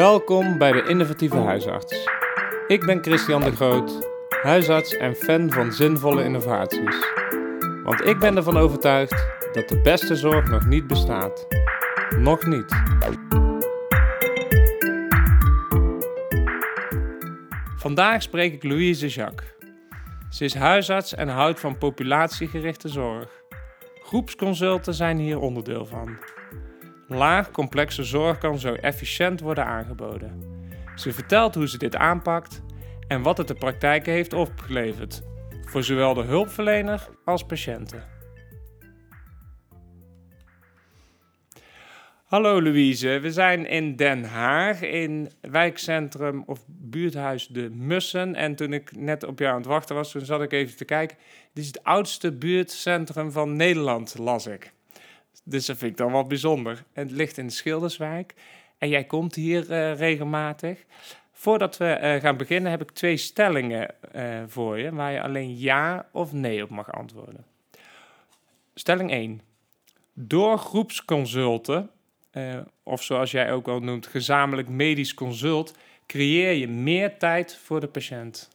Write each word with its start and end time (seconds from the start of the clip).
Welkom 0.00 0.58
bij 0.58 0.72
de 0.72 0.82
Innovatieve 0.82 1.36
Huisarts. 1.36 2.08
Ik 2.66 2.86
ben 2.86 3.02
Christian 3.02 3.40
de 3.40 3.52
Groot, 3.52 4.08
huisarts 4.42 4.96
en 4.96 5.14
fan 5.14 5.50
van 5.50 5.72
zinvolle 5.72 6.24
innovaties. 6.24 6.96
Want 7.84 8.04
ik 8.04 8.18
ben 8.18 8.36
ervan 8.36 8.56
overtuigd 8.56 9.26
dat 9.52 9.68
de 9.68 9.80
beste 9.80 10.16
zorg 10.16 10.50
nog 10.50 10.66
niet 10.66 10.86
bestaat. 10.86 11.46
Nog 12.18 12.46
niet. 12.46 12.82
Vandaag 17.76 18.22
spreek 18.22 18.52
ik 18.52 18.64
Louise 18.64 19.08
Jacques. 19.08 19.54
Ze 20.30 20.44
is 20.44 20.54
huisarts 20.54 21.14
en 21.14 21.28
houdt 21.28 21.60
van 21.60 21.78
populatiegerichte 21.78 22.88
zorg. 22.88 23.28
Groepsconsulten 24.02 24.94
zijn 24.94 25.18
hier 25.18 25.38
onderdeel 25.38 25.86
van. 25.86 26.18
Laag 27.12 27.50
complexe 27.50 28.04
zorg 28.04 28.38
kan 28.38 28.58
zo 28.58 28.74
efficiënt 28.74 29.40
worden 29.40 29.66
aangeboden. 29.66 30.42
Ze 30.94 31.12
vertelt 31.12 31.54
hoe 31.54 31.68
ze 31.68 31.78
dit 31.78 31.96
aanpakt 31.96 32.62
en 33.08 33.22
wat 33.22 33.38
het 33.38 33.48
de 33.48 33.54
praktijk 33.54 34.06
heeft 34.06 34.32
opgeleverd, 34.32 35.22
voor 35.64 35.82
zowel 35.82 36.14
de 36.14 36.22
hulpverlener 36.22 37.08
als 37.24 37.46
patiënten. 37.46 38.04
Hallo 42.24 42.62
Louise, 42.62 43.18
we 43.20 43.32
zijn 43.32 43.66
in 43.66 43.96
Den 43.96 44.24
Haag 44.24 44.82
in 44.82 45.30
wijkcentrum 45.40 46.42
of 46.46 46.64
buurthuis 46.66 47.46
De 47.46 47.70
Mussen. 47.70 48.34
En 48.34 48.54
toen 48.54 48.72
ik 48.72 48.96
net 48.96 49.24
op 49.24 49.38
jou 49.38 49.50
aan 49.52 49.58
het 49.58 49.66
wachten 49.66 49.94
was, 49.94 50.10
toen 50.10 50.24
zat 50.24 50.42
ik 50.42 50.52
even 50.52 50.76
te 50.76 50.84
kijken. 50.84 51.16
Dit 51.52 51.62
is 51.62 51.66
het 51.66 51.84
oudste 51.84 52.32
buurtcentrum 52.32 53.32
van 53.32 53.56
Nederland, 53.56 54.18
las 54.18 54.46
ik. 54.46 54.72
Dus 55.42 55.66
dat 55.66 55.76
vind 55.76 55.90
ik 55.90 55.96
dan 55.96 56.12
wel 56.12 56.26
bijzonder. 56.26 56.84
En 56.92 57.02
het 57.02 57.16
ligt 57.16 57.38
in 57.38 57.50
Schilderswijk. 57.50 58.34
En 58.78 58.88
jij 58.88 59.04
komt 59.04 59.34
hier 59.34 59.70
uh, 59.70 59.98
regelmatig. 59.98 60.84
Voordat 61.32 61.76
we 61.76 61.98
uh, 62.02 62.14
gaan 62.14 62.36
beginnen 62.36 62.70
heb 62.70 62.82
ik 62.82 62.90
twee 62.90 63.16
stellingen 63.16 63.94
uh, 64.16 64.42
voor 64.46 64.78
je, 64.78 64.94
waar 64.94 65.12
je 65.12 65.22
alleen 65.22 65.58
ja 65.58 66.08
of 66.12 66.32
nee 66.32 66.62
op 66.62 66.70
mag 66.70 66.92
antwoorden. 66.92 67.44
Stelling 68.74 69.10
1. 69.10 69.40
Door 70.12 70.58
groepsconsulten, 70.58 71.90
of 72.82 73.02
zoals 73.02 73.30
jij 73.30 73.52
ook 73.52 73.68
al 73.68 73.80
noemt, 73.80 74.06
gezamenlijk 74.06 74.68
medisch 74.68 75.14
consult, 75.14 75.74
creëer 76.06 76.52
je 76.52 76.68
meer 76.68 77.18
tijd 77.18 77.56
voor 77.56 77.80
de 77.80 77.86
patiënt. 77.86 78.48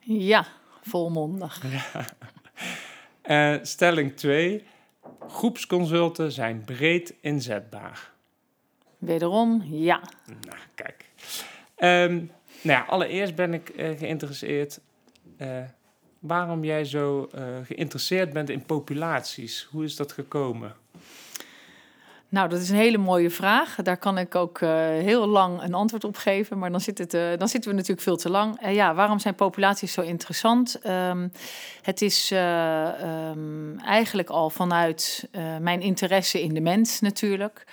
Ja, 0.00 0.46
volmondig. 0.82 1.62
Ja. 3.24 3.60
stelling 3.64 4.16
2. 4.16 4.64
Groepsconsulten 5.28 6.32
zijn 6.32 6.64
breed 6.64 7.14
inzetbaar. 7.20 8.12
Wederom, 8.98 9.62
ja. 9.66 10.00
Nou, 10.26 10.58
kijk. 10.74 11.10
Um, 11.78 12.30
nou 12.62 12.78
ja, 12.78 12.84
allereerst 12.88 13.34
ben 13.34 13.54
ik 13.54 13.72
uh, 13.76 13.98
geïnteresseerd 13.98 14.80
uh, 15.38 15.62
waarom 16.18 16.64
jij 16.64 16.84
zo 16.84 17.28
uh, 17.34 17.42
geïnteresseerd 17.64 18.32
bent 18.32 18.50
in 18.50 18.64
populaties. 18.64 19.68
Hoe 19.70 19.84
is 19.84 19.96
dat 19.96 20.12
gekomen? 20.12 20.74
Nou, 22.34 22.48
dat 22.48 22.60
is 22.60 22.70
een 22.70 22.76
hele 22.76 22.98
mooie 22.98 23.30
vraag. 23.30 23.74
Daar 23.82 23.96
kan 23.96 24.18
ik 24.18 24.34
ook 24.34 24.60
uh, 24.60 24.70
heel 24.86 25.26
lang 25.26 25.62
een 25.62 25.74
antwoord 25.74 26.04
op 26.04 26.16
geven, 26.16 26.58
maar 26.58 26.70
dan, 26.70 26.80
zit 26.80 26.98
het, 26.98 27.14
uh, 27.14 27.22
dan 27.38 27.48
zitten 27.48 27.70
we 27.70 27.76
natuurlijk 27.76 28.02
veel 28.02 28.16
te 28.16 28.30
lang. 28.30 28.62
Uh, 28.62 28.74
ja, 28.74 28.94
waarom 28.94 29.18
zijn 29.18 29.34
populaties 29.34 29.92
zo 29.92 30.00
interessant? 30.00 30.78
Um, 30.86 31.32
het 31.82 32.02
is 32.02 32.30
um, 32.30 33.78
eigenlijk 33.78 34.30
al 34.30 34.50
vanuit 34.50 35.28
mijn 35.60 35.80
interesse 35.80 36.42
in 36.42 36.54
de 36.54 36.60
mens 36.60 37.00
natuurlijk. 37.00 37.66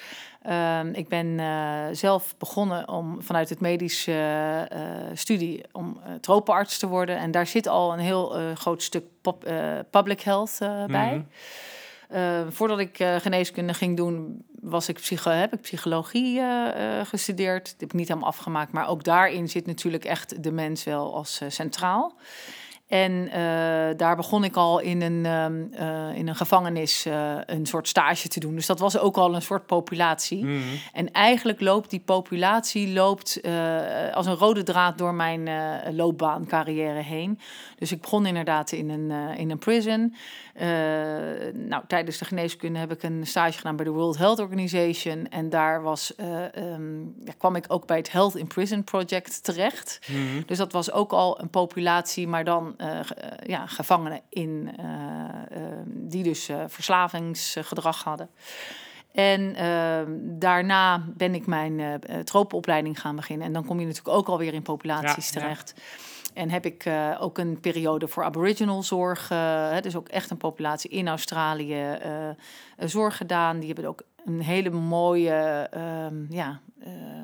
Um, 0.50 0.94
ik 0.94 1.08
ben 1.08 1.40
zelf 1.96 2.36
begonnen 2.38 2.90
om 2.90 3.22
vanuit 3.22 3.50
het 3.50 3.60
medische 3.60 4.68
studie 5.14 5.64
om 5.72 6.00
tropenarts 6.20 6.78
te 6.78 6.88
worden. 6.88 7.18
En 7.18 7.32
daar 7.32 7.48
zit 7.48 7.68
al 7.68 7.94
een 7.94 8.00
heel 8.00 8.54
groot 8.56 8.84
stuk 8.84 9.06
public 9.90 10.22
health 10.22 10.58
bij. 10.88 11.10
-hmm. 11.10 11.28
Uh, 12.14 12.42
voordat 12.50 12.80
ik 12.80 13.00
uh, 13.00 13.16
geneeskunde 13.16 13.74
ging 13.74 13.98
doen, 13.98 14.46
was 14.62 14.90
ik 14.90 14.96
psycho 14.96 15.32
heb 15.32 15.54
ik 15.54 15.62
psychologie 15.62 16.40
uh, 16.40 16.66
gestudeerd. 17.04 17.64
Dat 17.64 17.76
heb 17.80 17.90
ik 17.90 17.96
niet 17.96 18.08
helemaal 18.08 18.30
afgemaakt, 18.30 18.72
maar 18.72 18.88
ook 18.88 19.04
daarin 19.04 19.50
zit 19.50 19.66
natuurlijk 19.66 20.06
echt 20.06 20.44
de 20.44 20.52
mens 20.52 20.84
wel 20.84 21.16
als 21.16 21.42
centraal. 21.48 22.16
En 22.92 23.12
uh, 23.12 23.34
daar 23.98 24.16
begon 24.16 24.44
ik 24.44 24.56
al 24.56 24.80
in 24.80 25.02
een, 25.02 25.26
uh, 25.74 26.18
in 26.18 26.28
een 26.28 26.36
gevangenis 26.36 27.06
uh, 27.06 27.38
een 27.46 27.66
soort 27.66 27.88
stage 27.88 28.28
te 28.28 28.40
doen. 28.40 28.56
Dus 28.56 28.66
dat 28.66 28.80
was 28.80 28.98
ook 28.98 29.18
al 29.18 29.36
een 29.36 29.42
soort 29.42 29.66
populatie. 29.66 30.46
Mm. 30.46 30.62
En 30.94 31.12
eigenlijk 31.12 31.62
loopt 31.62 31.90
die 31.90 32.00
populatie 32.00 32.94
loopt, 32.94 33.42
als 34.14 34.26
een 34.26 34.36
rode 34.36 34.64
draad 34.64 34.98
door 34.98 35.14
mijn 35.14 35.50
loopbaan, 35.96 36.48
carrière 36.48 37.02
heen. 37.02 37.40
Dus 37.78 37.92
ik 37.92 38.02
begon 38.02 38.26
inderdaad 38.26 38.72
in 38.72 38.90
een, 38.90 39.38
in 39.38 39.52
een 39.52 39.58
prison. 39.58 40.16
nou, 41.54 41.84
tijdens 41.88 42.18
de 42.18 42.26
geneeskunde 42.26 42.80
heb 42.80 42.92
ik 42.92 43.04
een 43.04 43.28
stage 43.28 43.58
gedaan 43.58 43.76
bij 43.76 43.86
de 43.86 43.92
World 43.92 44.18
Health 44.18 44.40
Organization. 44.40 45.28
En 45.30 45.50
daar 45.50 45.82
was, 45.82 46.14
um, 46.56 47.16
ja, 47.26 47.34
kwam 47.38 47.56
ik 47.56 47.66
ook 47.68 47.86
bij 47.88 47.98
het 47.98 48.12
Health 48.12 48.36
in 48.36 48.48
Prison 48.48 48.84
Project 48.84 49.44
terecht. 49.44 50.00
Mm. 50.08 50.44
Dus 50.46 50.58
dat 50.58 50.72
was 50.72 50.92
ook 50.92 51.12
al 51.12 51.42
een 51.42 51.50
populatie, 51.50 52.28
maar 52.28 52.44
dan 52.44 52.76
ja, 53.44 53.66
gevangenen 53.68 54.22
in, 54.30 54.70
uh, 54.80 54.86
uh, 54.86 55.68
die 55.86 56.24
dus 56.24 56.50
verslavingsgedrag 56.68 58.04
hadden. 58.04 58.30
En 59.12 59.56
daarna 60.40 61.04
ben 61.08 61.36
ik 61.36 61.46
mijn 61.46 62.02
tropenopleiding 62.24 63.00
gaan 63.00 63.16
beginnen. 63.16 63.48
En 63.48 63.54
dan 63.54 63.66
kom 63.66 63.80
je 63.80 63.86
natuurlijk 63.86 64.18
ook 64.18 64.28
alweer 64.28 64.54
in 64.54 64.62
populaties 64.62 65.30
ja, 65.30 65.40
terecht. 65.40 65.74
Ja. 65.76 65.82
En 66.34 66.50
heb 66.50 66.66
ik 66.66 66.86
uh, 66.86 67.18
ook 67.20 67.38
een 67.38 67.60
periode 67.60 68.08
voor 68.08 68.24
Aboriginal 68.24 68.84
zorg, 68.84 69.32
uh, 69.32 69.80
dus 69.82 69.96
ook 69.96 70.10
echt 70.10 70.30
een 70.30 70.38
populatie 70.38 70.90
in 70.90 71.08
Australië, 71.08 71.98
uh, 72.06 72.30
zorg 72.88 73.18
gedaan. 73.18 73.58
Die 73.60 73.66
hebben 73.68 73.86
ook 73.86 74.04
een 74.26 74.42
hele 74.42 74.70
mooie, 74.70 75.70
ja, 76.30 76.60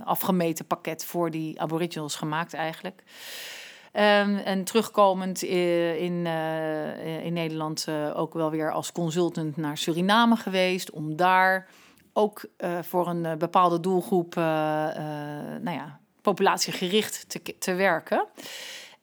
afgemeten 0.03 0.65
pakket 0.65 1.05
voor 1.05 1.31
die 1.31 1.61
Aboriginals 1.61 2.15
gemaakt 2.15 2.53
eigenlijk. 2.53 3.03
Um, 3.97 4.37
en 4.37 4.63
terugkomend 4.63 5.41
in, 5.41 6.25
uh, 6.25 7.25
in 7.25 7.33
Nederland 7.33 7.85
uh, 7.89 8.19
ook 8.19 8.33
wel 8.33 8.51
weer 8.51 8.71
als 8.71 8.91
consultant 8.91 9.57
naar 9.57 9.77
Suriname 9.77 10.35
geweest. 10.35 10.91
Om 10.91 11.15
daar 11.15 11.67
ook 12.13 12.45
uh, 12.57 12.77
voor 12.81 13.07
een 13.07 13.37
bepaalde 13.37 13.79
doelgroep, 13.79 14.35
nou 14.35 15.71
ja, 15.71 15.99
populatiegericht 16.21 17.29
te, 17.29 17.57
te 17.59 17.73
werken. 17.73 18.25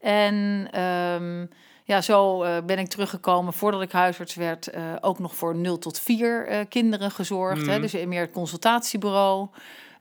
En 0.01 0.69
um, 0.81 1.51
ja, 1.85 2.01
zo 2.01 2.39
ben 2.63 2.79
ik 2.79 2.89
teruggekomen 2.89 3.53
voordat 3.53 3.83
ik 3.83 3.93
huisarts 3.93 4.35
werd. 4.35 4.71
ook 5.01 5.19
nog 5.19 5.35
voor 5.37 5.57
0 5.57 5.79
tot 5.79 6.01
4 6.01 6.67
kinderen 6.69 7.11
gezorgd. 7.11 7.63
Mm. 7.63 7.69
Hè, 7.69 7.81
dus 7.81 7.93
meer 7.93 8.21
het 8.21 8.33
consultatiebureau. 8.33 9.49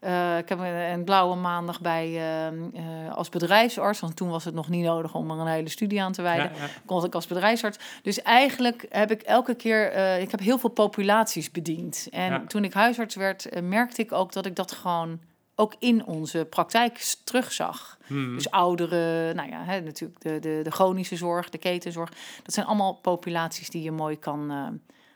Uh, 0.05 0.37
ik 0.37 0.49
heb 0.49 0.59
een 0.59 1.03
blauwe 1.03 1.35
maandag 1.35 1.81
bij 1.81 2.09
uh, 2.51 3.13
als 3.13 3.29
bedrijfsarts, 3.29 3.99
want 3.99 4.15
toen 4.15 4.29
was 4.29 4.45
het 4.45 4.53
nog 4.53 4.69
niet 4.69 4.83
nodig 4.83 5.15
om 5.15 5.31
er 5.31 5.39
een 5.39 5.47
hele 5.47 5.69
studie 5.69 6.01
aan 6.01 6.11
te 6.11 6.21
wijden. 6.21 6.51
Ja, 6.55 6.63
ja. 6.63 6.69
Kon 6.85 7.05
ik 7.05 7.15
als 7.15 7.27
bedrijfsarts. 7.27 7.77
Dus 8.01 8.21
eigenlijk 8.21 8.85
heb 8.89 9.11
ik 9.11 9.21
elke 9.21 9.55
keer, 9.55 9.95
uh, 9.95 10.21
ik 10.21 10.31
heb 10.31 10.39
heel 10.39 10.57
veel 10.57 10.69
populaties 10.69 11.51
bediend. 11.51 12.07
En 12.11 12.31
ja. 12.31 12.43
toen 12.47 12.63
ik 12.63 12.73
huisarts 12.73 13.15
werd, 13.15 13.61
merkte 13.61 14.01
ik 14.01 14.11
ook 14.11 14.33
dat 14.33 14.45
ik 14.45 14.55
dat 14.55 14.71
gewoon 14.71 15.19
ook 15.55 15.75
in 15.79 16.05
onze 16.05 16.45
praktijk 16.49 17.15
terugzag. 17.23 17.97
Hmm. 18.05 18.35
Dus 18.35 18.51
ouderen, 18.51 19.35
nou 19.35 19.49
ja, 19.49 19.63
hè, 19.63 19.81
natuurlijk 19.81 20.21
de, 20.21 20.39
de, 20.39 20.59
de 20.63 20.71
chronische 20.71 21.15
zorg, 21.15 21.49
de 21.49 21.57
ketenzorg. 21.57 22.09
Dat 22.43 22.53
zijn 22.53 22.65
allemaal 22.65 22.93
populaties 22.93 23.69
die 23.69 23.83
je 23.83 23.91
mooi 23.91 24.19
kan, 24.19 24.47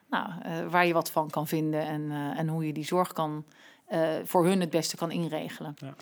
nou, 0.09 0.29
waar 0.69 0.85
je 0.85 0.93
wat 0.93 1.11
van 1.11 1.29
kan 1.29 1.47
vinden 1.47 1.81
en, 1.81 2.11
en 2.35 2.47
hoe 2.47 2.65
je 2.65 2.73
die 2.73 2.85
zorg 2.85 3.13
kan 3.13 3.45
uh, 3.91 4.09
voor 4.23 4.45
hun 4.45 4.59
het 4.59 4.69
beste 4.69 4.95
kan 4.95 5.11
inregelen. 5.11 5.73
Ja. 5.77 5.95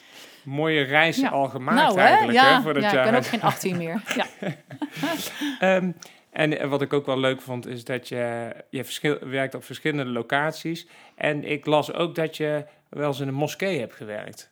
Mooie 0.43 0.81
reis 0.81 1.17
ja. 1.17 1.29
al 1.29 1.47
gemaakt 1.49 1.81
nou, 1.81 1.99
eigenlijk. 1.99 2.39
Hè? 2.39 2.47
Ja, 2.47 2.61
voor 2.61 2.79
ja, 2.79 2.87
ik 2.91 3.11
ben 3.11 3.15
ook 3.15 3.25
geen 3.25 3.41
18 3.41 3.77
meer. 3.77 4.01
Ja. 4.15 5.75
um, 5.75 5.95
en 6.31 6.69
wat 6.69 6.81
ik 6.81 6.93
ook 6.93 7.05
wel 7.05 7.19
leuk 7.19 7.41
vond, 7.41 7.67
is 7.67 7.83
dat 7.83 8.07
je, 8.07 8.55
je 8.69 8.83
verschil, 8.83 9.17
werkt 9.19 9.55
op 9.55 9.63
verschillende 9.63 10.11
locaties. 10.11 10.87
En 11.15 11.43
ik 11.43 11.65
las 11.65 11.93
ook 11.93 12.15
dat 12.15 12.37
je 12.37 12.65
wel 12.89 13.07
eens 13.07 13.19
in 13.19 13.27
een 13.27 13.33
moskee 13.33 13.79
hebt 13.79 13.93
gewerkt. 13.93 14.51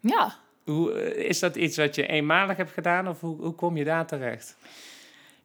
Ja. 0.00 0.34
Hoe, 0.64 1.14
is 1.16 1.38
dat 1.38 1.56
iets 1.56 1.76
wat 1.76 1.94
je 1.94 2.06
eenmalig 2.06 2.56
hebt 2.56 2.72
gedaan 2.72 3.08
of 3.08 3.20
hoe, 3.20 3.40
hoe 3.40 3.54
kom 3.54 3.76
je 3.76 3.84
daar 3.84 4.06
terecht? 4.06 4.56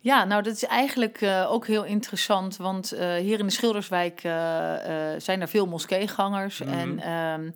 Ja, 0.03 0.24
nou 0.24 0.42
dat 0.42 0.53
is 0.53 0.65
eigenlijk 0.65 1.21
uh, 1.21 1.51
ook 1.51 1.68
heel 1.68 1.83
interessant, 1.83 2.57
want 2.57 2.94
uh, 2.94 3.15
hier 3.15 3.39
in 3.39 3.45
de 3.45 3.51
Schilderswijk 3.51 4.24
uh, 4.24 4.33
zijn 5.18 5.42
er 5.42 5.48
veel 5.48 5.68
moskeegangers 5.68 6.59
mm 6.59 6.68
-hmm. 6.68 7.00
en, 7.00 7.53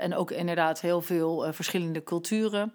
en 0.00 0.14
ook 0.14 0.30
inderdaad 0.30 0.80
heel 0.80 1.00
veel 1.00 1.52
verschillende 1.52 2.02
culturen. 2.02 2.74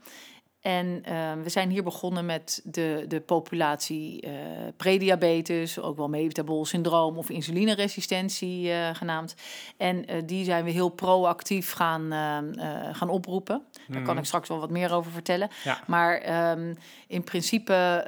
En 0.62 0.86
uh, 1.10 1.32
we 1.44 1.50
zijn 1.50 1.70
hier 1.70 1.84
begonnen 1.84 2.26
met 2.26 2.62
de, 2.64 3.06
de 3.08 3.20
populatie 3.20 4.26
uh, 4.26 4.32
prediabetes, 4.78 5.80
ook 5.80 5.98
wel 5.98 6.10
metabol 6.10 6.66
syndroom 6.66 7.18
of 7.18 7.30
insulineresistentie 7.30 8.68
uh, 8.68 8.90
genaamd. 8.94 9.36
En 9.78 10.06
die 10.26 10.44
zijn 10.44 10.64
we 10.64 10.72
heel 10.72 10.90
proactief 10.90 11.72
gaan, 11.72 12.12
gaan 12.92 13.10
oproepen. 13.10 13.64
Daar 13.88 14.02
kan 14.02 14.18
ik 14.18 14.26
straks 14.26 14.50
wel 14.50 14.60
wat 14.60 14.70
meer 14.70 14.94
over 14.94 15.12
vertellen. 15.12 15.50
Ja. 15.64 15.80
Maar 15.88 16.52
um, 16.52 16.78
in 17.08 17.24
principe 17.24 18.04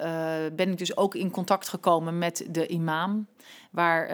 ben 0.55 0.71
ik 0.71 0.77
dus 0.77 0.97
ook 0.97 1.15
in 1.15 1.31
contact 1.31 1.69
gekomen 1.69 2.17
met 2.17 2.47
de 2.49 2.67
imam. 2.67 3.27
Waar, 3.71 4.07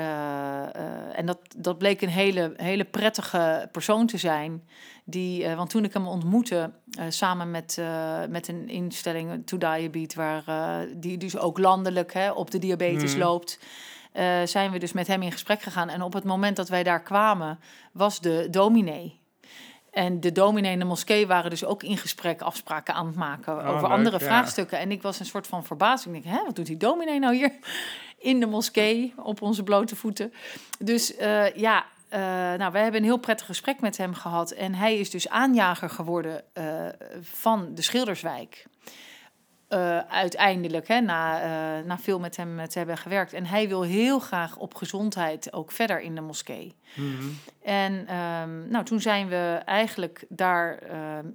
en 1.13 1.25
dat, 1.25 1.39
dat 1.57 1.77
bleek 1.77 2.01
een 2.01 2.09
hele, 2.09 2.53
hele 2.55 2.85
prettige 2.85 3.69
persoon 3.71 4.07
te 4.07 4.17
zijn. 4.17 4.63
Die, 5.09 5.43
uh, 5.43 5.55
want 5.55 5.69
toen 5.69 5.83
ik 5.83 5.93
hem 5.93 6.07
ontmoette, 6.07 6.71
uh, 6.99 7.05
samen 7.09 7.51
met, 7.51 7.77
uh, 7.79 8.19
met 8.29 8.47
een 8.47 8.69
instelling, 8.69 9.45
To 9.45 9.57
Diabetes, 9.57 10.15
waar 10.15 10.85
die 10.95 11.17
dus 11.17 11.37
ook 11.37 11.57
landelijk 11.57 12.13
hè, 12.13 12.31
op 12.31 12.51
de 12.51 12.59
diabetes 12.59 13.13
mm. 13.13 13.19
loopt, 13.19 13.59
zijn 14.43 14.71
we 14.71 14.79
dus 14.79 14.93
met 14.93 15.07
hem 15.07 15.21
in 15.21 15.31
gesprek 15.31 15.61
gegaan. 15.61 15.89
En 15.89 16.01
op 16.01 16.13
het 16.13 16.23
moment 16.23 16.55
dat 16.55 16.69
wij 16.69 16.83
daar 16.83 17.03
kwamen, 17.03 17.59
was 17.91 18.19
de 18.19 18.47
dominee. 18.51 19.19
En 19.91 20.19
de 20.19 20.31
dominee 20.31 20.71
en 20.71 20.79
de 20.79 20.85
moskee 20.85 21.27
waren 21.27 21.49
dus 21.49 21.65
ook 21.65 21.83
in 21.83 21.97
gesprek 21.97 22.41
afspraken 22.41 22.93
aan 22.93 23.07
het 23.07 23.15
maken 23.15 23.53
oh, 23.53 23.67
over 23.67 23.81
leuk, 23.81 23.97
andere 23.97 24.19
ja. 24.19 24.25
vraagstukken. 24.25 24.79
En 24.79 24.91
ik 24.91 25.01
was 25.01 25.19
een 25.19 25.25
soort 25.25 25.47
van 25.47 25.65
verbazing. 25.65 26.15
Ik 26.15 26.23
denk, 26.23 26.35
hè, 26.35 26.45
wat 26.45 26.55
doet 26.55 26.65
die 26.65 26.77
dominee 26.77 27.19
nou 27.19 27.35
hier 27.35 27.51
in 28.31 28.39
de 28.39 28.45
moskee 28.45 29.13
op 29.17 29.41
onze 29.41 29.63
blote 29.63 29.95
voeten? 29.95 30.33
Dus 30.79 31.13
ja, 31.55 31.85
uh, 32.13 32.19
nou, 32.53 32.71
wij 32.71 32.81
hebben 32.81 33.01
een 33.01 33.07
heel 33.07 33.17
prettig 33.17 33.45
gesprek 33.45 33.81
met 33.81 33.97
hem 33.97 34.13
gehad. 34.13 34.51
En 34.51 34.73
hij 34.73 34.97
is 34.97 35.09
dus 35.09 35.29
aanjager 35.29 35.89
geworden 35.89 36.43
uh, 36.53 36.87
van 37.21 37.73
de 37.73 37.81
Schilderswijk. 37.81 38.65
Uh, 39.69 39.99
uiteindelijk, 39.99 40.87
hè, 40.87 40.99
na, 40.99 41.81
na 41.81 41.97
veel 41.97 42.19
met 42.19 42.37
hem 42.37 42.67
te 42.67 42.77
hebben 42.77 42.97
gewerkt. 42.97 43.33
En 43.33 43.45
hij 43.45 43.67
wil 43.67 43.81
heel 43.81 44.19
graag 44.19 44.57
op 44.57 44.75
gezondheid 44.75 45.53
ook 45.53 45.71
verder 45.71 45.99
in 46.01 46.15
de 46.15 46.21
moskee. 46.21 46.75
Mm 46.93 47.17
-hmm. 47.17 47.39
En 47.63 48.15
um, 48.15 48.67
nou, 48.69 48.85
toen 48.85 49.01
zijn 49.01 49.27
we 49.27 49.61
eigenlijk 49.65 50.25
daar 50.29 50.79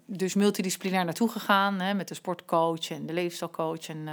dus 0.06 0.34
multidisciplinair 0.34 1.04
naartoe 1.04 1.28
gegaan. 1.28 1.80
Hè, 1.80 1.94
met 1.94 2.08
de 2.08 2.14
sportcoach 2.14 2.90
en 2.90 3.06
de 3.06 3.12
leefstijlcoach. 3.12 3.88
En 3.88 4.04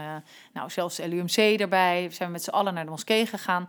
nou, 0.54 0.70
zelfs 0.70 0.96
de 0.96 1.08
LUMC 1.08 1.38
erbij. 1.60 2.08
We 2.10 2.16
zijn 2.16 2.32
met 2.32 2.44
z'n 2.44 2.50
allen 2.50 2.74
naar 2.74 2.86
de 2.86 2.92
moskee 2.92 3.26
gegaan. 3.26 3.68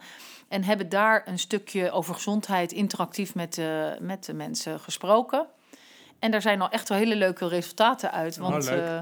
En 0.50 0.64
hebben 0.64 0.88
daar 0.88 1.22
een 1.26 1.38
stukje 1.38 1.90
over 1.90 2.14
gezondheid 2.14 2.72
interactief 2.72 3.34
met 3.34 3.54
de, 3.54 3.96
met 4.00 4.24
de 4.24 4.34
mensen 4.34 4.80
gesproken. 4.80 5.46
En 6.18 6.30
daar 6.30 6.42
zijn 6.42 6.60
al 6.60 6.68
echt 6.68 6.88
wel 6.88 6.98
hele 6.98 7.16
leuke 7.16 7.48
resultaten 7.48 8.12
uit. 8.12 8.40
Oh, 8.40 8.48
Want 8.48 8.70
uh, 8.70 8.98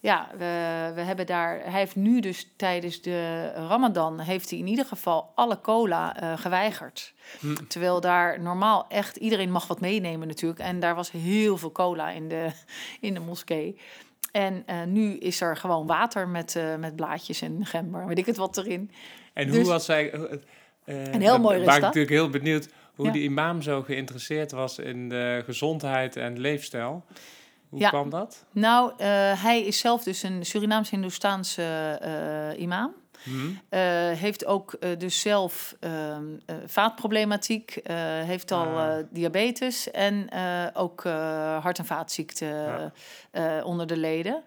ja, 0.00 0.28
we, 0.32 0.92
we 0.94 1.00
hebben 1.00 1.26
daar. 1.26 1.60
Hij 1.62 1.78
heeft 1.78 1.96
nu 1.96 2.20
dus 2.20 2.52
tijdens 2.56 3.02
de 3.02 3.50
Ramadan 3.52 4.20
heeft 4.20 4.50
hij 4.50 4.58
in 4.58 4.66
ieder 4.66 4.84
geval 4.84 5.32
alle 5.34 5.60
cola 5.60 6.22
uh, 6.22 6.38
geweigerd. 6.38 7.14
Hm. 7.40 7.54
Terwijl 7.68 8.00
daar 8.00 8.40
normaal 8.40 8.86
echt 8.88 9.16
iedereen 9.16 9.50
mag 9.50 9.66
wat 9.66 9.80
meenemen 9.80 10.28
natuurlijk. 10.28 10.60
En 10.60 10.80
daar 10.80 10.94
was 10.94 11.10
heel 11.10 11.56
veel 11.56 11.72
cola 11.72 12.10
in 12.10 12.28
de, 12.28 12.50
in 13.00 13.14
de 13.14 13.20
moskee. 13.20 13.78
En 14.32 14.64
uh, 14.66 14.82
nu 14.84 15.16
is 15.16 15.40
er 15.40 15.56
gewoon 15.56 15.86
water 15.86 16.28
met, 16.28 16.62
met 16.78 16.96
blaadjes 16.96 17.42
en 17.42 17.66
gember, 17.66 18.06
weet 18.06 18.18
ik 18.18 18.26
het 18.26 18.36
wat 18.36 18.56
erin. 18.56 18.90
En 19.32 19.46
dus, 19.46 19.56
hoe 19.56 19.64
was 19.64 19.84
zij 19.84 20.14
uh, 20.14 20.32
een 20.84 21.20
heel 21.20 21.38
mooi 21.38 21.54
resultaat. 21.54 21.76
ik 21.76 21.82
natuurlijk 21.82 22.12
heel 22.12 22.30
benieuwd 22.30 22.68
hoe 22.94 23.06
ja. 23.06 23.12
die 23.12 23.22
imam 23.22 23.62
zo 23.62 23.82
geïnteresseerd 23.82 24.50
was 24.50 24.78
in 24.78 25.08
de 25.08 25.42
gezondheid 25.44 26.16
en 26.16 26.38
leefstijl. 26.38 27.04
Hoe 27.70 27.80
ja. 27.80 27.88
kwam 27.88 28.10
dat? 28.10 28.44
Nou, 28.52 28.92
uh, 28.92 28.96
hij 29.42 29.62
is 29.62 29.78
zelf 29.78 30.02
dus 30.02 30.22
een 30.22 30.46
Surinaams-Hindoestaanse 30.46 32.00
uh, 32.54 32.62
imam. 32.62 32.92
Hmm. 33.22 33.60
heeft 34.16 34.44
ook 34.46 34.78
dus 34.98 35.20
zelf 35.20 35.76
ehm, 35.80 36.24
vaatproblematiek, 36.66 37.80
heeft 38.24 38.52
al 38.52 38.66
Ah. 38.78 38.96
diabetes 39.10 39.90
en 39.90 40.28
ook 40.74 41.02
hart- 41.62 41.78
en 41.78 41.86
vaatziekten 41.86 42.92
onder 43.64 43.86
de 43.86 43.96
leden. 43.96 44.42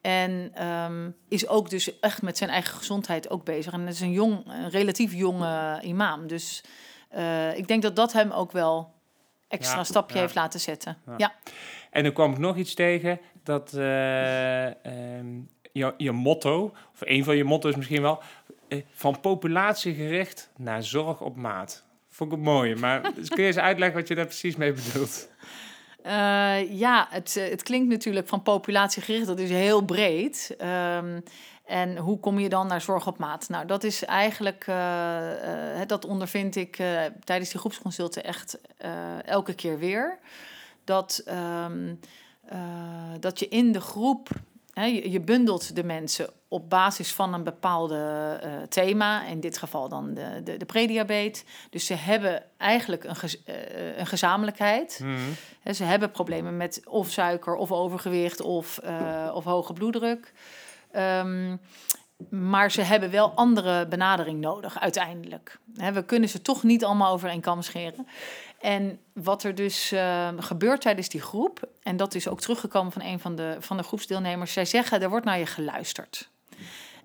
En 0.00 0.50
ehm, 0.54 1.10
is 1.28 1.48
ook 1.48 1.70
dus 1.70 2.00
echt 2.00 2.22
met 2.22 2.38
zijn 2.38 2.50
eigen 2.50 2.76
gezondheid 2.76 3.30
ook 3.30 3.44
bezig. 3.44 3.72
En 3.72 3.80
het 3.80 3.94
is 3.94 4.00
een 4.00 4.12
jong, 4.12 4.44
een 4.46 4.70
relatief 4.70 5.12
jonge 5.14 5.80
imam. 5.82 6.26
Dus 6.26 6.64
uh, 7.16 7.56
ik 7.56 7.68
denk 7.68 7.82
dat 7.82 7.96
dat 7.96 8.12
hem 8.12 8.30
ook 8.30 8.52
wel 8.52 8.93
extra 9.48 9.76
Ja, 9.76 9.84
stapje 9.84 10.14
ja. 10.14 10.20
heeft 10.20 10.34
laten 10.34 10.60
zetten. 10.60 10.96
Ja. 11.06 11.14
Ja, 11.16 11.34
En 11.90 12.02
dan 12.02 12.12
kwam 12.12 12.32
ik 12.32 12.38
nog 12.38 12.56
iets 12.56 12.74
tegen 12.74 13.20
dat 13.42 13.72
eh, 13.74 14.66
ehm, 14.66 15.26
je, 15.72 15.94
je 15.96 16.12
motto, 16.12 16.64
of 16.64 17.00
een 17.00 17.24
van 17.24 17.36
je 17.36 17.44
motto's 17.44 17.76
misschien 17.76 18.02
wel, 18.02 18.22
eh, 18.68 18.82
van 18.94 19.20
populatiegericht 19.20 20.50
naar 20.56 20.82
zorg 20.82 21.20
op 21.20 21.36
maat. 21.36 21.84
Vond 22.08 22.32
ik 22.32 22.36
het 22.36 22.46
mooi, 22.46 22.74
maar 22.74 23.14
dus 23.14 23.28
kun 23.34 23.42
je 23.42 23.46
eens 23.48 23.58
uitleggen 23.58 23.98
wat 23.98 24.08
je 24.08 24.14
daar 24.14 24.26
precies 24.26 24.56
mee 24.56 24.72
bedoelt? 24.72 25.28
Uh, 26.06 26.78
ja 26.78 27.06
het, 27.10 27.36
uh, 27.38 27.48
het 27.48 27.62
klinkt 27.62 27.88
natuurlijk 27.88 28.28
van 28.28 28.42
populatiegericht, 28.42 29.26
dat 29.26 29.38
is 29.38 29.50
heel 29.50 29.82
breed. 29.82 30.56
Um, 30.96 31.22
en 31.64 31.96
hoe 31.96 32.20
kom 32.20 32.38
je 32.38 32.48
dan 32.48 32.66
naar 32.66 32.80
zorg 32.80 33.06
op 33.06 33.18
maat? 33.18 33.48
Nou, 33.48 33.66
dat 33.66 33.84
is 33.84 34.04
eigenlijk, 34.04 34.66
uh, 34.68 35.28
dat 35.86 36.04
ondervind 36.04 36.56
ik 36.56 36.76
tijdens 37.24 37.50
die 37.50 37.58
groepsconsulten 37.60 38.24
echt 38.24 38.58
elke 39.24 39.54
keer 39.54 39.78
weer. 39.78 40.18
Dat, 40.84 41.24
um, 41.28 42.00
dat 43.20 43.38
je 43.38 43.48
in 43.48 43.72
de 43.72 43.80
groep 43.80 44.28
He, 44.74 44.84
je, 44.84 45.10
je, 45.10 45.20
bundelt 45.20 45.76
de 45.76 45.84
mensen 45.84 46.30
op 46.54 46.70
basis 46.70 47.12
van 47.12 47.34
een 47.34 47.44
bepaalde 47.44 48.40
uh, 48.44 48.50
thema, 48.68 49.26
in 49.26 49.40
dit 49.40 49.58
geval 49.58 49.88
dan 49.88 50.14
de, 50.14 50.40
de, 50.44 50.56
de 50.56 50.64
prediabetes. 50.64 51.44
Dus 51.70 51.86
ze 51.86 51.94
hebben 51.94 52.42
eigenlijk 52.56 53.04
een, 53.04 53.16
gez, 53.16 53.36
uh, 53.46 53.98
een 53.98 54.06
gezamenlijkheid. 54.06 55.00
Mm. 55.02 55.16
He, 55.60 55.72
ze 55.72 55.84
hebben 55.84 56.10
problemen 56.10 56.56
met 56.56 56.82
of 56.84 57.10
suiker, 57.10 57.54
of 57.54 57.72
overgewicht, 57.72 58.40
of, 58.40 58.80
uh, 58.84 59.30
of 59.34 59.44
hoge 59.44 59.72
bloeddruk. 59.72 60.32
Um, 60.96 61.60
maar 62.30 62.70
ze 62.70 62.82
hebben 62.82 63.10
wel 63.10 63.32
andere 63.34 63.86
benadering 63.86 64.40
nodig 64.40 64.80
uiteindelijk. 64.80 65.58
He, 65.76 65.92
we 65.92 66.04
kunnen 66.04 66.28
ze 66.28 66.42
toch 66.42 66.62
niet 66.62 66.84
allemaal 66.84 67.12
over 67.12 67.28
één 67.28 67.40
kam 67.40 67.62
scheren. 67.62 68.06
En 68.60 69.00
wat 69.12 69.42
er 69.42 69.54
dus 69.54 69.92
uh, 69.92 70.28
gebeurt 70.38 70.80
tijdens 70.80 71.08
die 71.08 71.20
groep, 71.20 71.68
en 71.82 71.96
dat 71.96 72.14
is 72.14 72.28
ook 72.28 72.40
teruggekomen 72.40 72.92
van 72.92 73.02
een 73.02 73.20
van 73.20 73.36
de, 73.36 73.56
van 73.58 73.76
de 73.76 73.82
groepsdeelnemers, 73.82 74.52
zij 74.52 74.64
zeggen, 74.64 75.02
er 75.02 75.08
wordt 75.08 75.24
naar 75.24 75.38
je 75.38 75.46
geluisterd. 75.46 76.32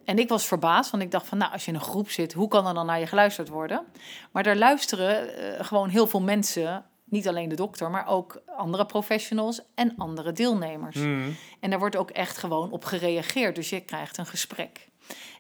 En 0.06 0.20
ik 0.20 0.30
was 0.30 0.48
verbaasd, 0.48 0.92
want 0.92 1.04
ik 1.04 1.12
dacht 1.12 1.28
van, 1.28 1.38
nou, 1.38 1.52
als 1.52 1.66
je 1.66 1.72
in 1.72 1.78
een 1.78 1.84
groep 1.84 2.10
zit, 2.10 2.34
hoe 2.34 2.48
kan 2.48 2.68
er 2.68 2.74
dan 2.74 2.86
naar 2.86 3.00
je 3.00 3.08
geluisterd 3.08 3.50
worden? 3.50 3.86
Maar 4.32 4.44
daar 4.44 4.56
luisteren 4.56 5.40
uh, 5.40 5.66
gewoon 5.66 5.90
heel 5.90 6.08
veel 6.08 6.22
mensen, 6.22 6.86
niet 7.04 7.28
alleen 7.28 7.50
de 7.50 7.56
dokter, 7.56 7.90
maar 7.90 8.08
ook 8.08 8.42
andere 8.46 8.86
professionals 8.86 9.62
en 9.76 9.94
andere 9.98 10.32
deelnemers. 10.32 10.96
Mm. 10.96 11.36
En 11.60 11.70
daar 11.70 11.80
wordt 11.80 11.96
ook 11.96 12.10
echt 12.10 12.38
gewoon 12.38 12.72
op 12.72 12.86
gereageerd, 12.86 13.56
dus 13.56 13.70
je 13.70 13.80
krijgt 13.80 14.18
een 14.18 14.26
gesprek. 14.26 14.88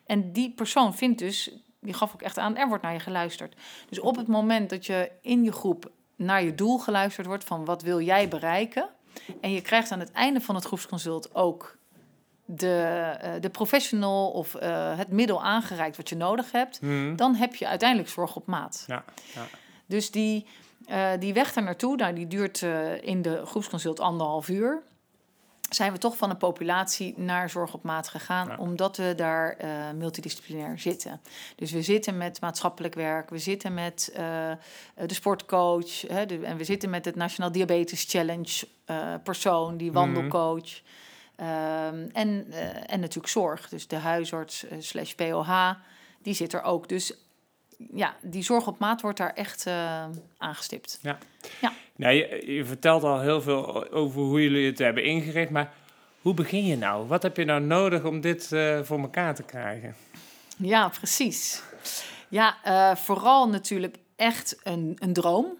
En 0.05 0.31
die 0.31 0.53
persoon 0.53 0.95
vindt 0.95 1.19
dus, 1.19 1.51
die 1.79 1.93
gaf 1.93 2.13
ook 2.13 2.21
echt 2.21 2.37
aan, 2.37 2.57
er 2.57 2.67
wordt 2.67 2.83
naar 2.83 2.93
je 2.93 2.99
geluisterd. 2.99 3.55
Dus 3.89 3.99
op 3.99 4.15
het 4.15 4.27
moment 4.27 4.69
dat 4.69 4.85
je 4.85 5.11
in 5.21 5.43
je 5.43 5.51
groep 5.51 5.91
naar 6.15 6.43
je 6.43 6.55
doel 6.55 6.77
geluisterd 6.77 7.27
wordt 7.27 7.43
van 7.43 7.65
wat 7.65 7.81
wil 7.81 8.01
jij 8.01 8.27
bereiken. 8.27 8.89
En 9.41 9.51
je 9.51 9.61
krijgt 9.61 9.91
aan 9.91 9.99
het 9.99 10.11
einde 10.11 10.41
van 10.41 10.55
het 10.55 10.65
groepsconsult 10.65 11.35
ook 11.35 11.77
de, 12.51 13.15
uh, 13.23 13.31
de 13.41 13.49
professional 13.49 14.29
of 14.29 14.55
uh, 14.55 14.97
het 14.97 15.07
middel 15.07 15.43
aangereikt 15.43 15.97
wat 15.97 16.09
je 16.09 16.15
nodig 16.15 16.51
hebt. 16.51 16.81
Mm. 16.81 17.15
Dan 17.15 17.35
heb 17.35 17.55
je 17.55 17.67
uiteindelijk 17.67 18.09
zorg 18.09 18.35
op 18.35 18.45
maat. 18.45 18.83
Ja, 18.87 19.03
ja. 19.33 19.45
Dus 19.85 20.11
die, 20.11 20.45
uh, 20.89 21.09
die 21.19 21.33
weg 21.33 21.53
daar 21.53 21.63
naartoe, 21.63 21.95
nou, 21.95 22.13
die 22.13 22.27
duurt 22.27 22.61
in 23.01 23.21
de 23.21 23.41
groepsconsult 23.45 23.99
anderhalf 23.99 24.49
uur 24.49 24.81
zijn 25.69 25.91
we 25.91 25.97
toch 25.97 26.17
van 26.17 26.29
een 26.29 26.37
populatie 26.37 27.13
naar 27.17 27.49
zorg 27.49 27.73
op 27.73 27.83
maat 27.83 28.07
gegaan, 28.07 28.47
Ja. 28.47 28.57
omdat 28.57 28.97
we 28.97 29.13
daar 29.15 29.57
multidisciplinair 29.95 30.79
zitten. 30.79 31.21
Dus 31.55 31.71
we 31.71 31.81
zitten 31.81 32.17
met 32.17 32.41
maatschappelijk 32.41 32.95
werk, 32.95 33.29
we 33.29 33.37
zitten 33.37 33.73
met 33.73 34.11
de 34.95 35.13
sportcoach, 35.13 36.01
hè, 36.01 36.25
de, 36.25 36.45
en 36.45 36.57
we 36.57 36.63
zitten 36.63 36.89
met 36.89 37.05
het 37.05 37.15
Nationaal 37.15 37.51
Diabetes 37.51 38.05
Challenge 38.07 38.67
persoon, 39.23 39.77
die 39.77 39.91
wandelcoach. 39.91 40.81
Um, 41.41 42.09
en, 42.13 42.51
en 42.85 42.99
natuurlijk 42.99 43.27
zorg, 43.27 43.69
dus 43.69 43.87
de 43.87 43.95
huisarts 43.95 44.65
slash 44.79 45.13
POH, 45.13 45.71
die 46.21 46.33
zit 46.33 46.53
er 46.53 46.61
ook. 46.61 46.89
Dus 46.89 47.13
ja, 47.93 48.15
die 48.21 48.43
zorg 48.43 48.67
op 48.67 48.79
maat 48.79 49.01
wordt 49.01 49.17
daar 49.17 49.33
echt 49.33 49.67
aangestipt. 50.37 50.99
Ja. 51.01 51.17
ja. 51.61 51.73
Nou, 51.95 52.13
je, 52.13 52.53
je, 52.53 52.65
vertelt 52.65 53.03
al 53.03 53.19
heel 53.19 53.41
veel 53.41 53.91
over 53.91 54.21
hoe 54.21 54.41
jullie 54.41 54.65
het 54.65 54.77
hebben 54.77 55.03
ingericht, 55.03 55.49
maar 55.49 55.73
hoe 56.21 56.33
begin 56.33 56.65
je 56.65 56.77
nou? 56.77 57.07
Wat 57.07 57.23
heb 57.23 57.37
je 57.37 57.45
nou 57.45 57.61
nodig 57.61 58.03
om 58.03 58.21
dit 58.21 58.47
voor 58.83 58.99
elkaar 58.99 59.35
te 59.35 59.43
krijgen? 59.43 59.95
Ja, 60.57 60.89
precies. 60.89 61.63
Ja, 62.29 62.55
vooral 62.97 63.49
natuurlijk 63.49 63.97
echt 64.15 64.59
een, 64.63 64.97
een 64.99 65.13
droom. 65.13 65.57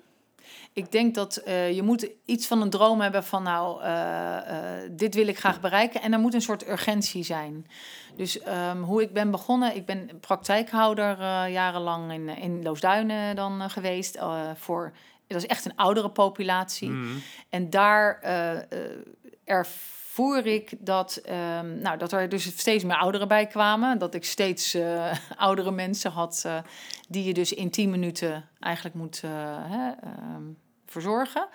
Ik 0.80 0.92
denk 0.92 1.16
dat 1.16 1.36
eh, 1.36 1.72
je 1.72 1.84
moet 1.84 2.10
iets 2.26 2.48
van 2.48 2.62
een 2.62 2.70
droom 2.70 3.02
hebben 3.02 3.24
van 3.24 3.44
nou, 3.44 3.82
eh, 3.82 4.38
eh, 4.38 4.90
dit 4.92 5.16
wil 5.16 5.28
ik 5.28 5.40
graag 5.40 5.62
bereiken. 5.62 6.02
En 6.02 6.14
er 6.14 6.20
moet 6.20 6.34
een 6.34 6.42
soort 6.42 6.68
urgentie 6.68 7.24
zijn. 7.24 7.68
Dus 8.16 8.40
ehm, 8.40 8.82
hoe 8.82 9.02
ik 9.02 9.14
ben 9.14 9.32
begonnen, 9.32 9.76
ik 9.76 9.86
ben 9.86 10.10
praktijkhouder 10.20 11.18
jarenlang 11.50 12.12
in, 12.12 12.30
in 12.30 12.64
Loosduinen 12.64 13.36
dan 13.36 13.70
geweest. 13.70 14.18
voor, 14.56 14.92
dat 15.28 15.38
is 15.38 15.48
echt 15.48 15.66
een 15.66 15.76
oudere 15.76 16.10
populatie. 16.10 16.90
Mhm. 16.90 17.18
En 17.50 17.70
daar 17.70 18.20
ervoer 19.46 20.46
ik 20.46 20.72
dat, 20.80 21.16
ehm, 21.16 21.80
nou, 21.82 21.98
dat 21.98 22.12
er 22.12 22.30
dus 22.30 22.58
steeds 22.58 22.84
meer 22.84 22.98
ouderen 22.98 23.28
bij 23.28 23.48
kwamen. 23.48 23.98
Dat 23.98 24.14
ik 24.14 24.26
steeds 24.26 24.78
oudere 25.36 25.72
mensen 25.72 26.12
had 26.12 26.48
die 27.10 27.24
je 27.24 27.34
dus 27.34 27.54
in 27.54 27.70
10 27.70 27.90
minuten 27.90 28.50
eigenlijk 28.60 28.96
moet 28.96 29.22
hè, 29.22 29.92
ehm, 29.92 30.44
verzorgen. 30.92 31.48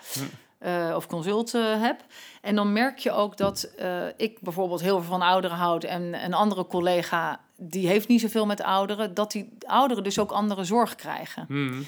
Uh, 0.59 0.93
of 0.95 1.07
consult 1.07 1.51
heb. 1.51 2.03
En 2.41 2.55
dan 2.55 2.73
merk 2.73 2.97
je 2.97 3.11
ook 3.11 3.37
dat 3.37 3.69
uh, 3.79 4.05
ik 4.17 4.39
bijvoorbeeld 4.41 4.81
heel 4.81 4.99
veel 4.99 5.09
van 5.09 5.21
ouderen 5.21 5.57
houd 5.57 5.83
en 5.83 6.23
een 6.23 6.33
andere 6.33 6.65
collega 6.65 7.39
die 7.57 7.87
heeft 7.87 8.07
niet 8.07 8.21
zoveel 8.21 8.45
met 8.45 8.61
ouderen, 8.61 9.13
dat 9.13 9.31
die 9.31 9.57
ouderen 9.67 10.03
dus 10.03 10.19
ook 10.19 10.31
andere 10.31 10.63
zorg 10.63 10.95
krijgen. 10.95 11.45
Hmm. 11.47 11.85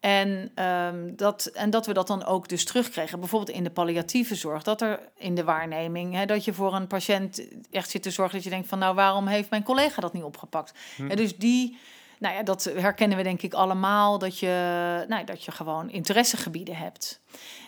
En, 0.00 0.50
um, 0.64 1.16
dat, 1.16 1.46
en 1.46 1.70
dat 1.70 1.86
we 1.86 1.92
dat 1.92 2.06
dan 2.06 2.24
ook 2.24 2.48
dus 2.48 2.64
terugkregen. 2.64 3.20
Bijvoorbeeld 3.20 3.56
in 3.56 3.64
de 3.64 3.70
palliatieve 3.70 4.34
zorg. 4.34 4.62
Dat 4.62 4.80
er 4.80 5.00
in 5.16 5.34
de 5.34 5.44
waarneming, 5.44 6.14
hè, 6.14 6.26
dat 6.26 6.44
je 6.44 6.52
voor 6.52 6.74
een 6.74 6.86
patiënt 6.86 7.42
echt 7.70 7.90
zit 7.90 8.02
te 8.02 8.10
zorgen 8.10 8.34
dat 8.34 8.44
je 8.44 8.50
denkt 8.50 8.68
van 8.68 8.78
nou 8.78 8.94
waarom 8.94 9.26
heeft 9.26 9.50
mijn 9.50 9.62
collega 9.62 10.00
dat 10.00 10.12
niet 10.12 10.22
opgepakt? 10.22 10.72
Hmm. 10.96 11.10
En 11.10 11.16
dus 11.16 11.36
die 11.36 11.78
nou 12.18 12.34
ja, 12.34 12.42
dat 12.42 12.64
herkennen 12.64 13.16
we 13.16 13.22
denk 13.22 13.42
ik 13.42 13.54
allemaal, 13.54 14.18
dat 14.18 14.38
je, 14.38 15.04
nou, 15.08 15.24
dat 15.24 15.44
je 15.44 15.50
gewoon 15.50 15.90
interessegebieden 15.90 16.76
hebt. 16.76 17.20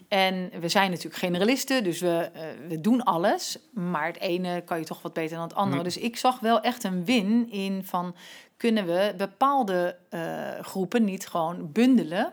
En 0.09 0.51
we 0.61 0.69
zijn 0.69 0.91
natuurlijk 0.91 1.17
generalisten, 1.17 1.85
dus 1.85 2.01
we, 2.01 2.31
uh, 2.35 2.69
we 2.69 2.81
doen 2.81 3.03
alles. 3.03 3.59
Maar 3.73 4.07
het 4.07 4.21
ene 4.21 4.61
kan 4.61 4.79
je 4.79 4.85
toch 4.85 5.03
wat 5.03 5.13
beter 5.13 5.37
dan 5.37 5.47
het 5.47 5.55
andere. 5.55 5.83
Dus 5.83 5.97
ik 5.97 6.17
zag 6.17 6.41
wel 6.41 6.61
echt 6.61 6.85
een 6.85 7.05
win 7.05 7.51
in 7.51 7.85
van 7.85 8.15
kunnen 8.57 8.87
we 8.87 9.15
bepaalde 9.17 9.97
uh, 10.11 10.21
groepen 10.61 11.05
niet 11.05 11.27
gewoon 11.27 11.73
bundelen 11.73 12.33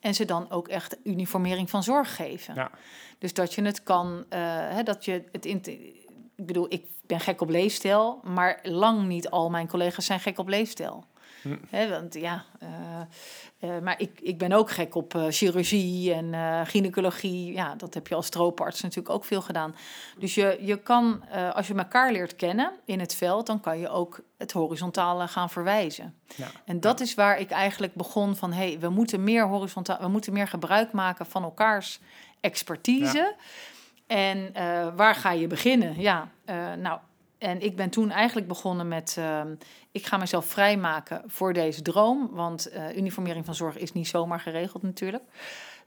en 0.00 0.14
ze 0.14 0.24
dan 0.24 0.50
ook 0.50 0.68
echt 0.68 0.96
uniformering 1.04 1.70
van 1.70 1.82
zorg 1.82 2.16
geven. 2.16 2.54
Ja. 2.54 2.70
Dus 3.18 3.34
dat 3.34 3.54
je 3.54 3.62
het 3.62 3.82
kan, 3.82 4.08
uh, 4.08 4.38
hè, 4.48 4.82
dat 4.82 5.04
je 5.04 5.24
het 5.32 5.46
in. 5.46 5.62
Ik 6.36 6.46
bedoel, 6.46 6.66
ik 6.68 6.86
ben 7.06 7.20
gek 7.20 7.40
op 7.40 7.48
leefstijl, 7.48 8.20
maar 8.22 8.58
lang 8.62 9.06
niet 9.06 9.30
al 9.30 9.50
mijn 9.50 9.68
collega's 9.68 10.06
zijn 10.06 10.20
gek 10.20 10.38
op 10.38 10.48
leefstijl. 10.48 11.04
Hm. 11.42 11.88
want 11.88 12.14
ja, 12.14 12.44
uh, 12.62 12.68
uh, 13.60 13.78
maar 13.82 14.00
ik, 14.00 14.20
ik 14.20 14.38
ben 14.38 14.52
ook 14.52 14.70
gek 14.70 14.94
op 14.94 15.14
uh, 15.14 15.24
chirurgie 15.28 16.14
en 16.14 16.66
gynaecologie. 16.66 17.52
Ja, 17.52 17.74
dat 17.74 17.94
heb 17.94 18.06
je 18.06 18.14
als 18.14 18.26
strooparts 18.26 18.80
natuurlijk 18.80 19.14
ook 19.14 19.24
veel 19.24 19.42
gedaan. 19.42 19.74
Dus 20.18 20.34
je, 20.34 20.58
je 20.60 20.76
kan, 20.76 21.22
als 21.54 21.66
je 21.66 21.74
elkaar 21.74 22.12
leert 22.12 22.36
kennen 22.36 22.72
in 22.84 23.00
het 23.00 23.14
veld, 23.14 23.46
dan 23.46 23.60
kan 23.60 23.78
je 23.78 23.88
ook 23.88 24.20
het 24.36 24.52
horizontale 24.52 25.28
gaan 25.28 25.50
verwijzen. 25.50 26.14
Ja. 26.36 26.46
En 26.64 26.80
dat 26.80 27.00
is 27.00 27.14
waar 27.14 27.38
ik 27.38 27.50
eigenlijk 27.50 27.94
begon 27.94 28.36
van, 28.36 28.52
hé, 28.52 28.68
hey, 28.68 28.78
we 28.78 28.88
moeten 28.88 29.24
meer 29.24 29.46
horizontaal, 29.46 30.00
we 30.00 30.08
moeten 30.08 30.32
meer 30.32 30.48
gebruik 30.48 30.92
maken 30.92 31.26
van 31.26 31.42
elkaars 31.42 32.00
expertise. 32.40 33.16
Ja. 33.16 33.34
En 34.06 34.52
waar 34.96 35.14
ga 35.14 35.32
je 35.32 35.46
beginnen? 35.46 36.00
Ja, 36.00 36.28
nou, 36.78 36.98
en 37.38 37.60
ik 37.60 37.76
ben 37.76 37.90
toen 37.90 38.10
eigenlijk 38.10 38.48
begonnen 38.48 38.88
met, 38.88 39.16
uh, 39.18 39.40
ik 39.92 40.06
ga 40.06 40.16
mezelf 40.16 40.46
vrijmaken 40.46 41.22
voor 41.26 41.52
deze 41.52 41.82
droom, 41.82 42.30
want 42.32 42.68
uh, 42.72 42.96
uniformering 42.96 43.44
van 43.44 43.54
zorg 43.54 43.76
is 43.76 43.92
niet 43.92 44.08
zomaar 44.08 44.40
geregeld 44.40 44.82
natuurlijk. 44.82 45.22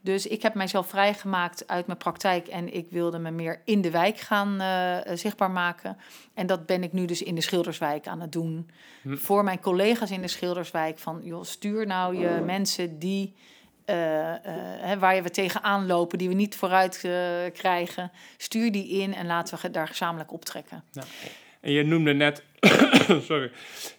Dus 0.04 0.28
ik 0.28 0.42
heb 0.42 0.54
mijzelf 0.54 0.88
vrijgemaakt 0.88 1.68
uit 1.68 1.86
mijn 1.86 1.98
praktijk 1.98 2.48
en 2.48 2.74
ik 2.74 2.90
wilde 2.90 3.20
me 3.20 3.32
meer 3.32 3.62
in 3.66 3.82
de 3.82 3.92
wijk 3.92 4.18
gaan 4.18 4.62
uh, 4.62 5.16
zichtbaar 5.16 5.52
maken. 5.52 5.98
En 6.34 6.48
dat 6.48 6.66
ben 6.66 6.84
ik 6.84 6.94
nu 6.94 7.06
dus 7.06 7.24
in 7.24 7.36
de 7.36 7.42
Schilderswijk 7.42 8.08
aan 8.08 8.22
het 8.22 8.32
doen. 8.32 8.70
Hm. 9.02 9.16
Voor 9.16 9.44
mijn 9.44 9.60
collega's 9.60 10.12
in 10.12 10.22
de 10.22 10.28
Schilderswijk 10.28 11.00
van, 11.00 11.20
joh, 11.24 11.44
stuur 11.44 11.86
nou 11.86 12.18
je 12.18 12.38
oh. 12.40 12.46
mensen 12.46 13.00
die 13.00 13.36
hè, 14.82 15.00
waar 15.00 15.16
je 15.16 15.22
we 15.22 15.30
tegenaan 15.30 15.86
lopen, 15.86 16.18
die 16.18 16.28
we 16.28 16.34
niet 16.34 16.56
vooruit 16.56 17.04
uh, 17.06 17.12
krijgen, 17.54 18.12
stuur 18.38 18.72
die 18.72 18.88
in 18.88 19.14
en 19.14 19.26
laten 19.26 19.58
we 19.62 19.70
daar 19.70 19.88
gezamenlijk 19.88 20.34
optrekken. 20.34 20.84
Ja. 20.92 21.04
En 21.62 21.72
je 21.72 21.84
noemde 21.84 22.14
net, 22.14 22.44
sorry, 23.30 23.52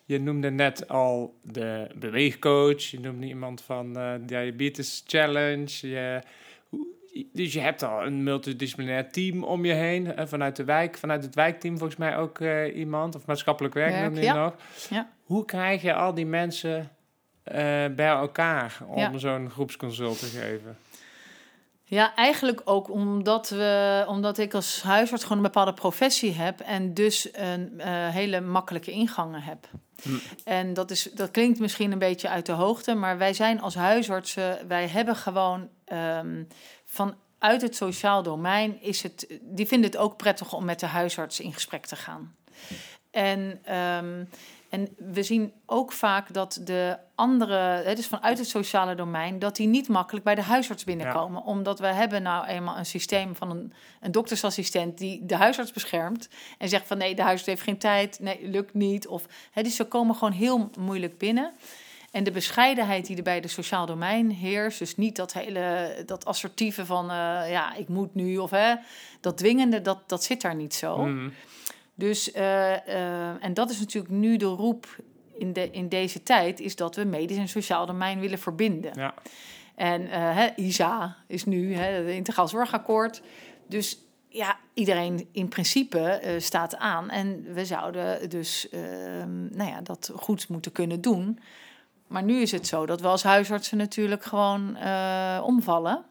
je 0.04 0.20
noemde 0.20 0.50
net 0.50 0.88
al 0.88 1.38
de 1.42 1.86
beweegcoach, 1.94 2.82
je 2.82 3.00
noemde 3.00 3.26
iemand 3.26 3.62
van 3.62 3.98
Diabetes 4.26 5.02
Challenge. 5.06 5.88
Je, 5.88 6.20
dus 7.32 7.52
je 7.52 7.60
hebt 7.60 7.82
al 7.82 8.06
een 8.06 8.22
multidisciplinair 8.22 9.10
team 9.10 9.44
om 9.44 9.64
je 9.64 9.72
heen, 9.72 10.14
vanuit 10.28 10.56
de 10.56 10.64
wijk, 10.64 10.98
vanuit 10.98 11.24
het 11.24 11.34
wijkteam 11.34 11.78
volgens 11.78 11.98
mij 11.98 12.16
ook 12.16 12.40
iemand, 12.74 13.14
of 13.14 13.26
maatschappelijk 13.26 13.74
werk, 13.74 13.90
werk 13.90 14.04
noemde 14.04 14.20
je 14.20 14.26
ja. 14.26 14.44
nog. 14.44 14.54
Ja. 14.90 15.10
Hoe 15.22 15.44
krijg 15.44 15.82
je 15.82 15.94
al 15.94 16.14
die 16.14 16.26
mensen 16.26 16.90
uh, 17.44 17.54
bij 17.96 18.08
elkaar 18.08 18.78
om 18.86 18.98
ja. 18.98 19.18
zo'n 19.18 19.50
groepsconsult 19.50 20.18
te 20.18 20.26
geven? 20.26 20.78
Ja, 21.92 22.14
eigenlijk 22.14 22.60
ook 22.64 22.90
omdat, 22.90 23.48
we, 23.48 24.04
omdat 24.08 24.38
ik 24.38 24.54
als 24.54 24.82
huisarts 24.82 25.22
gewoon 25.22 25.38
een 25.38 25.44
bepaalde 25.44 25.72
professie 25.72 26.32
heb 26.32 26.60
en 26.60 26.94
dus 26.94 27.28
een 27.32 27.72
uh, 27.76 27.84
hele 28.08 28.40
makkelijke 28.40 28.90
ingangen 28.90 29.42
heb. 29.42 29.68
Hm. 30.02 30.08
En 30.44 30.74
dat, 30.74 30.90
is, 30.90 31.02
dat 31.02 31.30
klinkt 31.30 31.58
misschien 31.58 31.92
een 31.92 31.98
beetje 31.98 32.28
uit 32.28 32.46
de 32.46 32.52
hoogte, 32.52 32.94
maar 32.94 33.18
wij 33.18 33.32
zijn 33.32 33.60
als 33.60 33.74
huisartsen, 33.74 34.68
wij 34.68 34.88
hebben 34.88 35.16
gewoon 35.16 35.68
um, 35.92 36.48
vanuit 36.84 37.62
het 37.62 37.76
sociaal 37.76 38.22
domein, 38.22 38.82
is 38.82 39.02
het, 39.02 39.38
die 39.40 39.66
vinden 39.66 39.90
het 39.90 40.00
ook 40.00 40.16
prettig 40.16 40.52
om 40.52 40.64
met 40.64 40.80
de 40.80 40.86
huisarts 40.86 41.40
in 41.40 41.52
gesprek 41.52 41.86
te 41.86 41.96
gaan. 41.96 42.34
En 43.12 43.60
um, 43.76 44.28
en 44.72 44.88
we 45.12 45.22
zien 45.22 45.52
ook 45.66 45.92
vaak 45.92 46.32
dat 46.32 46.60
de 46.64 46.98
andere, 47.14 47.92
dus 47.94 48.06
vanuit 48.06 48.38
het 48.38 48.48
sociale 48.48 48.94
domein, 48.94 49.38
dat 49.38 49.56
die 49.56 49.66
niet 49.66 49.88
makkelijk 49.88 50.24
bij 50.24 50.34
de 50.34 50.42
huisarts 50.42 50.84
binnenkomen. 50.84 51.42
Ja. 51.44 51.48
Omdat 51.48 51.78
we 51.78 51.86
hebben 51.86 52.22
nou 52.22 52.46
eenmaal 52.46 52.78
een 52.78 52.86
systeem 52.86 53.36
van 53.36 53.50
een, 53.50 53.72
een 54.00 54.12
doktersassistent 54.12 54.98
die 54.98 55.26
de 55.26 55.36
huisarts 55.36 55.72
beschermt. 55.72 56.28
En 56.58 56.68
zegt 56.68 56.86
van 56.86 56.98
nee, 56.98 57.14
de 57.14 57.22
huisarts 57.22 57.46
heeft 57.46 57.62
geen 57.62 57.78
tijd, 57.78 58.18
nee, 58.20 58.48
lukt 58.48 58.74
niet. 58.74 59.06
Of, 59.06 59.26
hè, 59.50 59.62
dus 59.62 59.76
ze 59.76 59.84
komen 59.84 60.14
gewoon 60.14 60.32
heel 60.32 60.70
moeilijk 60.78 61.18
binnen. 61.18 61.52
En 62.10 62.24
de 62.24 62.30
bescheidenheid 62.30 63.06
die 63.06 63.16
er 63.16 63.22
bij 63.22 63.40
de 63.40 63.48
sociaal 63.48 63.86
domein 63.86 64.30
heerst, 64.30 64.78
dus 64.78 64.96
niet 64.96 65.16
dat 65.16 65.32
hele, 65.32 65.96
dat 66.06 66.24
assertieve 66.24 66.86
van 66.86 67.04
uh, 67.04 67.50
ja, 67.50 67.74
ik 67.74 67.88
moet 67.88 68.14
nu 68.14 68.38
of 68.38 68.50
hè, 68.50 68.74
dat 69.20 69.38
dwingende, 69.38 69.82
dat, 69.82 70.08
dat 70.08 70.24
zit 70.24 70.40
daar 70.40 70.54
niet 70.54 70.74
zo. 70.74 70.96
Mm. 70.96 71.32
Dus, 71.94 72.34
uh, 72.34 72.42
uh, 72.42 73.44
en 73.44 73.54
dat 73.54 73.70
is 73.70 73.78
natuurlijk 73.78 74.14
nu 74.14 74.36
de 74.36 74.44
roep 74.44 74.86
in, 75.32 75.52
de, 75.52 75.70
in 75.70 75.88
deze 75.88 76.22
tijd, 76.22 76.60
is 76.60 76.76
dat 76.76 76.96
we 76.96 77.04
medisch 77.04 77.36
en 77.36 77.48
sociaal 77.48 77.86
domein 77.86 78.20
willen 78.20 78.38
verbinden. 78.38 78.92
Ja. 78.94 79.14
En 79.74 80.02
uh, 80.02 80.10
hè, 80.10 80.48
ISA 80.56 81.16
is 81.26 81.44
nu 81.44 81.74
het 81.74 82.06
Integraal 82.08 82.48
Zorgakkoord. 82.48 83.22
Dus 83.66 83.98
ja, 84.28 84.58
iedereen 84.74 85.28
in 85.32 85.48
principe 85.48 86.34
staat 86.38 86.76
aan. 86.76 87.10
En 87.10 87.54
we 87.54 87.64
zouden 87.64 88.30
dus 88.30 88.68
ehm, 88.68 89.56
nou 89.56 89.70
ja, 89.70 89.80
dat 89.80 90.12
goed 90.14 90.48
moeten 90.48 90.72
kunnen 90.72 91.00
doen. 91.00 91.38
Maar 92.06 92.22
nu 92.22 92.40
is 92.40 92.52
het 92.52 92.66
zo 92.66 92.86
dat 92.86 93.00
we 93.00 93.06
als 93.06 93.22
huisartsen 93.22 93.78
natuurlijk 93.78 94.24
gewoon 94.24 94.76
omvallen. 95.42 96.04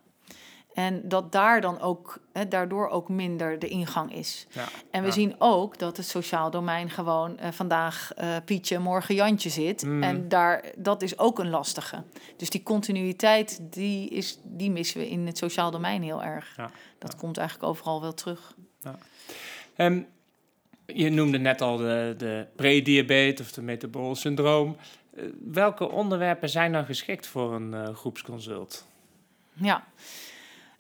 En 0.74 1.10
dat 1.10 1.32
daar 1.32 1.62
dan 1.62 1.80
ook, 1.80 2.20
hè, 2.34 2.48
daardoor 2.48 2.90
ook 2.90 3.10
minder 3.10 3.60
de 3.60 3.68
ingang 3.68 4.14
is. 4.14 4.48
Ja, 4.50 4.68
en 4.92 5.02
we 5.02 5.08
ja. 5.08 5.14
zien 5.14 5.36
ook 5.38 5.78
dat 5.78 5.98
het 5.98 6.06
sociaal 6.06 6.52
domein 6.52 6.90
gewoon 6.90 7.38
uh, 7.40 7.52
vandaag 7.52 8.12
uh, 8.20 8.36
Pietje, 8.46 8.80
morgen 8.80 9.16
Jantje 9.16 9.50
zit. 9.50 9.84
Mm. 9.86 10.04
En 10.04 10.30
daar, 10.30 10.64
dat 10.78 11.02
is 11.02 11.20
ook 11.20 11.40
een 11.40 11.50
lastige. 11.50 12.04
Dus 12.38 12.50
die 12.50 12.64
continuïteit, 12.64 13.60
die, 13.62 14.10
is, 14.10 14.40
die 14.44 14.72
missen 14.72 15.00
we 15.00 15.10
in 15.10 15.26
het 15.26 15.38
sociaal 15.38 15.72
domein 15.72 16.02
heel 16.02 16.24
erg. 16.24 16.54
Ja, 16.58 16.72
dat 16.98 17.16
komt 17.16 17.38
eigenlijk 17.38 17.70
overal 17.70 18.02
wel 18.02 18.14
terug. 18.14 18.54
Um, 19.78 20.08
je 20.86 21.10
noemde 21.10 21.38
net 21.38 21.62
al 21.62 21.78
de, 21.78 22.16
de 22.18 22.46
prediabetes 22.56 23.46
of 23.46 23.52
de 23.52 23.62
metabol 23.62 24.16
syndroom. 24.16 24.76
Uh, 25.14 25.24
welke 25.52 25.90
onderwerpen 25.90 26.50
zijn 26.50 26.72
nou 26.72 26.86
geschikt 26.86 27.28
voor 27.28 27.54
een 27.54 27.96
groepsconsult? 27.96 28.86
Ja. 29.54 29.84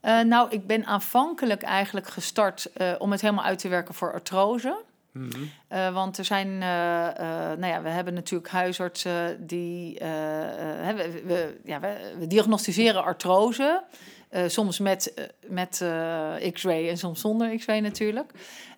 Uh, 0.01 0.21
nou, 0.21 0.49
ik 0.49 0.67
ben 0.67 0.85
aanvankelijk 0.85 1.61
eigenlijk 1.61 2.07
gestart 2.07 2.69
uh, 2.77 2.91
om 2.97 3.11
het 3.11 3.21
helemaal 3.21 3.43
uit 3.43 3.59
te 3.59 3.67
werken 3.67 3.93
voor 3.93 4.13
artrose. 4.13 4.83
Mm 5.11 5.29
-hmm. 5.31 5.49
uh, 5.71 5.93
want 5.93 6.17
er 6.17 6.25
zijn, 6.25 6.57
nou 6.57 7.65
ja, 7.65 7.81
we 7.81 7.89
hebben 7.89 8.13
natuurlijk 8.13 8.51
huisartsen 8.51 9.47
die, 9.47 9.95
we, 9.99 11.21
we, 11.25 11.59
ja, 11.63 11.79
we, 11.79 12.15
we, 12.19 12.27
diagnosticeren 12.27 13.03
artrose. 13.03 13.83
soms 14.47 14.79
met, 14.79 15.29
met 15.47 15.85
x-ray 16.51 16.89
en 16.89 16.97
soms 16.97 17.21
zonder 17.21 17.57
x-ray 17.57 17.79
natuurlijk. 17.79 18.31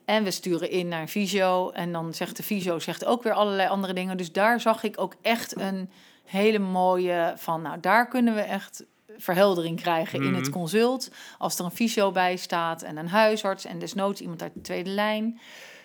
En 0.05 0.23
we 0.23 0.31
sturen 0.31 0.69
in 0.69 0.87
naar 0.87 1.01
een 1.01 1.07
fysio. 1.07 1.69
En 1.69 1.91
dan 1.91 2.13
zegt 2.13 2.37
de 2.37 2.43
fysio 2.43 2.79
zegt 2.79 3.05
ook 3.05 3.23
weer 3.23 3.33
allerlei 3.33 3.69
andere 3.69 3.93
dingen. 3.93 4.17
Dus 4.17 4.31
daar 4.31 4.59
zag 4.59 4.83
ik 4.83 4.99
ook 4.99 5.15
echt 5.21 5.59
een 5.59 5.89
hele 6.23 6.59
mooie 6.59 7.33
van, 7.35 7.61
nou, 7.61 7.79
daar 7.79 8.07
kunnen 8.07 8.35
we 8.35 8.41
echt 8.41 8.83
verheldering 9.17 9.82
krijgen 9.82 10.24
in 10.24 10.34
het 10.34 10.43
Mhm. 10.43 10.51
consult. 10.51 11.12
Als 11.38 11.60
er 11.60 11.65
een 11.65 11.72
fysio 11.72 12.12
bij 12.12 12.36
staat 12.36 12.82
en 12.82 12.98
een 12.98 13.08
huisarts 13.08 13.65
en 13.65 13.79
desnoods 13.79 14.22
iemand 14.22 14.41
uit 14.41 14.53
de 14.53 14.62
tweede 14.62 14.89
lijn. 14.89 15.39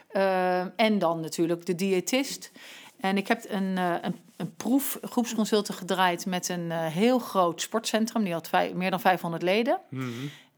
Eh, 0.09 0.81
en 0.81 0.99
dan 0.99 1.21
natuurlijk 1.21 1.67
de 1.67 1.75
diëtist. 1.75 2.53
En 3.01 3.17
ik 3.17 3.29
heb 3.29 3.45
een, 3.49 3.79
eh, 3.79 3.95
een, 4.01 4.17
een 4.37 4.55
proef 4.55 4.99
groepsconsulten 5.03 5.75
gedraaid 5.75 6.27
met 6.27 6.49
een 6.49 6.71
eh, 6.71 6.87
heel 6.87 7.19
groot 7.19 7.61
sportcentrum. 7.61 8.25
Die 8.25 8.33
had 8.33 8.51
meer 8.75 8.91
dan 8.91 9.01
500 9.01 9.43
leden. 9.43 9.81
Mhm. 9.91 10.09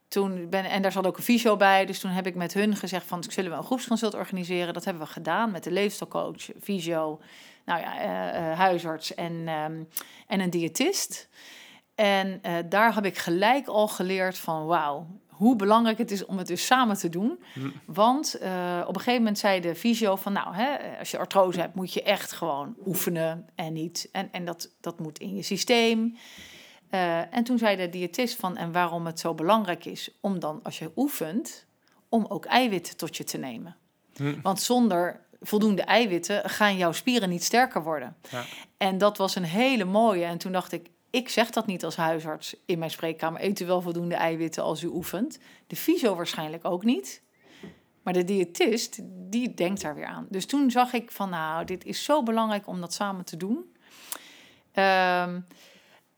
Toen 0.08 0.48
ben, 0.48 0.64
en 0.64 0.82
daar 0.82 0.92
zat 0.92 1.06
ook 1.06 1.16
een 1.16 1.22
fysio 1.22 1.56
bij. 1.56 1.86
Dus 1.86 1.98
toen 1.98 2.10
heb 2.10 2.26
ik 2.26 2.34
met 2.34 2.54
hun 2.54 2.76
gezegd 2.76 3.06
van... 3.06 3.24
zullen 3.28 3.50
we 3.50 3.56
een 3.56 3.64
groepsconsult 3.64 4.14
organiseren? 4.14 4.74
Dat 4.74 4.84
hebben 4.84 5.02
we 5.02 5.12
gedaan 5.12 5.50
met 5.50 5.64
de 5.64 5.70
leefstijlcoach, 5.70 6.50
fysio... 6.62 7.20
nou 7.64 7.80
ja, 7.80 7.92
huisarts 8.54 9.14
en, 9.14 9.42
ehm, 9.46 9.82
en 10.26 10.40
een 10.40 10.50
diëtist. 10.50 11.28
En 12.00 12.38
eh, 12.42 12.54
daar 12.68 12.94
heb 12.94 13.04
ik 13.04 13.18
gelijk 13.18 13.66
al 13.66 13.88
geleerd 13.88 14.38
van... 14.38 14.66
wauw, 14.66 15.06
hoe 15.28 15.56
belangrijk 15.56 15.98
het 15.98 16.10
is 16.10 16.24
om 16.24 16.38
het 16.38 16.46
dus 16.46 16.66
samen 16.66 16.96
te 16.96 17.08
doen. 17.08 17.42
Hm. 17.54 17.70
Want 17.84 18.34
eh, 18.34 18.80
op 18.86 18.94
een 18.94 19.00
gegeven 19.00 19.18
moment 19.18 19.38
zei 19.38 19.60
de 19.60 19.74
fysio 19.74 20.16
van... 20.16 20.32
nou, 20.32 20.54
hè, 20.54 20.98
als 20.98 21.10
je 21.10 21.18
artrose 21.18 21.60
hebt, 21.60 21.74
moet 21.74 21.92
je 21.92 22.02
echt 22.02 22.32
gewoon 22.32 22.74
oefenen 22.86 23.48
en 23.54 23.72
niet... 23.72 24.08
en, 24.12 24.28
en 24.32 24.44
dat, 24.44 24.70
dat 24.80 24.98
moet 24.98 25.18
in 25.18 25.34
je 25.34 25.42
systeem... 25.42 26.16
Eh, 26.90 27.34
en 27.34 27.44
toen 27.44 27.58
zei 27.58 27.76
de 27.76 27.88
diëtist 27.88 28.36
van, 28.36 28.56
en 28.56 28.72
waarom 28.72 29.06
het 29.06 29.20
zo 29.20 29.34
belangrijk 29.34 29.84
is 29.84 30.10
om 30.20 30.38
dan, 30.38 30.60
als 30.62 30.78
je 30.78 30.92
oefent, 30.96 31.66
om 32.08 32.26
ook 32.28 32.44
eiwitten 32.44 32.96
tot 32.96 33.16
je 33.16 33.24
te 33.24 33.38
nemen. 33.38 33.76
Hm. 34.16 34.40
Want 34.42 34.60
zonder 34.60 35.20
voldoende 35.40 35.82
eiwitten 35.82 36.50
gaan 36.50 36.76
jouw 36.76 36.92
spieren 36.92 37.28
niet 37.28 37.44
sterker 37.44 37.82
worden. 37.82 38.16
Ja. 38.30 38.44
En 38.76 38.98
dat 38.98 39.16
was 39.16 39.34
een 39.34 39.44
hele 39.44 39.84
mooie. 39.84 40.24
En 40.24 40.38
toen 40.38 40.52
dacht 40.52 40.72
ik, 40.72 40.90
ik 41.10 41.28
zeg 41.28 41.50
dat 41.50 41.66
niet 41.66 41.84
als 41.84 41.96
huisarts 41.96 42.56
in 42.66 42.78
mijn 42.78 42.90
spreekkamer. 42.90 43.44
Eet 43.44 43.60
u 43.60 43.66
wel 43.66 43.80
voldoende 43.80 44.14
eiwitten 44.14 44.62
als 44.62 44.82
u 44.82 44.86
oefent. 44.86 45.38
De 45.66 45.76
fysio 45.76 46.14
waarschijnlijk 46.14 46.64
ook 46.64 46.84
niet. 46.84 47.22
Maar 48.02 48.12
de 48.12 48.24
diëtist, 48.24 48.98
die 49.04 49.54
denkt 49.54 49.80
daar 49.80 49.94
weer 49.94 50.06
aan. 50.06 50.26
Dus 50.30 50.46
toen 50.46 50.70
zag 50.70 50.92
ik 50.92 51.10
van, 51.10 51.30
nou, 51.30 51.64
dit 51.64 51.84
is 51.84 52.04
zo 52.04 52.22
belangrijk 52.22 52.66
om 52.66 52.80
dat 52.80 52.94
samen 52.94 53.24
te 53.24 53.36
doen. 53.36 53.76
Ehm, 54.72 55.40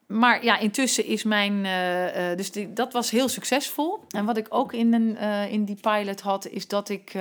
maar 0.06 0.44
ja, 0.44 0.58
intussen 0.58 1.04
is 1.04 1.22
mijn. 1.22 1.64
eh, 1.64 2.30
eh, 2.30 2.36
dus 2.36 2.50
die, 2.52 2.72
dat 2.72 2.92
was 2.92 3.10
heel 3.10 3.28
succesvol. 3.28 4.04
En 4.08 4.24
wat 4.24 4.36
ik 4.36 4.46
ook 4.48 4.72
in, 4.72 4.94
een, 4.94 5.16
eh, 5.16 5.52
in 5.52 5.64
die 5.64 5.78
pilot 5.80 6.20
had, 6.20 6.46
is 6.46 6.68
dat 6.68 6.88
ik 6.88 7.12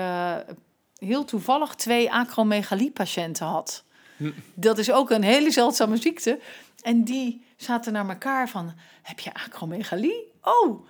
heel 0.96 1.26
toevallig 1.26 1.76
twee 1.76 2.12
acromegalie-patiënten 2.12 3.46
had. 3.46 3.84
Hm. 4.18 4.32
Dat 4.54 4.78
is 4.78 4.92
ook 4.92 5.10
een 5.10 5.24
hele 5.24 5.52
zeldzame 5.52 5.98
ziekte. 5.98 6.40
En 6.82 7.04
die 7.04 7.46
zaten 7.64 7.94
naar 7.94 8.10
elkaar 8.10 8.50
van: 8.50 8.74
Heb 9.02 9.20
je 9.20 9.34
acromegalie? 9.34 10.32
Oh! 10.42 10.86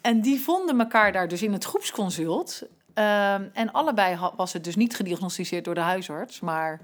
En 0.00 0.20
die 0.20 0.40
vonden 0.40 0.80
elkaar 0.80 1.12
daar 1.12 1.28
dus 1.28 1.42
in 1.42 1.52
het 1.52 1.64
groepsconsult. 1.64 2.62
Ehm, 2.94 3.44
en 3.52 3.72
allebei 3.72 4.18
was 4.36 4.52
het 4.52 4.64
dus 4.64 4.76
niet 4.76 4.96
gediagnosticeerd 4.96 5.64
door 5.64 5.74
de 5.74 5.80
huisarts, 5.80 6.40
maar 6.40 6.80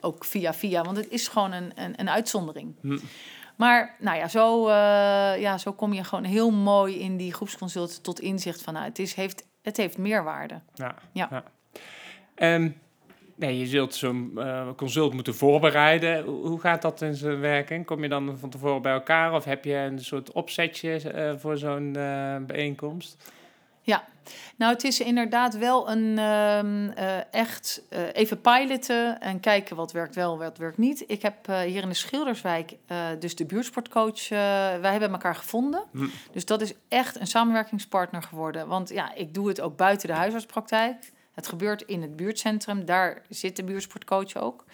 ook 0.00 0.24
via 0.24 0.54
via, 0.54 0.82
want 0.82 0.96
het 0.96 1.08
is 1.08 1.28
gewoon 1.28 1.52
een, 1.52 1.72
een, 1.74 2.00
een 2.00 2.10
uitzondering. 2.10 2.74
Hm. 2.80 2.98
Maar 3.56 3.96
nou 3.98 4.16
ja 4.16 4.28
zo, 4.28 4.68
eh, 4.68 5.40
ja, 5.40 5.58
zo 5.58 5.72
kom 5.72 5.92
je 5.92 6.04
gewoon 6.04 6.24
heel 6.24 6.50
mooi 6.50 6.98
in 6.98 7.16
die 7.16 7.34
groepsconsult 7.34 8.02
tot 8.02 8.20
inzicht 8.20 8.62
van, 8.62 8.72
nou, 8.72 8.84
het, 8.86 8.98
is, 8.98 9.14
heeft, 9.14 9.44
het 9.62 9.76
heeft 9.76 9.98
meerwaarde. 9.98 10.60
Ja. 10.74 10.94
Ja. 11.12 11.44
En 12.34 12.80
nee, 13.40 13.58
je 13.58 13.66
zult 13.66 13.94
zo'n 13.94 14.32
eh, 14.36 14.68
consult 14.76 15.14
moeten 15.14 15.34
voorbereiden. 15.34 16.24
Hoe 16.24 16.60
gaat 16.60 16.82
dat 16.82 17.02
in 17.02 17.14
zijn 17.14 17.40
werking? 17.40 17.86
Kom 17.86 18.02
je 18.02 18.08
dan 18.08 18.38
van 18.38 18.50
tevoren 18.50 18.82
bij 18.82 18.92
elkaar 18.92 19.34
of 19.34 19.44
heb 19.44 19.64
je 19.64 19.74
een 19.74 20.04
soort 20.04 20.32
opzetje 20.32 21.10
eh, 21.10 21.32
voor 21.36 21.56
zo'n 21.56 21.96
eh, 21.96 22.36
bijeenkomst? 22.46 23.16
Nou, 24.56 24.72
het 24.72 24.84
is 24.84 25.00
inderdaad 25.00 25.58
wel 25.58 25.90
een 25.90 26.18
ehm, 26.18 26.90
eh, 26.90 27.34
echt 27.34 27.82
even 28.12 28.40
piloten 28.40 29.20
en 29.20 29.40
kijken 29.40 29.76
wat 29.76 29.92
werkt 29.92 30.14
wel, 30.14 30.38
wat 30.38 30.58
werkt 30.58 30.78
niet. 30.78 31.04
Ik 31.06 31.22
heb 31.22 31.46
hier 31.46 31.82
in 31.82 31.88
de 31.88 31.94
Schilderswijk 31.94 32.76
dus 33.18 33.36
de 33.36 33.46
buurtsportcoach. 33.46 34.28
wij 34.28 34.90
hebben 34.90 35.10
elkaar 35.10 35.34
gevonden. 35.34 35.82
Hm. 35.92 36.06
Dus 36.32 36.44
dat 36.44 36.60
is 36.60 36.74
echt 36.88 37.20
een 37.20 37.26
samenwerkingspartner 37.26 38.22
geworden. 38.22 38.68
Want 38.68 38.88
ja, 38.88 39.14
ik 39.14 39.34
doe 39.34 39.48
het 39.48 39.60
ook 39.60 39.76
buiten 39.76 40.08
de 40.08 40.14
huisartspraktijk. 40.14 41.12
Het 41.40 41.48
gebeurt 41.48 41.82
in 41.82 42.02
het 42.02 42.16
buurtcentrum. 42.16 42.84
Daar 42.84 43.22
zit 43.28 43.56
de 43.56 43.64
buurtsportcoach 43.64 44.36
ook. 44.36 44.64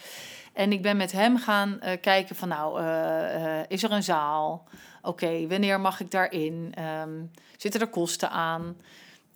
En 0.53 0.73
ik 0.73 0.83
ben 0.83 0.97
met 0.97 1.13
hem 1.13 1.39
gaan 1.39 1.81
eh, 1.81 2.01
kijken 2.01 2.37
van 2.37 2.49
nou, 2.49 2.81
eh, 2.81 3.61
eh, 3.61 3.65
is 3.69 3.83
er 3.83 3.93
een 3.93 4.03
zaal? 4.03 4.69
Oké, 5.03 5.47
wanneer 5.47 5.81
mag 5.81 6.01
ik 6.01 6.11
daarin? 6.11 6.73
Ehm, 6.75 7.25
zitten 7.57 7.81
er 7.81 7.87
kosten 7.87 8.31
aan? 8.31 8.77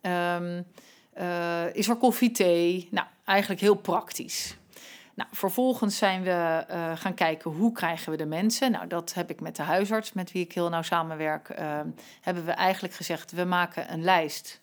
Ehm, 0.01 0.63
eh, 1.13 1.75
is 1.75 1.89
er 1.89 1.97
koffie, 1.97 2.31
thee? 2.31 2.89
Nou, 2.91 3.07
eigenlijk 3.25 3.61
heel 3.61 3.75
praktisch. 3.75 4.57
Nou, 5.15 5.29
vervolgens 5.33 5.97
zijn 5.97 6.23
we 6.23 6.65
gaan 6.95 7.15
kijken 7.15 7.51
hoe 7.51 7.73
krijgen 7.73 8.11
we 8.11 8.17
de 8.17 8.27
mensen. 8.27 8.71
Nou, 8.71 8.87
dat 8.87 9.15
heb 9.15 9.31
ik 9.31 9.41
met 9.41 9.57
de 9.57 9.63
huisarts, 9.63 10.13
met 10.13 10.33
wie 10.33 10.45
ik 10.45 10.53
heel 10.53 10.69
nauw 10.69 10.83
samenwerk, 10.83 11.49
ehm, 11.49 11.87
hebben 12.21 12.45
we 12.45 12.53
eigenlijk 12.53 12.95
gezegd: 12.95 13.33
we 13.33 13.45
maken 13.45 13.93
een 13.93 14.05
lijst 14.05 14.60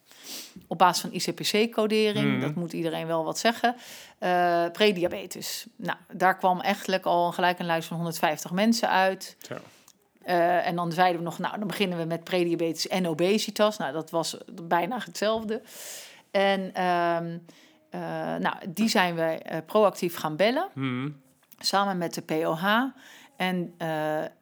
op 0.68 0.78
basis 0.78 1.02
van 1.02 1.12
ICPC-codering. 1.14 2.32
Mhm. 2.32 2.42
Dat 2.42 2.56
moet 2.56 2.74
iedereen 2.74 3.08
wel 3.08 3.24
wat 3.24 3.40
zeggen. 3.40 3.76
Eh 4.20 4.66
prediabetes. 4.72 5.66
Nou, 5.76 5.98
daar 6.14 6.38
kwam 6.38 6.62
eigenlijk 6.62 7.06
al 7.06 7.32
gelijk 7.32 7.60
een 7.60 7.66
lijst 7.66 7.88
van 7.88 7.98
150 7.98 8.52
mensen 8.52 8.90
uit. 8.90 9.36
Zo. 9.40 9.56
Eh, 10.28 10.68
en 10.68 10.76
dan 10.76 10.92
zeiden 10.92 11.18
we 11.18 11.24
nog, 11.24 11.40
nou, 11.40 11.58
dan 11.58 11.68
beginnen 11.68 11.98
we 11.98 12.06
met 12.06 12.24
prediabetes 12.24 12.88
en 12.88 13.08
obesitas. 13.08 13.78
Nou, 13.78 13.94
dat 13.94 14.10
was 14.10 14.38
bijna 14.62 14.98
hetzelfde. 15.06 15.62
En 16.32 16.74
ehm, 16.74 17.38
eh, 17.90 18.02
nou, 18.36 18.56
die 18.70 18.88
zijn 18.88 19.16
we 19.16 19.40
proactief 19.66 20.16
gaan 20.16 20.36
bellen, 20.36 20.68
Hm. 20.74 21.10
samen 21.60 21.98
met 21.98 22.14
de 22.14 22.22
POH. 22.22 22.84
En 23.36 23.74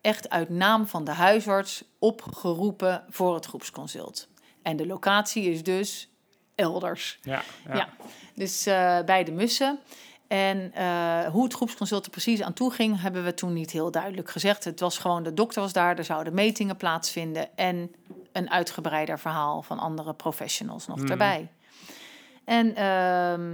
echt 0.02 0.30
uit 0.30 0.50
naam 0.50 0.88
van 0.88 1.04
de 1.04 1.12
huisarts 1.12 1.84
opgeroepen 2.00 3.04
voor 3.10 3.34
het 3.34 3.46
groepsconsult. 3.46 4.28
En 4.66 4.78
de 4.78 4.86
locatie 4.86 5.44
is 5.52 5.64
dus 5.64 6.10
elders. 6.56 7.20
Ja, 7.22 7.42
ja. 7.68 7.76
Ja. 7.76 7.90
Dus 8.36 8.66
eh, 8.66 9.00
bij 9.06 9.24
de 9.24 9.32
mussen. 9.32 9.80
En 10.28 10.72
eh, 10.74 11.26
hoe 11.26 11.44
het 11.44 11.54
groepsconsult 11.54 12.06
er 12.06 12.12
precies 12.12 12.42
aan 12.42 12.54
toe 12.54 12.72
ging, 12.72 13.02
hebben 13.02 13.24
we 13.24 13.34
toen 13.34 13.54
niet 13.54 13.72
heel 13.72 13.92
duidelijk 13.92 14.30
gezegd. 14.30 14.64
Het 14.64 14.80
was 14.80 14.98
gewoon, 14.98 15.24
de 15.24 15.34
dokter 15.34 15.62
was 15.62 15.74
daar, 15.74 15.98
er 15.98 16.04
zouden 16.04 16.34
metingen 16.34 16.78
plaatsvinden 16.78 17.58
en 17.58 17.92
een 18.32 18.50
uitgebreider 18.50 19.20
verhaal 19.20 19.62
van 19.62 19.80
andere 19.80 20.14
professionals 20.14 20.88
nog 20.88 20.98
Mhm. 21.00 21.12
erbij. 21.12 21.48
En, 22.46 22.76
ehm, 22.76 23.52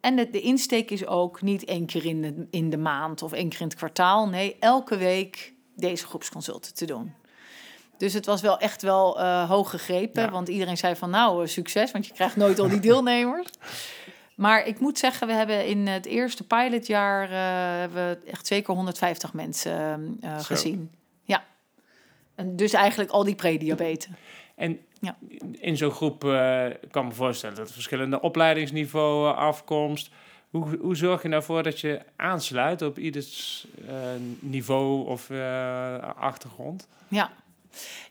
en 0.00 0.16
de, 0.16 0.30
de 0.30 0.40
insteek 0.40 0.90
is 0.90 1.06
ook 1.06 1.42
niet 1.42 1.64
één 1.64 1.86
keer 1.86 2.04
in 2.04 2.22
de, 2.22 2.46
in 2.50 2.70
de 2.70 2.78
maand 2.78 3.22
of 3.22 3.32
één 3.32 3.48
keer 3.48 3.60
in 3.60 3.66
het 3.66 3.76
kwartaal. 3.76 4.28
Nee, 4.28 4.56
elke 4.58 4.96
week 4.96 5.52
deze 5.76 6.06
groepsconsulten 6.06 6.74
te 6.74 6.84
doen. 6.84 7.14
Dus 8.00 8.12
het 8.12 8.26
was 8.26 8.40
wel 8.40 8.58
echt 8.58 8.82
wel 8.82 9.20
eh, 9.20 9.48
hoog 9.48 9.70
gegrepen. 9.70 10.22
Ja. 10.22 10.30
Want 10.30 10.48
iedereen 10.48 10.76
zei 10.76 10.96
van 10.96 11.10
nou, 11.10 11.42
eh, 11.42 11.48
succes, 11.48 11.90
want 11.92 12.06
je 12.06 12.12
krijgt 12.12 12.36
nooit 12.36 12.58
al 12.58 12.68
die 12.68 12.80
deelnemers. 12.80 13.48
Maar 14.34 14.66
ik 14.66 14.80
moet 14.80 14.98
zeggen, 14.98 15.26
we 15.26 15.32
hebben 15.32 15.66
in 15.66 15.86
het 15.86 16.06
eerste 16.06 16.46
pilotjaar 16.46 17.24
eh, 17.24 17.78
hebben 17.80 18.08
we 18.08 18.30
echt 18.30 18.46
zeker 18.46 18.74
150 18.74 19.32
mensen 19.32 20.18
gezien. 20.38 20.90
Ja. 21.24 21.44
En 22.34 22.56
dus 22.56 22.72
eigenlijk 22.72 23.10
al 23.10 23.24
die 23.24 23.34
prediabeten. 23.34 24.16
En 24.56 24.78
Ja. 25.00 25.16
in 25.52 25.76
zo'n 25.76 25.90
groep 25.90 26.20
kan 26.90 27.06
me 27.06 27.12
voorstellen 27.12 27.56
dat 27.56 27.72
verschillende 27.72 28.20
opleidingsniveau, 28.20 29.30
eh, 29.30 29.36
afkomst. 29.38 30.10
Hoe, 30.50 30.78
hoe 30.80 30.96
zorg 30.96 31.22
je 31.22 31.28
nou 31.28 31.42
voor 31.42 31.62
dat 31.62 31.80
je 31.80 32.00
aansluit 32.16 32.82
op 32.82 32.98
ieders 32.98 33.66
niveau 34.38 35.06
of 35.06 35.30
achtergrond? 36.16 36.88
Ja. 37.08 37.30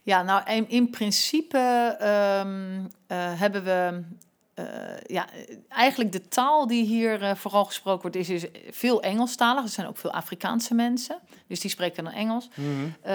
Ja, 0.04 0.24
nou 0.24 0.52
in, 0.52 0.70
in 0.70 0.90
principe 0.90 1.58
ehm, 2.00 2.86
eh, 3.08 3.40
hebben 3.40 3.64
we 3.64 4.04
eh, 4.54 4.66
ja, 5.08 5.28
eigenlijk 5.68 6.12
de 6.12 6.28
taal 6.28 6.68
die 6.68 6.86
hier 6.86 7.24
eh, 7.24 7.36
vooral 7.36 7.66
gesproken 7.66 8.02
wordt, 8.02 8.16
is, 8.16 8.30
is 8.30 8.46
veel 8.70 9.02
Engelstalig. 9.02 9.64
Er 9.64 9.70
zijn 9.70 9.88
ook 9.88 9.98
veel 9.98 10.12
Afrikaanse 10.12 10.74
mensen, 10.74 11.20
dus 11.48 11.60
die 11.60 11.72
spreken 11.72 12.04
dan 12.04 12.14
Engels. 12.14 12.50
Mhm. 12.54 13.12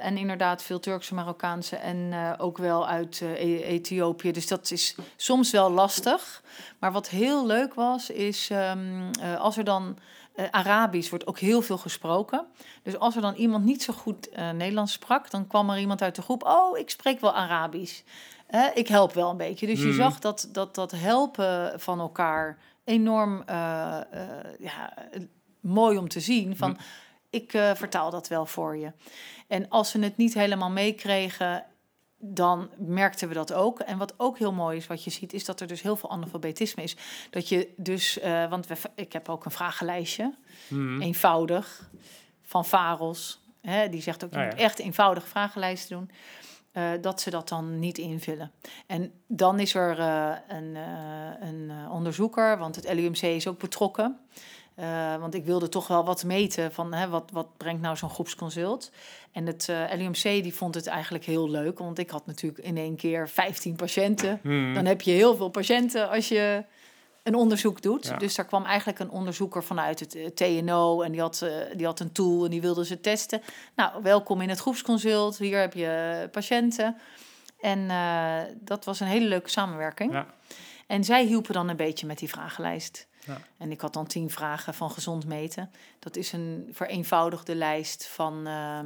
En 0.00 0.16
inderdaad 0.16 0.62
veel 0.62 0.80
Turkse, 0.80 1.14
Marokkaanse 1.14 1.76
en 1.76 2.14
ook 2.38 2.58
wel 2.58 2.88
uit 2.88 3.20
E- 3.20 3.62
Ethiopië. 3.62 4.32
Dus 4.32 4.46
dat 4.46 4.70
is 4.70 4.94
soms 5.16 5.50
wel 5.50 5.70
lastig. 5.70 6.42
Maar 6.78 6.92
wat 6.92 7.08
heel 7.08 7.46
leuk 7.46 7.74
was, 7.74 8.10
is 8.10 8.50
ehm, 8.50 9.10
eh, 9.20 9.40
als 9.40 9.56
er 9.56 9.64
dan... 9.64 9.98
eh, 10.34 10.44
Arabisch 10.50 11.10
wordt 11.10 11.26
ook 11.26 11.38
heel 11.38 11.62
veel 11.62 11.78
gesproken. 11.78 12.46
Dus 12.82 12.98
als 12.98 13.16
er 13.16 13.22
dan 13.22 13.34
iemand 13.34 13.64
niet 13.64 13.82
zo 13.82 13.92
goed 13.92 14.28
eh, 14.28 14.50
Nederlands 14.50 14.92
sprak... 14.92 15.30
dan 15.30 15.46
kwam 15.46 15.70
er 15.70 15.78
iemand 15.78 16.02
uit 16.02 16.14
de 16.14 16.22
groep... 16.22 16.44
oh, 16.44 16.78
ik 16.78 16.90
spreek 16.90 17.20
wel 17.20 17.34
Arabisch. 17.34 18.02
Eh, 18.46 18.64
ik 18.74 18.88
help 18.88 19.12
wel 19.12 19.30
een 19.30 19.36
beetje. 19.36 19.66
Dus 19.66 19.80
je 19.80 19.86
Mhm. 19.86 19.96
zag 19.96 20.18
dat, 20.18 20.48
dat 20.52 20.74
dat 20.74 20.90
helpen 20.90 21.80
van 21.80 22.00
elkaar 22.00 22.58
enorm 22.84 23.42
ja, 24.58 24.94
mooi 25.60 25.98
om 25.98 26.08
te 26.08 26.20
zien. 26.20 26.56
Van, 26.56 26.70
Mhm. 26.70 26.80
ik 27.30 27.50
vertaal 27.74 28.10
dat 28.10 28.28
wel 28.28 28.46
voor 28.46 28.76
je. 28.76 28.92
En 29.48 29.68
als 29.68 29.90
ze 29.90 29.98
het 29.98 30.16
niet 30.16 30.34
helemaal 30.34 30.70
meekregen, 30.70 31.64
dan 32.26 32.70
merkten 32.76 33.28
we 33.28 33.34
dat 33.34 33.52
ook. 33.52 33.80
En 33.80 33.98
wat 33.98 34.14
ook 34.16 34.38
heel 34.38 34.52
mooi 34.52 34.76
is, 34.76 34.86
wat 34.86 35.04
je 35.04 35.10
ziet, 35.10 35.32
is 35.32 35.44
dat 35.44 35.60
er 35.60 35.66
dus 35.66 35.82
heel 35.82 35.96
veel 35.96 36.10
analfabetisme 36.10 36.82
is. 36.82 36.96
Dat 37.30 37.48
je 37.48 37.68
dus, 37.76 38.18
uh, 38.18 38.50
want 38.50 38.66
we, 38.66 38.74
ik 38.94 39.12
heb 39.12 39.28
ook 39.28 39.44
een 39.44 39.50
vragenlijstje, 39.50 40.34
hmm. 40.68 41.00
eenvoudig, 41.00 41.90
van 42.42 42.64
Faros. 42.64 43.40
Hè, 43.60 43.88
die 43.88 44.02
zegt 44.02 44.24
ook, 44.24 44.32
je 44.32 44.44
moet 44.44 44.54
echt 44.54 44.78
eenvoudige 44.78 45.26
vragenlijsten 45.26 45.96
doen. 45.96 46.10
Uh, 46.72 46.90
dat 47.00 47.20
ze 47.20 47.30
dat 47.30 47.48
dan 47.48 47.78
niet 47.78 47.98
invullen. 47.98 48.52
En 48.86 49.12
dan 49.26 49.60
is 49.60 49.74
er 49.74 49.98
uh, 49.98 50.34
een, 50.48 50.76
een 51.40 51.90
onderzoeker, 51.90 52.58
want 52.58 52.76
het 52.76 52.92
LUMC 52.92 53.22
is 53.22 53.46
ook 53.46 53.58
betrokken. 53.58 54.18
Uh, 54.80 55.16
want 55.16 55.34
ik 55.34 55.44
wilde 55.44 55.68
toch 55.68 55.86
wel 55.86 56.04
wat 56.04 56.24
meten 56.24 56.72
van 56.72 56.94
hè, 56.94 57.08
wat, 57.08 57.30
wat 57.32 57.56
brengt 57.56 57.82
nou 57.82 57.96
zo'n 57.96 58.10
groepsconsult. 58.10 58.90
En 59.32 59.46
het 59.46 59.68
uh, 59.70 59.84
LUMC 59.96 60.22
die 60.22 60.54
vond 60.54 60.74
het 60.74 60.86
eigenlijk 60.86 61.24
heel 61.24 61.50
leuk, 61.50 61.78
want 61.78 61.98
ik 61.98 62.10
had 62.10 62.26
natuurlijk 62.26 62.64
in 62.64 62.76
één 62.76 62.96
keer 62.96 63.28
15 63.28 63.76
patiënten. 63.76 64.38
Hmm. 64.42 64.74
Dan 64.74 64.84
heb 64.84 65.00
je 65.00 65.10
heel 65.10 65.36
veel 65.36 65.48
patiënten 65.48 66.10
als 66.10 66.28
je 66.28 66.64
een 67.22 67.34
onderzoek 67.34 67.82
doet. 67.82 68.20
Dus 68.20 68.34
daar 68.34 68.44
kwam 68.44 68.64
eigenlijk 68.64 68.98
een 68.98 69.10
onderzoeker 69.10 69.64
vanuit 69.64 70.00
het 70.00 70.14
uh, 70.14 70.26
TNO 70.26 71.02
en 71.02 71.12
die 71.12 71.20
had, 71.20 71.46
die 71.76 71.86
had 71.86 72.00
een 72.00 72.12
tool 72.12 72.44
en 72.44 72.50
die 72.50 72.60
wilde 72.60 72.84
ze 72.84 73.00
testen. 73.00 73.42
Nou, 73.76 74.02
welkom 74.02 74.40
in 74.40 74.48
het 74.48 74.58
groepsconsult, 74.58 75.38
hier 75.38 75.60
heb 75.60 75.74
je 75.74 76.28
patiënten. 76.32 76.96
En 77.60 77.88
dat 78.60 78.84
was 78.84 79.00
een 79.00 79.06
hele 79.06 79.26
leuke 79.26 79.50
samenwerking. 79.50 80.12
Ja. 80.12 80.26
En 80.86 81.04
zij 81.04 81.24
hielpen 81.24 81.54
dan 81.54 81.68
een 81.68 81.76
beetje 81.76 82.06
met 82.06 82.18
die 82.18 82.28
vragenlijst. 82.28 83.06
Ja. 83.26 83.40
En 83.56 83.70
ik 83.70 83.80
had 83.80 83.92
dan 83.92 84.06
tien 84.06 84.30
vragen 84.30 84.74
van 84.74 84.90
gezond 84.90 85.26
meten. 85.26 85.70
Dat 85.98 86.16
is 86.16 86.32
een 86.32 86.68
vereenvoudigde 86.72 87.54
lijst 87.54 88.06
van 88.06 88.48
uh, 88.48 88.78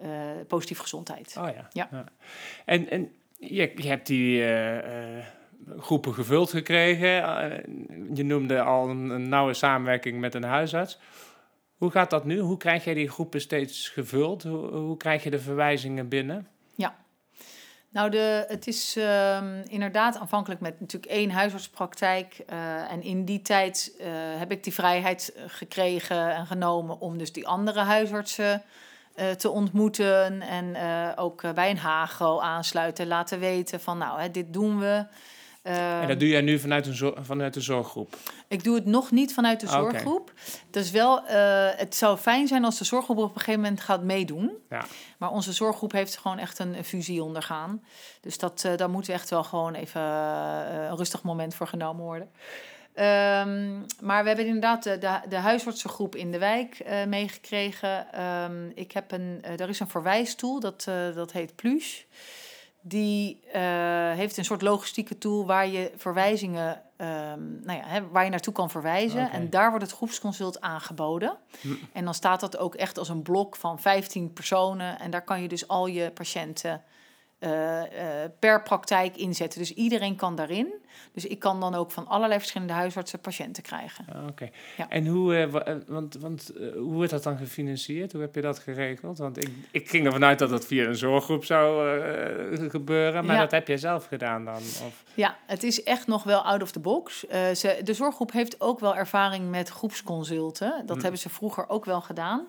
uh, 0.00 0.10
positieve 0.48 0.82
gezondheid. 0.82 1.36
Oh 1.38 1.48
ja. 1.54 1.88
ja. 1.90 2.04
En, 2.64 2.90
en 2.90 3.12
je, 3.38 3.72
je 3.76 3.88
hebt 3.88 4.06
die 4.06 4.40
uh, 4.40 5.24
groepen 5.78 6.14
gevuld 6.14 6.50
gekregen. 6.50 7.10
je 8.14 8.24
noemde 8.24 8.62
al 8.62 8.88
een, 8.88 9.10
een, 9.10 9.28
nauwe 9.28 9.54
samenwerking 9.54 10.20
met 10.20 10.34
een 10.34 10.44
huisarts. 10.44 10.98
Hoe 11.74 11.90
gaat 11.90 12.10
dat 12.10 12.24
nu? 12.24 12.38
Hoe 12.38 12.56
krijg 12.56 12.84
jij 12.84 12.94
die 12.94 13.10
groepen 13.10 13.40
steeds 13.40 13.88
gevuld? 13.88 14.42
Hoe, 14.42 14.66
hoe 14.66 14.96
krijg 14.96 15.22
je 15.22 15.30
de 15.30 15.38
verwijzingen 15.38 16.08
binnen? 16.08 16.48
Ja, 16.74 17.03
nou, 17.94 18.10
de, 18.10 18.44
het 18.48 18.66
is 18.66 18.96
um, 18.96 19.62
inderdaad 19.68 20.18
aanvankelijk 20.18 20.60
met 20.60 20.80
natuurlijk 20.80 21.12
één 21.12 21.30
huisartspraktijk. 21.30 22.44
Uh, 22.50 22.92
en 22.92 23.02
in 23.02 23.24
die 23.24 23.42
tijd 23.42 23.92
uh, 24.00 24.06
heb 24.38 24.50
ik 24.50 24.64
die 24.64 24.72
vrijheid 24.72 25.32
eh, 25.32 25.42
gekregen 25.46 26.34
en 26.34 26.46
genomen 26.46 27.00
om 27.00 27.18
dus 27.18 27.32
die 27.32 27.46
andere 27.46 27.80
huisartsen 27.80 28.62
te 29.36 29.50
ontmoeten. 29.50 30.42
En 30.42 30.76
ook 31.16 31.54
bij 31.54 31.70
een 31.70 31.78
HAGO 31.78 32.40
aansluiten, 32.40 33.06
laten 33.06 33.38
weten 33.38 33.80
van 33.80 33.98
nou, 33.98 34.20
hè, 34.20 34.30
dit 34.30 34.52
doen 34.52 34.78
we 34.78 35.06
en 35.64 36.00
dat 36.00 36.08
ehm, 36.08 36.18
doe 36.18 36.28
jij 36.28 36.40
nu 36.40 36.58
vanuit, 36.58 36.86
een 36.86 37.14
vanuit 37.24 37.54
de 37.54 37.60
zorggroep? 37.60 38.16
Ik 38.48 38.64
doe 38.64 38.74
het 38.74 38.86
nog 38.86 39.10
niet 39.10 39.34
vanuit 39.34 39.60
de 39.60 39.66
ah, 39.66 39.72
zorggroep. 39.72 40.32
Dus 40.70 40.90
wel, 40.90 41.22
uh, 41.22 41.68
het 41.76 41.94
zou 41.94 42.18
fijn 42.18 42.46
zijn 42.46 42.64
als 42.64 42.78
de 42.78 42.84
zorggroep 42.84 43.16
op 43.16 43.34
een 43.34 43.40
gegeven 43.40 43.60
moment 43.60 43.80
gaat 43.80 44.02
meedoen. 44.02 44.52
Ja. 44.70 44.84
Maar 45.18 45.30
onze 45.30 45.52
zorggroep 45.52 45.92
heeft 45.92 46.16
gewoon 46.16 46.38
echt 46.38 46.58
een, 46.58 46.84
fusie 46.84 47.22
ondergaan. 47.22 47.84
Dus 48.20 48.38
dat, 48.38 48.62
uh, 48.66 48.76
daar 48.76 48.90
moet 48.90 49.08
echt 49.08 49.30
wel 49.30 49.44
gewoon 49.44 49.74
even 49.74 50.00
uh, 50.00 50.86
een 50.88 50.96
rustig 50.96 51.22
moment 51.22 51.54
voor 51.54 51.66
genomen 51.66 52.04
worden. 52.04 52.30
Um, 52.96 53.86
maar 54.00 54.22
we 54.22 54.28
hebben 54.28 54.46
inderdaad 54.46 54.82
de, 54.82 54.98
de, 54.98 55.20
de 55.28 55.36
huisartsengroep 55.36 56.16
in 56.16 56.30
de 56.30 56.38
wijk 56.38 56.84
meegekregen. 57.06 58.22
Um, 58.22 58.72
ik 58.74 58.92
heb 58.92 59.12
een, 59.12 59.38
er 59.42 59.68
is 59.68 59.80
een 59.80 59.88
verwijstoel, 59.88 60.60
dat, 60.60 60.84
dat 61.14 61.32
heet 61.32 61.56
Plus 61.56 62.06
die 62.86 63.40
uh, 63.46 63.52
heeft 64.12 64.36
een 64.36 64.44
soort 64.44 64.62
logistieke 64.62 65.18
tool 65.18 65.46
waar 65.46 65.68
je 65.68 65.92
verwijzingen, 65.96 66.82
um, 66.96 67.60
nou 67.62 67.78
ja, 67.78 67.84
hè, 67.84 68.08
waar 68.08 68.24
je 68.24 68.30
naartoe 68.30 68.52
kan 68.52 68.70
verwijzen. 68.70 69.30
En 69.30 69.50
daar 69.50 69.70
wordt 69.70 69.84
het 69.84 69.94
groepsconsult 69.94 70.60
aangeboden. 70.60 71.36
Hm. 71.60 71.68
En 71.92 72.04
dan 72.04 72.14
staat 72.14 72.40
dat 72.40 72.56
ook 72.56 72.74
echt 72.74 72.98
als 72.98 73.08
een 73.08 73.22
blok 73.22 73.56
van 73.56 73.80
15 73.80 74.32
personen. 74.32 74.98
En 74.98 75.10
daar 75.10 75.24
kan 75.24 75.42
je 75.42 75.48
dus 75.48 75.68
al 75.68 75.86
je 75.86 76.10
patiënten 76.10 76.82
uh, 77.44 77.50
uh, 77.50 77.84
per 78.38 78.62
praktijk 78.62 79.16
inzetten. 79.16 79.58
Dus 79.60 79.74
iedereen 79.74 80.16
kan 80.16 80.36
daarin. 80.36 80.74
Dus 81.12 81.26
ik 81.26 81.38
kan 81.38 81.60
dan 81.60 81.74
ook 81.74 81.90
van 81.90 82.06
allerlei 82.06 82.38
verschillende 82.38 82.72
huisartsen 82.72 83.20
patiënten 83.20 83.62
krijgen. 83.62 84.04
Ah, 84.12 84.26
oké. 84.26 84.50
Ja. 84.76 84.88
En 84.88 85.06
hoe, 85.06 85.46
uh, 85.46 85.80
want, 85.86 86.14
want, 86.14 86.50
hoe 86.74 86.92
wordt 86.92 87.10
dat 87.10 87.22
dan 87.22 87.38
gefinancierd? 87.38 88.12
Hoe 88.12 88.20
heb 88.20 88.34
je 88.34 88.40
dat 88.40 88.58
geregeld? 88.58 89.18
Want 89.18 89.36
ik, 89.36 89.50
ik 89.70 89.88
ging 89.88 90.06
ervan 90.06 90.24
uit 90.24 90.38
dat 90.38 90.50
dat 90.50 90.66
via 90.66 90.84
een 90.84 90.96
zorggroep 90.96 91.44
zou 91.44 91.98
gebeuren. 92.70 93.24
Maar 93.24 93.38
dat 93.38 93.50
heb 93.50 93.68
jij 93.68 93.76
zelf 93.76 94.06
gedaan 94.06 94.44
dan? 94.44 94.56
Of? 94.56 95.04
Ja, 95.14 95.36
het 95.46 95.62
is 95.62 95.82
echt 95.82 96.06
nog 96.06 96.22
wel 96.22 96.40
out 96.40 96.62
of 96.62 96.70
the 96.70 96.80
box. 96.80 97.20
ze, 97.54 97.80
de 97.84 97.94
zorggroep 97.94 98.32
heeft 98.32 98.60
ook 98.60 98.80
wel 98.80 98.96
ervaring 98.96 99.50
met 99.50 99.68
groepsconsulten. 99.68 100.82
Dat 100.86 100.96
hm. 100.96 101.02
hebben 101.02 101.20
ze 101.20 101.28
vroeger 101.28 101.68
ook 101.68 101.84
wel 101.84 102.00
gedaan. 102.00 102.46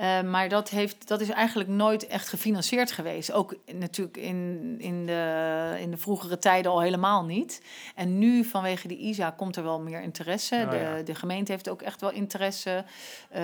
Uh, 0.00 0.22
maar 0.22 0.48
dat, 0.48 0.68
heeft, 0.68 1.08
dat 1.08 1.20
is 1.20 1.28
eigenlijk 1.28 1.68
nooit 1.68 2.06
echt 2.06 2.28
gefinancierd 2.28 2.92
geweest. 2.92 3.32
Ook 3.32 3.54
natuurlijk 3.72 4.16
in, 4.16 4.74
in, 4.78 5.06
de, 5.06 5.76
in 5.80 5.90
de 5.90 5.96
vroegere 5.96 6.38
tijden 6.38 6.70
al 6.70 6.80
helemaal 6.80 7.24
niet. 7.24 7.62
En 7.94 8.18
nu 8.18 8.44
vanwege 8.44 8.88
de 8.88 8.96
ISA 8.96 9.30
komt 9.30 9.56
er 9.56 9.62
wel 9.62 9.80
meer 9.80 10.00
interesse. 10.00 10.62
Oh, 10.64 10.70
de, 10.70 11.02
de 11.04 11.14
gemeente 11.14 11.52
heeft 11.52 11.68
ook 11.68 11.82
echt 11.82 12.00
wel 12.00 12.10
interesse. 12.10 12.84
Uh, 13.30 13.38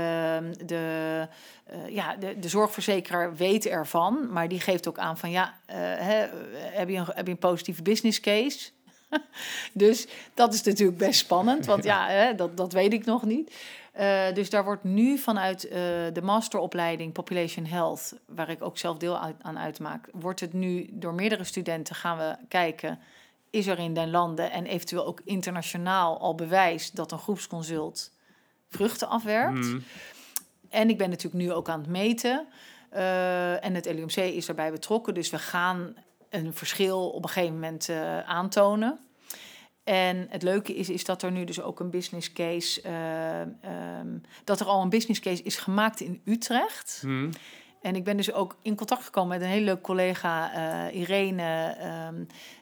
de, 0.67 1.29
uh, 1.73 1.95
ja, 1.95 2.17
de, 2.17 2.39
de 2.39 2.49
zorgverzekeraar 2.49 3.35
weet 3.37 3.67
ervan. 3.67 4.33
Maar 4.33 4.49
die 4.49 4.61
geeft 4.61 4.89
ook 4.89 4.99
aan 4.99 5.19
van 5.19 5.31
ja, 5.31 5.55
eh, 5.67 5.77
hè, 5.79 6.27
heb, 6.57 6.89
je 6.89 6.97
een, 6.97 7.07
heb 7.09 7.27
je 7.27 7.33
een 7.33 7.39
positieve 7.39 7.83
business 7.83 8.21
case? 8.21 8.71
dus 9.73 10.07
dat 10.35 10.55
is 10.55 10.63
natuurlijk 10.63 10.99
best 10.99 11.19
spannend. 11.19 11.67
Want 11.67 11.85
ja, 11.85 12.09
hè, 12.09 12.35
dat, 12.35 12.57
dat 12.57 12.73
weet 12.73 12.93
ik 12.93 13.05
nog 13.05 13.23
niet. 13.23 13.53
Uh, 14.01 14.33
dus 14.33 14.51
daar 14.51 14.65
wordt 14.65 14.85
nu 14.85 15.19
vanuit 15.19 15.65
uh, 15.65 15.73
de 16.13 16.23
masteropleiding 16.23 17.13
Population 17.13 17.67
Health, 17.67 18.15
waar 18.27 18.51
ik 18.51 18.63
ook 18.63 18.79
zelf 18.79 18.97
deel 18.97 19.19
aan 19.43 19.59
uitmaak, 19.59 20.09
wordt 20.13 20.41
het 20.41 20.53
nu 20.53 20.89
door 20.93 21.15
meerdere 21.15 21.45
studenten 21.45 21.95
gaan 21.95 22.19
we 22.19 22.37
kijken, 22.49 22.99
is 23.51 23.67
er 23.67 23.79
in 23.79 23.95
den 23.95 24.11
landen 24.11 24.51
en 24.51 24.67
eventueel 24.67 25.07
ook 25.07 25.21
internationaal 25.25 26.21
al 26.21 26.35
bewijs 26.35 26.91
dat 26.91 27.13
een 27.13 27.19
groepsconsult 27.19 28.13
vruchten 28.69 29.09
afwerpt. 29.09 29.67
Mm. 29.67 29.85
En 30.69 30.89
ik 30.89 30.99
ben 30.99 31.11
natuurlijk 31.11 31.45
nu 31.45 31.53
ook 31.53 31.69
aan 31.69 31.81
het 31.81 31.89
meten. 31.89 32.47
Uh, 32.93 33.65
en 33.65 33.75
het 33.75 33.85
LUMC 33.85 34.17
is 34.17 34.47
daarbij 34.47 34.71
betrokken, 34.71 35.15
dus 35.15 35.31
we 35.31 35.39
gaan 35.39 35.95
een 36.31 36.55
verschil 36.55 37.11
op 37.11 37.23
een 37.23 37.31
gegeven 37.31 37.55
moment 37.55 37.91
aantonen. 38.27 38.99
En 39.85 40.27
het 40.31 40.43
leuke 40.43 40.75
is, 40.75 40.89
is 40.89 41.05
dat 41.05 41.23
er 41.23 41.33
nu 41.33 41.45
dus 41.45 41.61
ook 41.61 41.81
een 41.81 41.91
business 41.91 42.33
case, 42.33 42.83
uh, 42.87 43.41
dat 44.45 44.61
er 44.61 44.67
al 44.67 44.83
een 44.83 44.89
business 44.89 45.21
case 45.21 45.43
is 45.43 45.57
gemaakt 45.57 46.01
in 46.01 46.21
Utrecht. 46.25 46.99
Hmm. 47.01 47.31
En 47.81 47.97
ik 47.97 48.05
ben 48.05 48.17
dus 48.17 48.33
ook 48.33 48.57
in 48.63 48.77
contact 48.77 49.05
gekomen 49.05 49.29
met 49.29 49.41
een 49.41 49.53
hele 49.53 49.65
leuke 49.65 49.81
collega, 49.81 50.53
uh, 50.89 50.95
Irene 51.01 51.77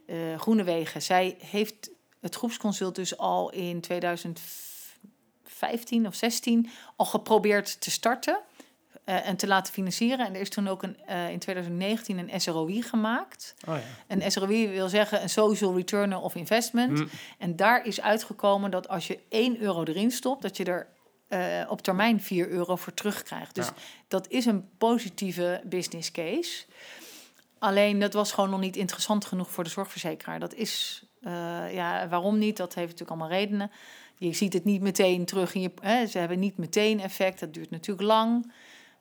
uh, 0.07 0.39
Groenewegen. 0.39 1.03
Zij 1.03 1.37
heeft 1.39 1.91
het 2.21 2.35
groepsconsult 2.35 2.95
dus 2.95 3.19
al 3.19 3.51
in 3.51 3.81
2015 3.81 6.07
of 6.07 6.15
16 6.15 6.71
al 6.97 7.07
geprobeerd 7.07 7.81
te 7.81 7.91
starten. 7.91 8.41
Uh, 9.07 9.29
en 9.29 9.37
te 9.37 9.47
laten 9.47 9.73
financieren. 9.73 10.27
En 10.27 10.35
er 10.35 10.41
is 10.41 10.49
toen 10.49 10.69
ook 10.69 10.83
een, 10.83 10.97
uh, 11.09 11.31
in 11.31 11.39
2019 11.39 12.19
een 12.19 12.41
SROI 12.41 12.83
gemaakt. 12.83 13.55
Oh 13.69 13.75
ja. 13.75 14.15
Een 14.17 14.33
SROI 14.33 14.69
wil 14.69 14.89
zeggen 14.89 15.23
een 15.23 15.29
Social 15.29 15.77
Return 15.77 16.17
of 16.17 16.35
Investment. 16.35 16.99
Mm. 16.99 17.09
En 17.39 17.57
daar 17.57 17.87
is 17.87 18.01
uitgekomen 18.01 18.71
dat 18.71 18.89
als 18.89 19.07
je 19.07 19.19
1 19.29 19.61
euro 19.61 19.85
erin 19.85 20.11
stopt, 20.11 20.43
dat 20.43 20.57
je 20.57 20.65
er 20.65 20.87
uh, 21.29 21.71
op 21.71 21.83
termijn 21.83 22.21
4 22.21 22.49
euro 22.49 22.77
voor 22.77 22.95
terugkrijgt. 22.95 23.55
Dus 23.55 23.71
dat 24.09 24.29
is 24.29 24.47
een 24.47 24.69
positieve 24.79 25.61
business 25.65 26.11
case. 26.11 26.65
Alleen 27.59 27.99
dat 27.99 28.13
was 28.13 28.33
gewoon 28.33 28.51
nog 28.51 28.61
niet 28.61 28.77
interessant 28.77 29.25
genoeg 29.25 29.51
voor 29.51 29.65
de 29.65 29.71
zorgverzekeraar. 29.71 30.39
Dat 30.41 30.55
is, 30.55 31.05
ja, 31.71 32.09
waarom 32.09 32.39
niet? 32.39 32.57
Dat 32.57 32.75
heeft 32.75 32.91
natuurlijk 32.91 33.21
allemaal 33.21 33.39
redenen. 33.39 33.71
Je 34.19 34.33
ziet 34.33 34.53
het 34.53 34.65
niet 34.65 34.81
meteen 34.81 35.25
terug 35.25 35.55
in 35.55 35.61
je. 35.61 35.73
Hè, 35.81 36.07
ze 36.07 36.19
hebben 36.19 36.39
niet 36.39 36.57
meteen 36.57 37.01
effect. 37.01 37.41
Dat 37.41 37.55
duurt 37.55 37.71
natuurlijk 37.71 38.07
lang. 38.07 38.53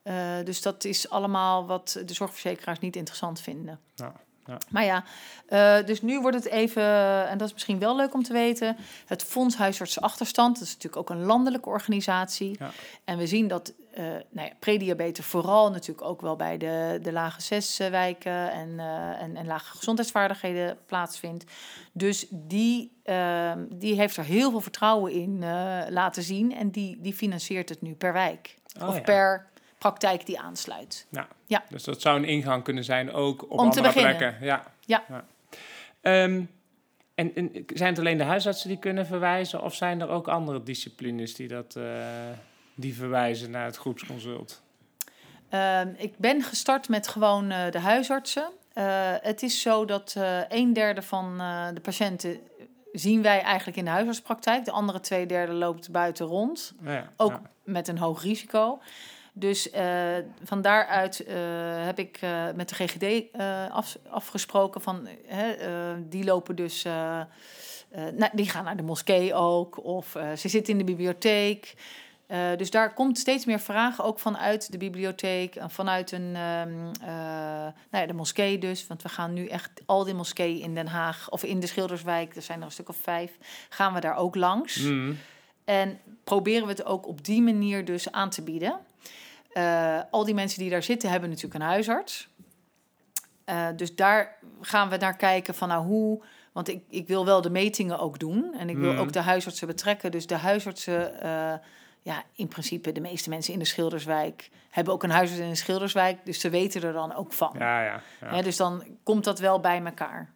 Uh, 0.04 0.36
dus 0.44 0.62
dat 0.62 0.84
is 0.84 1.10
allemaal 1.10 1.66
wat 1.66 2.02
de 2.06 2.14
zorgverzekeraars 2.14 2.80
niet 2.80 2.96
interessant 2.96 3.42
vinden. 3.42 3.80
Ja, 3.96 4.14
Ja. 4.46 4.58
Maar 4.70 4.86
ja, 4.86 5.04
eh, 5.48 5.86
dus 5.86 6.02
nu 6.02 6.22
wordt 6.22 6.38
het 6.38 6.46
even, 6.46 6.84
en 7.28 7.38
dat 7.38 7.48
is 7.48 7.54
misschien 7.54 7.80
wel 7.80 7.96
leuk 7.96 8.14
om 8.14 8.24
te 8.24 8.34
weten, 8.34 8.78
het 9.06 9.24
Fonds 9.24 9.56
Huisartsen 9.56 10.02
Achterstand. 10.02 10.56
Dat 10.56 10.68
is 10.68 10.74
natuurlijk 10.74 11.02
ook 11.02 11.10
een 11.10 11.26
landelijke 11.26 11.70
organisatie. 11.70 12.56
Ja. 12.60 12.72
En 13.04 13.18
we 13.18 13.28
zien 13.28 13.48
dat 13.48 13.74
eh 13.92 14.04
nou 14.30 14.48
ja, 14.48 14.54
prediabetes 14.60 15.26
vooral 15.26 15.72
natuurlijk 15.72 16.08
ook 16.08 16.22
wel 16.22 16.36
bij 16.36 16.58
de, 16.58 17.00
de 17.02 17.12
lage 17.12 17.42
zes 17.42 17.80
eh, 17.80 17.90
wijken 17.90 18.52
en, 18.52 18.80
eh, 18.80 19.22
en, 19.22 19.36
en 19.36 19.46
lage 19.46 19.78
gezondheidsvaardigheden 19.78 20.78
plaatsvindt. 20.86 21.46
Dus 21.92 22.26
die, 22.30 22.92
eh, 23.04 23.52
die 23.70 23.96
heeft 23.96 24.18
er 24.18 24.24
heel 24.24 24.52
veel 24.52 24.62
vertrouwen 24.62 25.12
in 25.12 25.44
eh, 25.44 25.82
laten 25.90 26.24
zien 26.24 26.56
en 26.56 26.70
die, 26.70 26.98
die 27.02 27.14
financiert 27.14 27.70
het 27.70 27.82
nu 27.82 27.94
per 27.94 28.14
wijk. 28.14 28.58
Oh, 28.82 28.88
of 28.88 28.96
ja. 28.96 29.02
per 29.02 29.50
praktijk 29.82 30.26
die 30.26 30.40
aansluit. 30.40 31.08
Ja. 31.10 31.28
Ja. 31.46 31.64
Dus 31.70 31.84
dat 31.84 32.02
zou 32.02 32.18
een 32.18 32.26
ingang 32.26 32.64
kunnen 32.64 32.84
zijn 32.84 33.12
ook 33.12 33.44
op 33.44 33.60
Om 33.60 33.72
te 33.72 33.78
andere 33.78 34.00
plekken. 34.00 34.38
Ja. 34.42 34.64
Ja. 34.86 35.04
Ehm, 36.02 36.44
en, 37.16 37.36
en 37.36 37.66
zijn 37.74 37.90
het 37.90 38.00
alleen 38.00 38.18
de 38.18 38.24
huisartsen 38.24 38.70
die 38.70 38.80
kunnen 38.80 39.06
verwijzen, 39.06 39.62
of 39.62 39.76
zijn 39.76 40.02
er 40.02 40.10
ook 40.10 40.28
andere 40.28 40.64
disciplines 40.64 41.36
die 41.36 41.48
dat 41.48 41.76
eh, 41.76 41.84
die 42.76 42.96
verwijzen 42.96 43.52
naar 43.52 43.66
het 43.66 43.78
groepsconsult? 43.78 44.62
Ehm, 45.50 45.88
ik 45.98 46.18
ben 46.18 46.42
gestart 46.42 46.90
met 46.90 47.08
gewoon 47.08 47.52
eh, 47.52 47.72
de 47.72 47.80
huisartsen. 47.80 48.50
Eh, 48.74 48.84
het 49.22 49.44
is 49.44 49.62
zo 49.62 49.86
dat 49.86 50.16
een 50.50 50.74
derde 50.74 51.02
van 51.02 51.38
de 51.74 51.82
patiënten 51.82 52.40
zien 52.92 53.22
wij 53.22 53.42
eigenlijk 53.42 53.78
in 53.78 53.86
de 53.86 53.92
huisartspraktijk. 53.92 54.66
De 54.66 54.72
andere 54.72 55.00
twee 55.00 55.26
derde 55.26 55.54
loopt 55.54 55.92
buiten 55.92 56.26
rond, 56.26 56.74
ja, 56.84 57.10
ook 57.18 57.40
met 57.64 57.88
een 57.88 57.98
hoog 57.98 58.24
risico. 58.24 58.80
Dus 59.34 59.70
eh, 59.70 60.18
van 60.44 60.62
daaruit 60.62 61.24
eh, 61.24 61.36
heb 61.86 62.00
ik 62.00 62.18
eh, 62.22 62.46
met 62.56 62.70
de 62.70 62.76
GGD 62.76 63.38
af, 63.72 63.98
afgesproken 64.10 64.82
van, 64.82 65.08
die 66.10 66.24
lopen 66.24 66.56
dus, 66.56 66.84
nou, 67.94 68.30
die 68.34 68.50
gaan 68.50 68.64
naar 68.64 68.78
de 68.78 68.84
moskee 68.84 69.34
ook, 69.34 69.84
of 69.84 70.16
ze 70.36 70.50
zitten 70.50 70.74
in 70.74 70.80
de 70.80 70.92
bibliotheek. 70.92 71.76
Dus 72.58 72.70
daar 72.70 72.94
komt 72.94 73.18
steeds 73.18 73.46
meer 73.46 73.60
vragen, 73.60 74.04
ook 74.04 74.20
vanuit 74.20 74.72
de 74.72 74.78
bibliotheek 74.78 75.56
en 75.56 75.72
vanuit 75.72 76.12
een, 76.12 76.36
ehm, 76.36 76.92
eh, 77.02 77.74
nou 77.90 78.04
ja, 78.04 78.06
de 78.06 78.14
moskee 78.14 78.58
dus. 78.58 78.88
Want 78.88 79.02
we 79.02 79.10
gaan 79.10 79.34
nu 79.34 79.48
echt 79.48 79.72
al 79.86 80.04
die 80.04 80.14
moskeeën 80.14 80.62
in 80.62 80.76
Den 80.76 80.88
Haag 80.88 81.30
of 81.30 81.44
in 81.44 81.60
de 81.60 81.68
Schilderswijk, 81.68 82.36
er 82.36 82.42
zijn 82.42 82.60
er 82.60 82.66
een 82.66 82.72
stuk 82.72 82.90
of 82.90 82.98
vijf, 82.98 83.32
gaan 83.70 83.94
we 83.94 84.00
daar 84.00 84.16
ook 84.16 84.36
langs. 84.36 84.82
Mm. 84.82 85.18
En 85.66 86.00
proberen 86.24 86.64
we 86.64 86.72
het 86.72 86.86
ook 86.86 87.08
op 87.08 87.26
die 87.26 87.42
manier 87.42 87.86
dus 87.86 88.12
aan 88.12 88.30
te 88.30 88.42
bieden. 88.42 88.80
Eh, 89.54 90.00
al 90.12 90.26
die 90.26 90.34
mensen 90.34 90.60
die 90.60 90.70
daar 90.70 90.84
zitten 90.84 91.10
hebben 91.10 91.30
natuurlijk 91.30 91.56
een 91.56 91.70
huisarts. 91.70 92.30
Eh, 93.46 93.68
dus 93.76 93.96
daar 93.96 94.38
gaan 94.62 94.90
we 94.90 94.98
naar 94.98 95.16
kijken 95.16 95.56
van 95.56 95.68
nou 95.68 95.86
hoe... 95.86 96.22
Want 96.52 96.68
ik, 96.68 96.84
ik 96.90 97.08
wil 97.08 97.26
wel 97.26 97.42
de 97.42 97.50
metingen 97.50 98.00
ook 98.00 98.20
doen. 98.20 98.54
En 98.60 98.70
ik 98.70 98.78
wil 98.78 98.92
Mhm. 98.92 99.02
ook 99.02 99.14
de 99.14 99.20
huisartsen 99.20 99.68
betrekken. 99.68 100.12
Dus 100.12 100.28
de 100.28 100.36
huisartsen... 100.36 101.22
eh, 101.22 101.54
ja, 102.02 102.24
in 102.36 102.48
principe 102.48 102.92
de 102.92 103.02
meeste 103.02 103.30
mensen 103.30 103.54
in 103.54 103.60
de 103.60 103.66
Schilderswijk... 103.66 104.50
hebben 104.70 104.94
ook 104.94 105.04
een 105.04 105.10
huisarts 105.10 105.42
in 105.42 105.50
de 105.50 105.56
Schilderswijk. 105.56 106.18
Dus 106.26 106.40
ze 106.40 106.50
weten 106.50 106.84
er 106.84 106.94
dan 106.94 107.16
ook 107.16 107.34
van. 107.34 107.56
Ja, 107.60 107.84
ja, 107.84 108.02
ja. 108.22 108.36
Hè, 108.36 108.42
dus 108.42 108.58
dan 108.58 108.84
komt 109.04 109.24
dat 109.24 109.40
wel 109.40 109.60
bij 109.60 109.82
elkaar. 109.86 110.30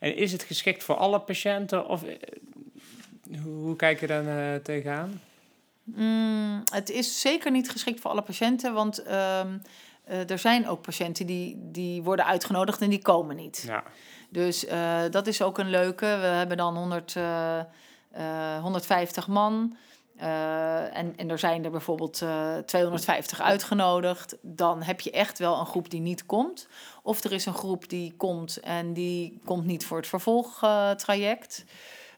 En 0.00 0.16
is 0.16 0.32
het 0.32 0.42
geschikt 0.42 0.84
voor 0.84 0.96
alle 0.96 1.20
patiënten? 1.20 1.86
Of 1.88 2.04
hoe, 3.42 3.76
kijk 3.76 4.00
je 4.00 4.06
daar 4.06 4.62
tegenaan? 4.62 5.20
Mm, 5.94 6.62
het 6.72 6.90
is 6.90 7.20
zeker 7.20 7.50
niet 7.50 7.70
geschikt 7.70 8.00
voor 8.00 8.10
alle 8.10 8.22
patiënten, 8.22 8.72
want 8.74 9.02
ehm, 9.02 9.58
eh, 10.04 10.30
er 10.30 10.38
zijn 10.38 10.68
ook 10.68 10.82
patiënten 10.82 11.26
die, 11.26 11.56
die 11.62 12.02
worden 12.02 12.24
uitgenodigd 12.26 12.80
en 12.80 12.90
die 12.90 13.02
komen 13.02 13.36
niet. 13.36 13.62
Ja, 13.66 13.82
Dus 14.28 14.64
eh, 14.66 15.00
dat 15.10 15.26
is 15.26 15.42
ook 15.42 15.58
een 15.58 15.70
leuke. 15.70 16.06
We 16.06 16.26
hebben 16.26 16.56
dan 16.56 16.76
100, 16.76 17.16
eh, 17.16 17.58
eh, 18.10 18.62
150 18.62 19.26
man. 19.28 19.76
eh, 20.16 20.96
en, 20.96 21.16
en 21.16 21.30
er 21.30 21.38
zijn 21.38 21.64
er 21.64 21.70
bijvoorbeeld 21.70 22.22
eh, 22.22 22.56
250 22.58 23.40
uitgenodigd. 23.40 24.36
Dan 24.42 24.82
heb 24.82 25.00
je 25.00 25.10
echt 25.10 25.38
wel 25.38 25.58
een 25.60 25.66
groep 25.66 25.90
die 25.90 26.00
niet 26.00 26.26
komt. 26.26 26.68
Of 27.02 27.24
er 27.24 27.32
is 27.32 27.46
een 27.46 27.54
groep 27.54 27.88
die 27.88 28.14
komt 28.16 28.56
en 28.60 28.92
die 28.92 29.40
komt 29.44 29.64
niet 29.64 29.86
voor 29.86 29.96
het 29.96 30.06
vervolgtraject. 30.06 31.64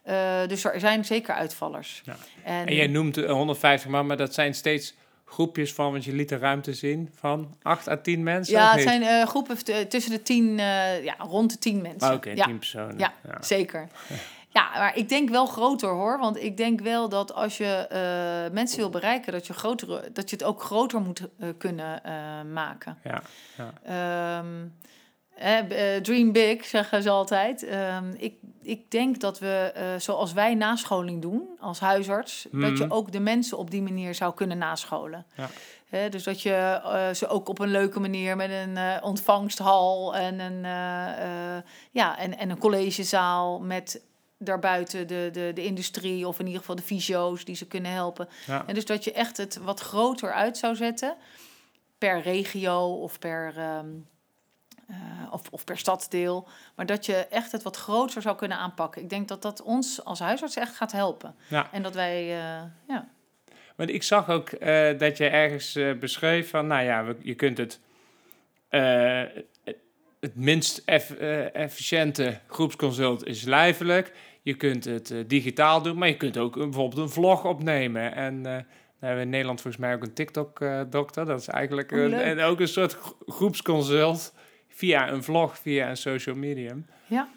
Eh 0.03 0.47
dus 0.47 0.65
er 0.65 0.81
zijn 0.81 1.05
zeker 1.05 1.35
uitvallers. 1.35 2.03
Ja. 2.05 2.17
En, 2.45 2.67
en 2.67 2.75
jij 2.75 2.87
noemt 2.87 3.17
eh, 3.17 3.31
150 3.31 3.91
man, 3.91 4.07
maar 4.07 4.17
dat 4.17 4.35
zijn 4.35 4.55
steeds 4.55 4.95
groepjes 5.25 5.73
van, 5.73 5.91
want 5.93 6.05
je 6.05 6.13
liet 6.13 6.29
de 6.29 6.39
ruimte 6.39 6.75
zien, 6.75 7.11
van 7.15 7.57
8 7.63 7.89
à 7.89 7.97
10 7.97 8.23
mensen? 8.23 8.55
ja, 8.55 8.73
het 8.73 8.83
zijn 8.83 9.03
eh, 9.03 9.27
groepen 9.27 9.57
tussen 9.89 10.11
de 10.11 10.23
10, 10.23 10.59
eh, 10.59 11.05
ja, 11.05 11.15
rond 11.19 11.51
de 11.51 11.59
10 11.59 11.83
mensen. 11.83 12.09
Ah, 12.09 12.15
Oké, 12.15 12.31
ja. 12.31 12.45
10 12.45 12.59
personen. 12.59 12.99
Ja, 12.99 13.13
zeker. 13.41 13.89
Ja, 14.53 14.71
maar 14.79 14.97
ik 14.97 15.09
denk 15.09 15.29
wel 15.29 15.47
groter 15.47 15.89
hoor. 15.89 16.19
Want 16.19 16.43
ik 16.43 16.57
denk 16.57 16.81
wel 16.81 17.09
dat 17.09 17.35
als 17.35 17.57
je 17.57 17.87
eh, 17.89 18.53
mensen 18.53 18.79
wil 18.79 18.91
bereiken, 18.91 19.33
dat 19.33 19.47
je, 19.47 19.53
grotere, 19.53 20.11
dat 20.13 20.31
je 20.31 20.37
het 20.37 20.45
ook 20.45 20.63
groter 20.63 21.01
moet 21.01 21.29
eh, 21.39 21.49
kunnen 21.59 22.05
eh, 22.05 22.13
maken. 22.53 22.99
Ja, 23.05 23.23
ja. 23.57 23.73
Ehm, 23.83 23.95
eh, 23.95 24.39
eh, 24.39 24.45
dream 26.03 26.33
big, 26.33 26.65
zeggen 26.65 27.03
ze 27.03 27.11
altijd. 27.11 27.65
Ehm, 27.65 28.13
ik, 28.17 28.35
ik 28.63 28.91
denk 28.91 29.21
dat 29.21 29.39
we, 29.39 29.73
eh, 29.75 29.85
zoals 29.99 30.33
wij 30.33 30.55
nascholing 30.55 31.23
doen 31.23 31.49
als 31.61 31.81
huisarts, 31.81 32.47
dat 32.53 32.79
je 32.79 32.85
Mhm. 32.85 32.93
ook 32.93 33.13
de 33.13 33.21
mensen 33.21 33.59
op 33.59 33.71
die 33.71 33.83
manier 33.83 34.15
zou 34.15 34.35
kunnen 34.35 34.59
nascholen. 34.59 35.27
Ja. 35.35 35.49
Dus 36.09 36.23
dat 36.23 36.43
je 36.43 36.53
eh, 36.85 37.11
ze 37.15 37.29
ook 37.29 37.49
op 37.49 37.59
een 37.59 37.71
leuke 37.71 38.01
manier 38.01 38.37
met 38.37 38.51
een 38.51 38.77
eh, 38.77 38.97
ontvangsthal 39.03 40.17
en 40.17 40.39
een, 40.41 40.65
eh, 40.65 41.57
eh, 41.57 41.63
ja, 41.91 42.19
en, 42.19 42.39
en 42.39 42.51
een 42.51 42.59
collegezaal 42.59 43.61
met 43.61 44.03
daarbuiten 44.39 45.07
de, 45.07 45.29
de, 45.33 45.51
de 45.55 45.65
industrie 45.65 46.27
of 46.29 46.39
in 46.39 46.45
ieder 46.45 46.61
geval 46.61 46.77
de 46.77 46.83
fysio's 46.83 47.45
die 47.45 47.55
ze 47.57 47.67
kunnen 47.67 47.93
helpen. 47.93 48.29
ja. 48.47 48.65
En 48.67 48.75
dus 48.75 48.85
dat 48.87 49.05
je 49.05 49.13
echt 49.13 49.37
het 49.37 49.57
wat 49.63 49.81
groter 49.81 50.33
uit 50.33 50.59
zou 50.59 50.77
zetten 50.77 51.15
per 51.99 52.21
regio 52.21 52.95
of 52.95 53.19
per, 53.19 53.53
ehm, 53.57 53.87
eh, 54.91 54.97
of, 55.33 55.43
of 55.51 55.65
per 55.65 55.79
stadsdeel. 55.79 56.49
Maar 56.77 56.87
dat 56.87 57.07
je 57.07 57.15
echt 57.15 57.53
het 57.53 57.63
wat 57.63 57.77
groter 57.77 58.23
zou 58.23 58.37
kunnen 58.37 58.59
aanpakken. 58.59 59.03
Ik 59.03 59.11
denk 59.11 59.29
dat 59.29 59.43
dat 59.43 59.63
ons 59.63 60.05
als 60.05 60.19
huisarts 60.19 60.57
echt 60.57 60.77
gaat 60.77 60.93
helpen. 60.93 61.35
Ja. 61.49 61.69
En 61.73 61.83
dat 61.83 61.95
wij, 61.95 62.21
eh, 62.23 62.63
ja. 62.89 63.09
Want 63.77 63.91
ik 63.91 64.03
zag 64.03 64.29
ook 64.31 64.49
eh, 64.49 64.99
dat 64.99 65.17
je 65.17 65.27
ergens 65.29 65.79
beschreef 66.01 66.51
van, 66.51 66.67
nou 66.67 66.83
ja, 66.85 67.05
we- 67.05 67.17
je 67.23 67.35
kunt 67.35 67.59
het, 67.59 67.81
het 70.21 70.37
minst 70.37 70.83
eff- 70.85 71.11
efficiënte 71.53 72.39
groepsconsult 72.47 73.27
is 73.27 73.43
lijfelijk. 73.43 74.13
Je 74.43 74.55
kunt 74.55 74.85
het 74.85 75.15
digitaal 75.27 75.83
doen, 75.83 75.99
maar 75.99 76.09
je 76.09 76.17
kunt 76.17 76.37
ook 76.39 76.55
bijvoorbeeld 76.55 77.03
een 77.03 77.09
vlog 77.11 77.45
opnemen. 77.45 78.15
En 78.15 78.43
dan 78.43 78.53
hebben 78.99 79.17
we 79.19 79.25
in 79.25 79.31
Nederland 79.31 79.61
volgens 79.61 79.83
mij 79.83 79.95
ook 79.95 80.03
een 80.03 80.13
TikTok-dokter. 80.15 81.25
dat 81.27 81.41
is 81.41 81.49
eigenlijk 81.49 81.93
Oh, 81.93 81.99
een, 81.99 82.15
en 82.15 82.41
ook 82.41 82.61
een 82.61 82.69
soort 82.69 82.93
gro- 82.95 83.17
groepsconsult 83.27 84.33
via 84.71 85.11
een 85.11 85.23
vlog, 85.23 85.59
via 85.59 85.89
een 85.89 85.97
social 85.97 86.37
medium. 86.37 86.87
Ja. 87.07 87.29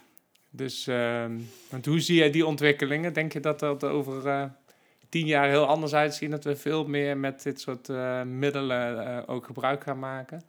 Dus, 0.49 0.87
ehm, 0.87 1.39
want 1.69 1.85
hoe 1.85 1.99
zie 1.99 2.17
jij 2.17 2.29
die 2.29 2.45
ontwikkelingen? 2.45 3.13
Denk 3.13 3.33
je 3.33 3.39
dat 3.39 3.59
dat 3.59 3.83
over 3.83 4.27
eh, 4.27 4.43
tien 5.09 5.25
jaar 5.25 5.49
heel 5.49 5.65
anders 5.65 5.93
uitzien? 5.93 6.29
Dat 6.29 6.43
we 6.43 6.55
veel 6.55 6.87
meer 6.87 7.17
met 7.17 7.43
dit 7.43 7.61
soort 7.61 7.89
eh, 7.89 8.21
middelen 8.21 9.07
eh, 9.07 9.23
ook 9.25 9.45
gebruik 9.45 9.83
gaan 9.83 9.99
maken? 9.99 10.43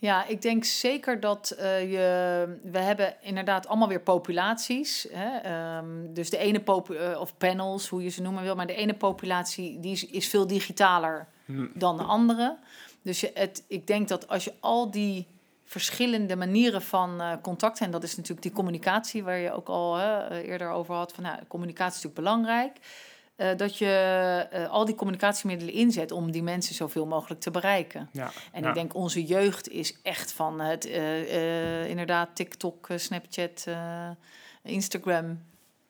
Ja, 0.00 0.26
ik 0.26 0.42
denk 0.42 0.64
zeker 0.64 1.20
dat 1.20 1.54
je. 1.58 2.58
We 2.62 2.78
hebben 2.78 3.14
inderdaad 3.22 3.66
allemaal 3.66 3.88
weer 3.88 4.00
populaties. 4.00 5.06
Hè? 5.12 5.38
ehm, 5.38 6.12
dus 6.12 6.30
de 6.30 6.38
ene 6.38 6.62
eh, 6.64 7.20
of 7.20 7.36
panels, 7.36 7.88
hoe 7.88 8.02
je 8.02 8.08
ze 8.08 8.22
noemen 8.22 8.42
wil, 8.42 8.54
maar 8.54 8.66
de 8.66 8.74
ene 8.74 8.94
populatie 8.94 9.80
die 9.80 9.92
is, 9.92 10.06
is 10.06 10.28
veel 10.28 10.46
digitaler 10.46 11.26
Hm. 11.48 11.66
dan 11.74 11.96
de 11.96 12.02
andere. 12.02 12.56
Dus 13.02 13.20
je, 13.20 13.30
het, 13.34 13.64
ik 13.68 13.86
denk 13.86 14.08
dat 14.08 14.28
als 14.28 14.44
je 14.44 14.52
al 14.60 14.90
die 14.90 15.26
verschillende 15.68 16.36
manieren 16.36 16.82
van 16.82 17.20
eh, 17.20 17.32
contact, 17.42 17.80
en 17.80 17.90
dat 17.90 18.02
is 18.02 18.16
natuurlijk 18.16 18.42
die 18.42 18.52
communicatie 18.52 19.24
waar 19.24 19.38
je 19.38 19.52
ook 19.52 19.68
al 19.68 19.94
hè, 19.96 20.18
eh, 20.26 20.48
eerder 20.48 20.70
over 20.70 20.94
had, 20.94 21.12
van 21.12 21.22
nou, 21.24 21.38
communicatie 21.48 21.96
is 21.98 22.02
natuurlijk 22.02 22.20
belangrijk. 22.20 22.76
eh, 23.36 23.56
dat 23.56 23.78
je 23.78 24.66
al 24.70 24.84
die 24.84 24.94
communicatiemiddelen 24.94 25.74
inzet 25.74 26.12
om 26.12 26.30
die 26.30 26.42
mensen 26.42 26.74
zoveel 26.74 27.06
mogelijk 27.06 27.40
te 27.40 27.50
bereiken. 27.50 28.08
Ja, 28.12 28.30
En 28.52 28.62
ja. 28.62 28.68
ik 28.68 28.74
denk 28.74 28.94
onze 28.94 29.24
jeugd 29.24 29.68
is 29.68 29.96
echt 30.02 30.32
van 30.32 30.60
het 30.60 30.84
inderdaad 31.88 32.28
TikTok, 32.36 32.88
Snapchat, 32.96 33.66
Instagram 34.62 35.42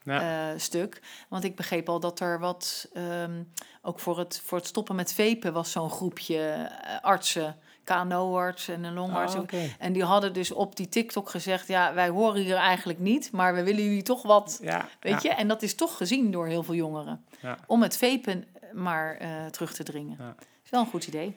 Ja. 0.03 0.59
stuk. 0.59 1.03
Want 1.29 1.45
ik 1.45 1.57
begreep 1.57 1.88
al 1.88 2.01
dat 2.01 2.21
er 2.21 2.38
wat, 2.38 2.88
ehm, 2.93 3.43
ook 3.83 4.01
voor 4.01 4.19
het, 4.19 4.43
voor 4.45 4.59
het 4.59 4.67
stoppen 4.67 4.97
met 4.97 5.12
vepen 5.12 5.53
was 5.53 5.73
zo'n 5.73 5.91
groepje 5.91 6.71
artsen, 7.03 7.57
KNO-arts 7.88 8.68
en 8.68 8.85
een 8.85 8.94
longarts. 8.94 9.35
Oké. 9.35 9.74
En 9.79 9.92
die 9.92 10.05
hadden 10.05 10.33
dus 10.33 10.53
op 10.53 10.77
die 10.77 10.88
TikTok 10.88 11.31
gezegd, 11.31 11.68
ja, 11.68 11.94
wij 11.94 12.09
horen 12.09 12.42
hier 12.42 12.57
eigenlijk 12.57 12.98
niet, 12.98 13.33
maar 13.33 13.55
we 13.55 13.62
willen 13.62 13.83
jullie 13.85 14.03
toch 14.03 14.22
wat, 14.22 14.61
ja, 14.62 14.88
weet 15.01 15.22
ja, 15.22 15.31
je. 15.31 15.37
En 15.37 15.48
dat 15.48 15.62
is 15.62 15.74
toch 15.74 15.96
gezien 15.96 16.31
door 16.31 16.46
heel 16.46 16.62
veel 16.62 16.74
jongeren. 16.74 17.24
Ja. 17.40 17.59
Om 17.66 17.83
het 17.83 17.96
vepen 17.96 18.44
maar 18.72 19.16
eh, 19.16 19.46
terug 19.46 19.72
te 19.72 19.83
dringen. 19.83 20.16
Ja. 20.18 20.35
is 20.64 20.70
wel 20.70 20.81
een 20.81 20.87
goed 20.87 21.07
idee. 21.07 21.37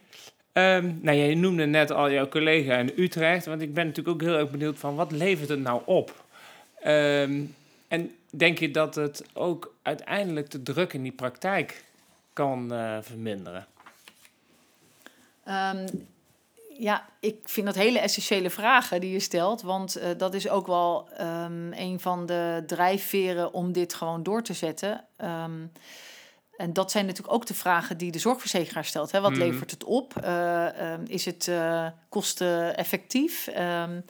Um, 0.54 1.00
nou, 1.02 1.18
je 1.18 1.36
noemde 1.36 1.66
net 1.66 1.92
al 1.92 2.12
jouw 2.12 2.28
collega 2.28 2.78
in 2.78 2.94
Utrecht, 2.96 3.46
want 3.46 3.62
ik 3.62 3.74
ben 3.74 3.88
natuurlijk 3.88 4.16
ook 4.16 4.30
heel 4.30 4.38
erg 4.38 4.52
benieuwd 4.52 4.80
van 4.80 4.96
wat 4.96 5.12
levert 5.12 5.50
het 5.50 5.60
nou 5.60 5.82
op? 5.86 6.24
Ehm, 6.82 7.44
en 7.88 8.16
denk 8.30 8.60
je 8.60 8.72
dat 8.72 8.96
het 8.96 9.26
ook 9.34 9.76
uiteindelijk 9.82 10.50
de 10.50 10.64
druk 10.64 10.94
in 10.94 11.04
die 11.04 11.12
praktijk 11.12 11.84
kan 12.34 12.74
uh, 12.74 12.98
verminderen? 13.02 13.66
Um, 15.48 16.08
ja, 16.82 17.10
ik 17.20 17.38
vind 17.44 17.66
dat 17.66 17.76
hele 17.76 18.00
essentiële 18.00 18.50
vragen 18.50 19.02
die 19.02 19.12
je 19.12 19.20
stelt. 19.20 19.62
Want 19.62 19.98
uh, 19.98 20.04
dat 20.18 20.34
is 20.34 20.50
ook 20.50 20.68
wel 20.68 21.10
um, 21.22 21.74
een 21.74 22.00
van 22.00 22.26
de 22.26 22.64
drijfveren 22.66 23.54
om 23.54 23.72
dit 23.72 23.94
gewoon 23.94 24.24
door 24.24 24.44
te 24.44 24.54
zetten. 24.54 25.06
Um, 25.18 25.72
en 26.58 26.74
dat 26.74 26.92
zijn 26.92 27.06
natuurlijk 27.06 27.34
ook 27.34 27.46
de 27.46 27.54
vragen 27.54 27.98
die 27.98 28.12
de 28.12 28.20
zorgverzekeraar 28.20 28.86
stelt. 28.86 29.12
Hè? 29.12 29.22
Wat 29.22 29.32
mm. 29.32 29.38
levert 29.38 29.72
het 29.72 29.84
op? 29.84 30.14
Uh, 30.24 30.68
is 31.06 31.26
het 31.26 31.48
uh, 31.48 31.88
kosteneffectief? 32.10 33.48
en 33.48 34.06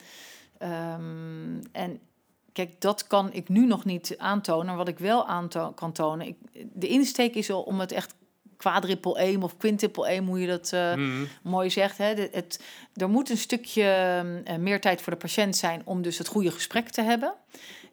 kijk, 2.54 2.82
dat 2.82 3.08
kan 3.08 3.34
ik 3.34 3.50
nu 3.50 3.66
nog 3.66 3.86
niet 3.86 4.16
aantonen. 4.18 4.76
Wat 4.76 4.88
ik 4.88 5.00
wel 5.00 5.28
aan 5.28 5.48
kan 5.76 5.92
tonen, 5.92 6.28
ik, 6.28 6.38
de 6.74 6.88
insteek 6.88 7.36
is 7.36 7.52
al 7.52 7.62
om 7.62 7.80
het 7.80 7.92
echt 7.92 8.14
quadruple 8.62 9.16
aim 9.16 9.44
of 9.44 9.58
quintuple 9.58 10.08
aim, 10.08 10.28
hoe 10.28 10.40
je 10.40 10.48
dat 10.48 10.72
uh, 10.74 10.94
mm. 10.94 11.28
mooi 11.42 11.70
zegt. 11.70 11.98
Hè? 11.98 12.14
Het, 12.32 12.60
er 12.96 13.10
moet 13.10 13.30
een 13.30 13.38
stukje 13.38 14.22
uh, 14.48 14.56
meer 14.56 14.82
tijd 14.82 15.02
voor 15.02 15.14
de 15.14 15.20
patiënt 15.20 15.56
zijn 15.56 15.82
om 15.86 16.02
dus 16.02 16.18
het 16.18 16.28
goede 16.28 16.52
gesprek 16.52 16.90
te 16.90 17.02
hebben. 17.02 17.34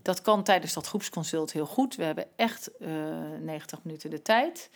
Dat 0.03 0.23
kan 0.23 0.43
tijdens 0.43 0.73
dat 0.73 0.87
groepsconsult 0.87 1.53
heel 1.53 1.67
goed. 1.67 1.97
We 1.97 2.05
hebben 2.05 2.27
echt 2.37 2.71
uh, 2.81 3.09
eh, 3.09 3.41
90 3.41 3.79
minuten 3.83 4.11
de 4.11 4.23
tijd. 4.23 4.71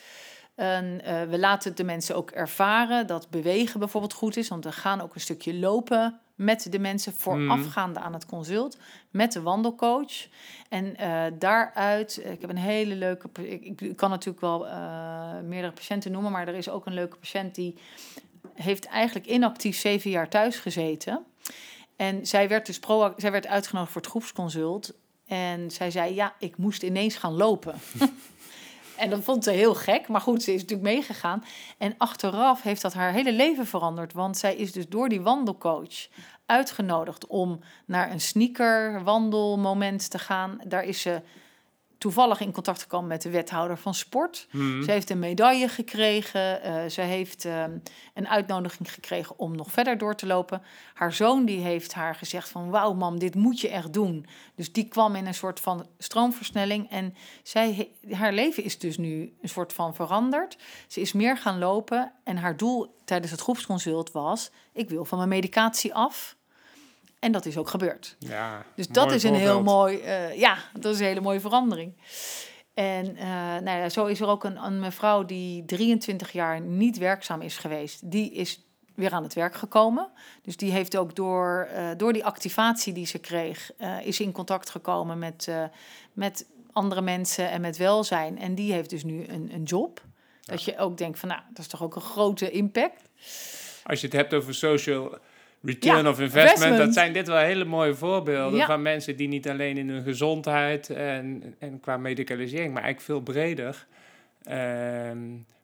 En 0.55 1.01
we 1.29 1.39
laten 1.39 1.77
de 1.77 1.85
mensen 1.85 2.17
ook 2.17 2.31
ervaren 2.31 3.07
dat 3.07 3.31
bewegen 3.31 3.79
bijvoorbeeld 3.79 4.13
goed 4.13 4.37
is. 4.37 4.49
Want 4.49 4.65
we 4.65 4.73
gaan 4.73 5.01
ook 5.01 5.15
een 5.15 5.21
stukje 5.21 5.55
lopen 5.55 6.21
met 6.45 6.67
de 6.71 6.79
mensen 6.79 7.13
voorafgaande 7.13 8.01
aan 8.01 8.13
het 8.13 8.27
consult, 8.27 8.79
met 9.11 9.33
de 9.33 9.43
wandelcoach. 9.43 10.27
En 10.69 10.97
uh, 11.01 11.25
daaruit, 11.39 12.21
ik 12.25 12.41
heb 12.41 12.51
een 12.51 12.57
hele 12.57 12.95
leuke, 12.95 13.29
ik, 13.49 13.81
ik 13.81 13.97
kan 13.97 14.11
natuurlijk 14.11 14.41
wel 14.41 14.67
uh, 14.67 15.41
meerdere 15.45 15.73
patiënten 15.73 16.13
noemen, 16.13 16.33
maar 16.33 16.49
er 16.49 16.55
is 16.55 16.69
ook 16.69 16.87
een 16.87 16.95
leuke 16.95 17.17
patiënt 17.17 17.55
die 17.55 17.79
heeft 18.55 18.87
eigenlijk 18.87 19.27
inactief 19.27 19.77
zeven 19.77 20.11
jaar 20.11 20.29
thuis 20.29 20.57
gezeten. 20.59 21.25
En 21.97 22.27
zij 22.27 22.49
werd 22.49 22.67
dus 22.67 22.79
pro, 22.79 23.15
zij 23.17 23.31
werd 23.31 23.47
uitgenodigd 23.47 23.93
voor 23.93 24.01
het 24.01 24.11
groepsconsult. 24.11 24.95
En 25.27 25.71
zij 25.71 25.91
zei, 25.91 26.15
ja, 26.15 26.35
ik 26.39 26.57
moest 26.57 26.83
ineens 26.83 27.17
gaan 27.17 27.33
lopen. 27.33 27.75
En 28.97 29.11
dat 29.11 29.25
vond 29.25 29.45
ze 29.45 29.51
heel 29.51 29.75
gek, 29.75 30.09
maar 30.09 30.21
goed, 30.21 30.43
ze 30.43 30.55
is 30.55 30.61
natuurlijk 30.61 30.89
meegegaan. 30.95 31.45
En 31.79 31.95
achteraf 31.99 32.63
heeft 32.63 32.83
dat 32.83 32.93
haar 32.93 33.13
hele 33.13 33.33
leven 33.33 33.67
veranderd, 33.67 34.13
want 34.13 34.39
zij 34.39 34.57
is 34.57 34.73
dus 34.73 34.89
door 34.89 35.09
die 35.09 35.21
wandelcoach 35.21 36.09
uitgenodigd 36.47 37.27
om 37.27 37.61
naar 37.87 38.11
een 38.11 38.21
sneakerwandelmoment 38.21 40.11
te 40.11 40.19
gaan. 40.19 40.61
Daar 40.67 40.85
is 40.85 41.01
ze 41.01 41.23
toevallig 42.03 42.41
in 42.41 42.53
contact 42.53 42.83
gekomen 42.83 43.09
met 43.09 43.23
de 43.23 43.31
wethouder 43.31 43.79
van 43.79 43.95
sport. 43.95 44.47
Hmm. 44.51 44.83
Ze 44.83 44.91
heeft 44.91 45.11
een 45.11 45.19
medaille 45.19 45.69
gekregen. 45.69 46.61
Uh, 46.65 46.89
ze 46.89 47.01
heeft 47.01 47.45
uh, 47.45 47.65
een 48.15 48.29
uitnodiging 48.29 48.93
gekregen 48.93 49.39
om 49.39 49.57
nog 49.57 49.71
verder 49.71 49.99
door 49.99 50.15
te 50.15 50.27
lopen. 50.27 50.63
Haar 50.95 51.13
zoon 51.13 51.45
die 51.45 51.61
heeft 51.61 51.95
haar 51.95 52.15
gezegd 52.15 52.49
van... 52.49 52.71
wauw 52.71 52.93
mam, 52.93 53.19
dit 53.19 53.35
moet 53.35 53.61
je 53.61 53.69
echt 53.69 53.93
doen. 53.93 54.27
Dus 54.55 54.73
die 54.73 54.89
kwam 54.89 55.15
in 55.15 55.27
een 55.27 55.35
soort 55.35 55.61
van 55.61 55.87
stroomversnelling. 55.99 56.91
En 56.91 57.15
zij, 57.43 57.91
haar 58.11 58.33
leven 58.33 58.65
is 58.65 58.79
dus 58.79 58.99
nu 58.99 59.37
een 59.43 59.49
soort 59.49 59.73
van 59.73 59.95
veranderd. 59.95 60.57
Ze 60.87 61.01
is 61.01 61.13
meer 61.13 61.37
gaan 61.37 61.59
lopen. 61.59 62.13
En 62.25 62.37
haar 62.37 62.57
doel 62.57 62.95
tijdens 63.05 63.31
het 63.31 63.41
groepsconsult 63.41 64.13
was... 64.13 64.51
ik 64.73 64.89
wil 64.89 65.05
van 65.05 65.19
mijn 65.19 65.31
medicatie 65.31 65.95
af... 65.95 66.37
En 67.23 67.33
dat 67.33 67.47
is 67.47 67.57
ook 67.57 67.69
gebeurd. 67.69 68.17
Ja, 68.19 68.65
dus 68.75 68.89
dat 68.89 69.13
is 69.13 69.23
een 69.23 69.35
heel 69.35 69.63
mooi, 69.63 69.97
uh, 69.97 70.39
ja, 70.39 70.59
dat 70.79 70.95
is 70.95 71.01
een 71.01 71.07
hele 71.07 71.21
mooie 71.21 71.41
verandering. 71.41 71.95
En 72.75 73.17
uh, 73.17 73.23
nou 73.61 73.79
ja, 73.79 73.89
zo 73.89 74.07
is 74.07 74.21
er 74.21 74.27
ook 74.27 74.45
een, 74.45 74.65
een 74.65 74.81
mevrouw 74.81 75.25
die 75.25 75.65
23 75.65 76.33
jaar 76.33 76.61
niet 76.61 76.99
werkzaam 76.99 77.41
is 77.41 77.59
geweest. 77.59 78.11
Die 78.11 78.33
is 78.33 78.67
weer 78.95 79.13
aan 79.13 79.23
het 79.23 79.35
werk 79.35 79.55
gekomen. 79.55 80.11
Dus 80.43 80.57
die 80.57 80.71
heeft 80.73 80.97
ook 80.97 81.17
door, 81.17 81.69
uh, 81.75 81.91
door 81.97 82.13
die 82.13 82.25
activatie 82.25 82.93
die 82.93 83.07
ze 83.07 83.19
kreeg, 83.19 83.71
is 84.05 84.21
in 84.21 84.33
contact 84.33 84.71
gekomen 84.71 85.19
met, 85.19 85.51
met 86.13 86.47
andere 86.73 87.03
mensen 87.03 87.51
en 87.51 87.61
met 87.61 87.77
welzijn. 87.77 88.39
En 88.39 88.55
die 88.55 88.73
heeft 88.73 88.91
dus 88.91 89.05
nu 89.05 89.27
een, 89.27 89.51
een 89.55 89.63
job. 89.63 90.03
Dat 90.41 90.63
je 90.63 90.79
ook 90.79 90.99
denkt 90.99 91.19
van, 91.19 91.29
nou, 91.29 91.41
dat 91.49 91.59
is 91.59 91.67
toch 91.67 91.83
ook 91.83 91.95
een 91.95 92.03
grote 92.03 92.51
impact. 92.51 93.03
Als 93.85 94.01
je 94.01 94.07
het 94.07 94.17
hebt 94.17 94.35
over 94.35 94.55
social 94.55 95.19
return 95.63 96.09
of 96.09 96.21
investment, 96.21 96.77
dat 96.77 96.95
zijn 96.95 97.13
dit 97.13 97.27
wel 97.27 97.39
hele 97.39 97.65
mooie 97.65 97.95
voorbeelden 97.95 98.67
van 98.67 98.83
mensen 98.83 99.17
die 99.17 99.29
niet 99.29 99.49
alleen 99.49 99.77
in 99.77 99.89
hun 99.89 100.03
gezondheid 100.03 100.91
en, 100.91 101.55
en 101.59 101.81
qua 101.81 101.97
medicalisering, 101.97 102.73
maar 102.73 102.83
eigenlijk 102.83 103.13
veel 103.13 103.35
breder. 103.35 103.87
Ehm, 104.45 105.19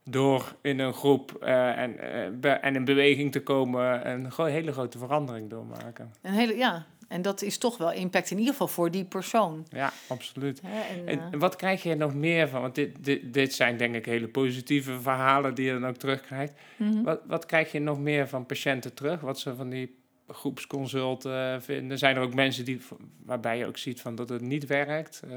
door 0.04 0.54
in 0.62 0.78
een 0.78 0.92
groep 0.92 1.38
uh, 1.42 1.78
en, 1.78 1.96
uh, 2.40 2.64
en 2.64 2.74
in 2.74 2.84
beweging 2.84 3.32
te 3.32 3.42
komen, 3.42 4.10
een 4.10 4.30
hele 4.36 4.72
grote 4.72 4.98
verandering 4.98 5.50
doormaken. 5.50 6.12
Een 6.22 6.32
hele, 6.32 6.56
ja, 6.56 6.86
en 7.08 7.22
dat 7.22 7.42
is 7.42 7.58
toch 7.58 7.76
wel 7.76 7.92
impact 7.92 8.30
in 8.30 8.38
ieder 8.38 8.52
geval 8.52 8.68
voor 8.68 8.90
die 8.90 9.04
persoon. 9.04 9.66
Ja, 9.70 9.92
absoluut. 10.08 10.60
en, 10.60 11.06
en, 11.06 11.18
uh, 11.32 11.40
wat 11.40 11.56
krijg 11.56 11.82
je 11.82 11.94
nog 11.94 12.14
meer 12.14 12.48
van? 12.48 12.60
Want 12.60 12.74
dit, 12.74 13.04
dit, 13.04 13.34
dit 13.34 13.54
zijn 13.54 13.76
denk 13.76 13.94
ik 13.94 14.06
hele 14.06 14.28
positieve 14.28 15.00
verhalen 15.00 15.54
die 15.54 15.66
je 15.66 15.72
dan 15.72 15.86
ook 15.86 15.96
terugkrijgt. 15.96 16.52
Mm 16.76 17.02
wat, 17.02 17.20
wat 17.26 17.46
krijg 17.46 17.72
je 17.72 17.80
nog 17.80 17.98
meer 17.98 18.28
van 18.28 18.46
patiënten 18.46 18.94
terug? 18.94 19.20
Wat 19.20 19.38
ze 19.38 19.54
van 19.54 19.68
die 19.68 19.96
groepsconsulten 20.28 21.54
uh, 21.54 21.60
vinden? 21.60 21.98
Zijn 21.98 22.16
er 22.16 22.22
ook 22.22 22.34
mensen 22.34 22.64
die, 22.64 22.80
waarbij 23.24 23.58
je 23.58 23.66
ook 23.66 23.78
ziet 23.78 24.00
van 24.00 24.14
dat 24.14 24.28
het 24.28 24.40
niet 24.40 24.66
werkt? 24.66 25.22
Uh, 25.24 25.32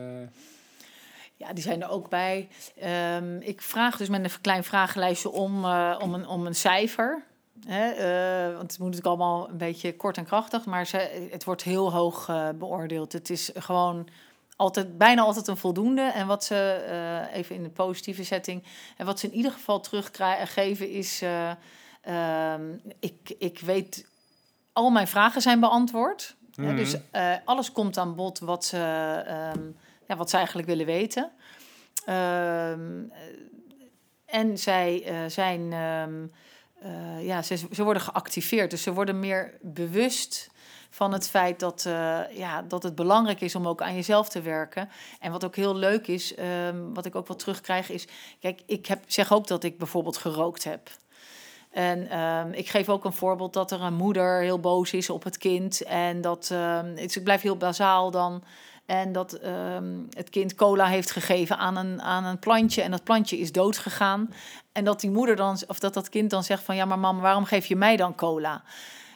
ja, 1.36 1.54
die 1.54 1.64
zijn 1.64 1.82
er 1.82 1.90
ook 1.90 2.10
bij. 2.10 2.48
Um, 3.18 3.42
ik 3.42 3.62
vraag 3.62 3.98
dus 3.98 4.10
met 4.10 4.24
een 4.24 4.42
klein 4.42 4.64
vragenlijstje 4.64 5.30
om, 5.30 5.64
uh, 5.64 6.00
om, 6.02 6.14
een, 6.14 6.28
om 6.28 6.46
een 6.46 6.56
cijfer. 6.56 7.24
Hè, 7.68 7.92
uh, 8.50 8.56
want 8.58 8.72
het 8.72 8.80
moet 8.80 8.90
natuurlijk 8.90 9.06
allemaal 9.06 9.50
een 9.50 9.58
beetje 9.58 9.96
kort 9.96 10.18
en 10.18 10.26
krachtig, 10.26 10.66
maar 10.66 10.88
ze, 10.88 11.28
het 11.32 11.44
wordt 11.44 11.64
heel 11.64 11.92
hoog 11.92 12.28
uh, 12.28 12.50
beoordeeld. 12.50 13.14
Het 13.14 13.30
is 13.30 13.52
gewoon 13.56 14.08
altijd, 14.56 14.98
bijna 14.98 15.22
altijd 15.22 15.48
een 15.48 15.58
voldoende. 15.58 16.02
En 16.02 16.28
wat 16.28 16.44
ze, 16.44 16.86
uh, 16.90 17.38
even 17.38 17.56
in 17.56 17.64
de 17.64 17.70
positieve 17.70 18.24
setting, 18.24 18.64
en 18.98 19.06
wat 19.06 19.20
ze 19.20 19.28
in 19.28 19.34
ieder 19.34 19.52
geval 19.52 19.80
teruggeven 19.80 20.90
is, 20.90 21.22
ehm, 22.02 22.78
ik, 23.00 23.36
ik 23.38 23.60
weet, 23.60 24.06
al 24.74 24.90
mijn 24.90 25.08
vragen 25.08 25.42
zijn 25.42 25.60
beantwoord. 25.60 26.36
Mm 26.56 26.76
dus 26.76 26.96
alles 27.46 27.72
komt 27.72 27.98
aan 27.98 28.16
bod 28.16 28.40
wat 28.40 28.66
ze, 28.66 28.78
um, 29.56 29.76
ja, 30.08 30.16
wat 30.16 30.30
ze 30.30 30.36
eigenlijk 30.36 30.68
willen 30.68 30.86
weten. 30.86 31.32
Ehm, 32.06 33.04
en 34.26 34.58
zij 34.58 35.14
zijn 35.28 35.74
uh, 36.84 37.26
ja, 37.26 37.42
ze, 37.42 37.58
ze 37.72 37.84
worden 37.84 38.02
geactiveerd. 38.02 38.72
Dus 38.72 38.84
ze 38.84 38.94
worden 38.94 39.20
meer 39.20 39.58
bewust 39.62 40.50
van 40.90 41.14
het 41.14 41.30
feit 41.30 41.60
dat, 41.60 41.84
uh, 41.88 42.20
ja, 42.34 42.62
dat 42.62 42.84
het 42.84 42.96
belangrijk 42.96 43.42
is 43.42 43.56
om 43.56 43.68
ook 43.68 43.82
aan 43.82 43.96
jezelf 43.96 44.30
te 44.30 44.42
werken. 44.42 44.90
En 45.20 45.32
wat 45.32 45.46
ook 45.46 45.56
heel 45.56 45.76
leuk 45.76 46.08
is, 46.08 46.38
um, 46.68 46.94
wat 46.94 47.06
ik 47.06 47.16
ook 47.16 47.28
wel 47.28 47.38
terugkrijg, 47.38 47.90
is... 47.90 48.08
Kijk, 48.40 48.62
ik 48.66 48.86
heb, 48.86 49.04
zeg 49.08 49.34
ook 49.34 49.48
dat 49.48 49.64
ik 49.64 49.78
bijvoorbeeld 49.78 50.18
gerookt 50.18 50.64
heb. 50.64 50.90
En 51.72 52.20
um, 52.20 52.54
ik 52.54 52.70
geef 52.70 52.90
ook 52.90 53.06
een 53.06 53.14
voorbeeld 53.14 53.54
dat 53.54 53.72
er 53.72 53.82
een 53.82 53.94
moeder 53.94 54.42
heel 54.42 54.60
boos 54.60 54.94
is 54.94 55.10
op 55.10 55.24
het 55.24 55.38
kind. 55.38 55.84
En 55.84 56.22
dat, 56.22 56.50
um, 56.54 56.98
ik 56.98 57.24
blijf 57.24 57.42
heel 57.42 57.58
bazaal 57.58 58.12
dan... 58.12 58.44
En 58.92 59.12
dat 59.12 59.40
um, 59.44 60.08
het 60.14 60.30
kind 60.30 60.56
cola 60.56 60.86
heeft 60.86 61.12
gegeven 61.12 61.58
aan 61.58 61.78
een, 61.78 62.02
aan 62.02 62.26
een 62.26 62.40
plantje. 62.40 62.82
En 62.82 62.92
dat 62.92 63.04
plantje 63.04 63.38
is 63.38 63.52
doodgegaan. 63.52 64.34
En 64.72 64.84
dat 64.84 65.00
die 65.02 65.10
moeder 65.10 65.36
dan, 65.36 65.58
of 65.68 65.80
dat 65.80 65.94
dat 65.94 66.10
kind 66.10 66.30
dan 66.30 66.44
zegt 66.44 66.64
van 66.64 66.76
ja, 66.76 66.86
maar 66.86 67.00
mama, 67.00 67.22
waarom 67.22 67.46
geef 67.46 67.66
je 67.66 67.76
mij 67.76 67.98
dan 67.98 68.16
cola? 68.16 68.64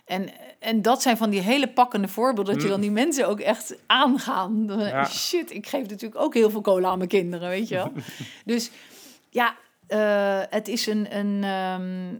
En, 0.06 0.30
en 0.60 0.82
dat 0.82 1.02
zijn 1.02 1.18
van 1.18 1.30
die 1.30 1.42
hele 1.42 1.68
pakkende 1.68 2.08
voorbeelden, 2.08 2.54
dat 2.54 2.64
je 2.64 2.70
dan 2.70 2.82
die 2.82 2.92
mensen 2.92 3.28
ook 3.28 3.40
echt 3.40 3.76
aangaan. 3.86 4.66
Ja. 4.68 5.06
Shit, 5.06 5.52
ik 5.52 5.68
geef 5.68 5.88
natuurlijk 5.88 6.22
ook 6.22 6.34
heel 6.34 6.50
veel 6.50 6.62
cola 6.62 6.90
aan 6.90 6.98
mijn 6.98 7.10
kinderen, 7.10 7.50
weet 7.50 7.68
je 7.68 7.76
wel. 7.76 7.92
dus 8.46 8.72
ja, 9.30 9.56
uh, 9.88 10.42
het 10.50 10.68
is 10.68 10.88
een, 10.88 11.18
een 11.18 11.44
um, 11.44 12.20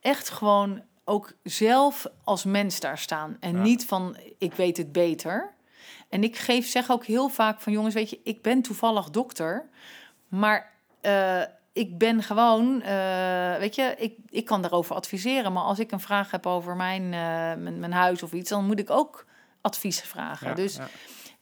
echt 0.00 0.30
gewoon 0.30 0.82
ook 1.04 1.32
zelf 1.42 2.06
als 2.24 2.44
mens 2.44 2.80
daar 2.80 2.98
staan. 2.98 3.36
En 3.40 3.56
ja. 3.56 3.62
niet 3.62 3.86
van 3.86 4.16
ik 4.38 4.54
weet 4.54 4.76
het 4.76 4.92
beter. 4.92 5.53
En 6.14 6.22
ik 6.22 6.36
geef, 6.36 6.66
zeg 6.66 6.90
ook 6.90 7.04
heel 7.04 7.28
vaak 7.28 7.60
van 7.60 7.72
jongens, 7.72 7.94
weet 7.94 8.10
je, 8.10 8.20
ik 8.24 8.42
ben 8.42 8.62
toevallig 8.62 9.10
dokter, 9.10 9.68
maar 10.28 10.72
uh, 11.02 11.42
ik 11.72 11.98
ben 11.98 12.22
gewoon, 12.22 12.82
uh, 12.86 13.56
weet 13.56 13.74
je, 13.74 13.94
ik, 13.98 14.14
ik 14.28 14.44
kan 14.44 14.62
daarover 14.62 14.94
adviseren. 14.94 15.52
Maar 15.52 15.62
als 15.62 15.78
ik 15.78 15.92
een 15.92 16.00
vraag 16.00 16.30
heb 16.30 16.46
over 16.46 16.76
mijn, 16.76 17.02
uh, 17.02 17.10
mijn, 17.62 17.78
mijn, 17.78 17.92
huis 17.92 18.22
of 18.22 18.32
iets, 18.32 18.50
dan 18.50 18.66
moet 18.66 18.78
ik 18.78 18.90
ook 18.90 19.26
advies 19.60 20.00
vragen. 20.00 20.48
Ja, 20.48 20.54
dus 20.54 20.76
ja. 20.76 20.88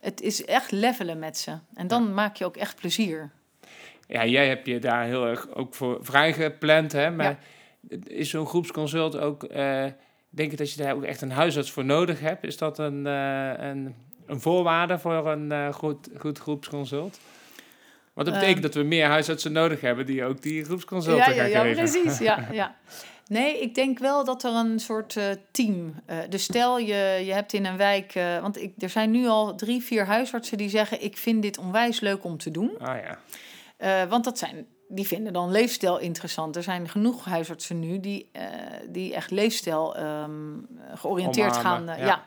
het 0.00 0.20
is 0.20 0.44
echt 0.44 0.70
levelen 0.70 1.18
met 1.18 1.38
ze. 1.38 1.58
En 1.74 1.86
dan 1.86 2.02
ja. 2.02 2.10
maak 2.10 2.36
je 2.36 2.44
ook 2.44 2.56
echt 2.56 2.76
plezier. 2.76 3.30
Ja, 4.06 4.24
jij 4.24 4.48
hebt 4.48 4.66
je 4.66 4.78
daar 4.78 5.04
heel 5.04 5.26
erg 5.26 5.54
ook 5.54 5.74
voor 5.74 5.98
vrijgepland, 6.00 6.92
hè? 6.92 7.10
Maar 7.10 7.38
is 8.04 8.30
zo'n 8.30 8.46
groepsconsult 8.46 9.18
ook... 9.18 9.44
eh, 9.44 9.84
denk 10.34 10.50
je 10.50 10.56
dat 10.56 10.72
je 10.72 10.82
daar 10.82 10.94
ook 10.94 11.04
echt 11.04 11.20
een 11.20 11.30
huisarts 11.30 11.70
voor 11.70 11.84
nodig 11.84 12.20
hebt? 12.20 12.44
Is 12.44 12.56
dat 12.56 12.78
een, 12.78 13.06
eh, 13.06 13.52
een, 13.56 13.94
een 14.32 14.40
voorwaarde 14.40 14.98
voor 14.98 15.26
een 15.26 15.52
eh, 15.52 15.72
goed, 15.72 16.08
goed 16.18 16.38
groepsconsult? 16.38 17.18
Want 18.12 18.26
dat 18.26 18.36
betekent 18.36 18.64
Ehm. 18.64 18.72
dat 18.72 18.74
we 18.74 18.82
meer 18.88 19.06
huisartsen 19.06 19.52
nodig 19.52 19.80
hebben 19.80 20.06
die 20.06 20.24
ook 20.24 20.42
die 20.42 20.64
groepsconsulten 20.64 21.34
ja, 21.34 21.42
ja, 21.42 21.42
gaan 21.42 21.50
ja, 21.50 21.60
geven. 21.60 21.76
precies. 22.00 22.18
Ja, 22.18 22.48
ja. 22.52 22.74
Nee, 23.26 23.60
ik 23.60 23.74
denk 23.74 23.98
wel 23.98 24.24
dat 24.24 24.44
er 24.44 24.54
een 24.54 24.78
soort 24.80 25.16
eh, 25.16 25.24
team. 25.50 25.94
eh 26.06 26.18
dus 26.28 26.42
stel 26.42 26.78
je, 26.78 27.22
je 27.24 27.32
hebt 27.32 27.52
in 27.52 27.66
een 27.66 27.76
wijk. 27.76 28.12
want 28.40 28.62
ik, 28.62 28.72
er 28.78 28.88
zijn 28.88 29.10
nu 29.10 29.26
al 29.26 29.54
drie, 29.54 29.82
vier 29.82 30.06
huisartsen 30.06 30.58
die 30.58 30.68
zeggen: 30.68 31.02
Ik 31.02 31.16
vind 31.16 31.42
dit 31.42 31.58
onwijs 31.58 32.00
leuk 32.00 32.24
om 32.24 32.38
te 32.38 32.50
doen. 32.50 32.70
Ah 32.78 32.96
ja. 33.02 33.18
Want 34.08 34.24
dat 34.24 34.38
zijn, 34.38 34.66
die 34.88 35.06
vinden 35.06 35.32
dan 35.32 35.50
leefstijl 35.50 35.98
interessant. 35.98 36.56
Er 36.56 36.62
zijn 36.62 36.88
genoeg 36.88 37.24
huisartsen 37.24 37.78
nu 37.80 38.00
die, 38.00 38.30
die 38.88 39.14
echt 39.14 39.30
leefstijl 39.30 39.96
ehm, 39.96 40.30
georiënteerd 40.94 41.56
Omarmen, 41.58 41.88
gaan. 41.88 41.98
ja. 41.98 42.06
ja. 42.06 42.24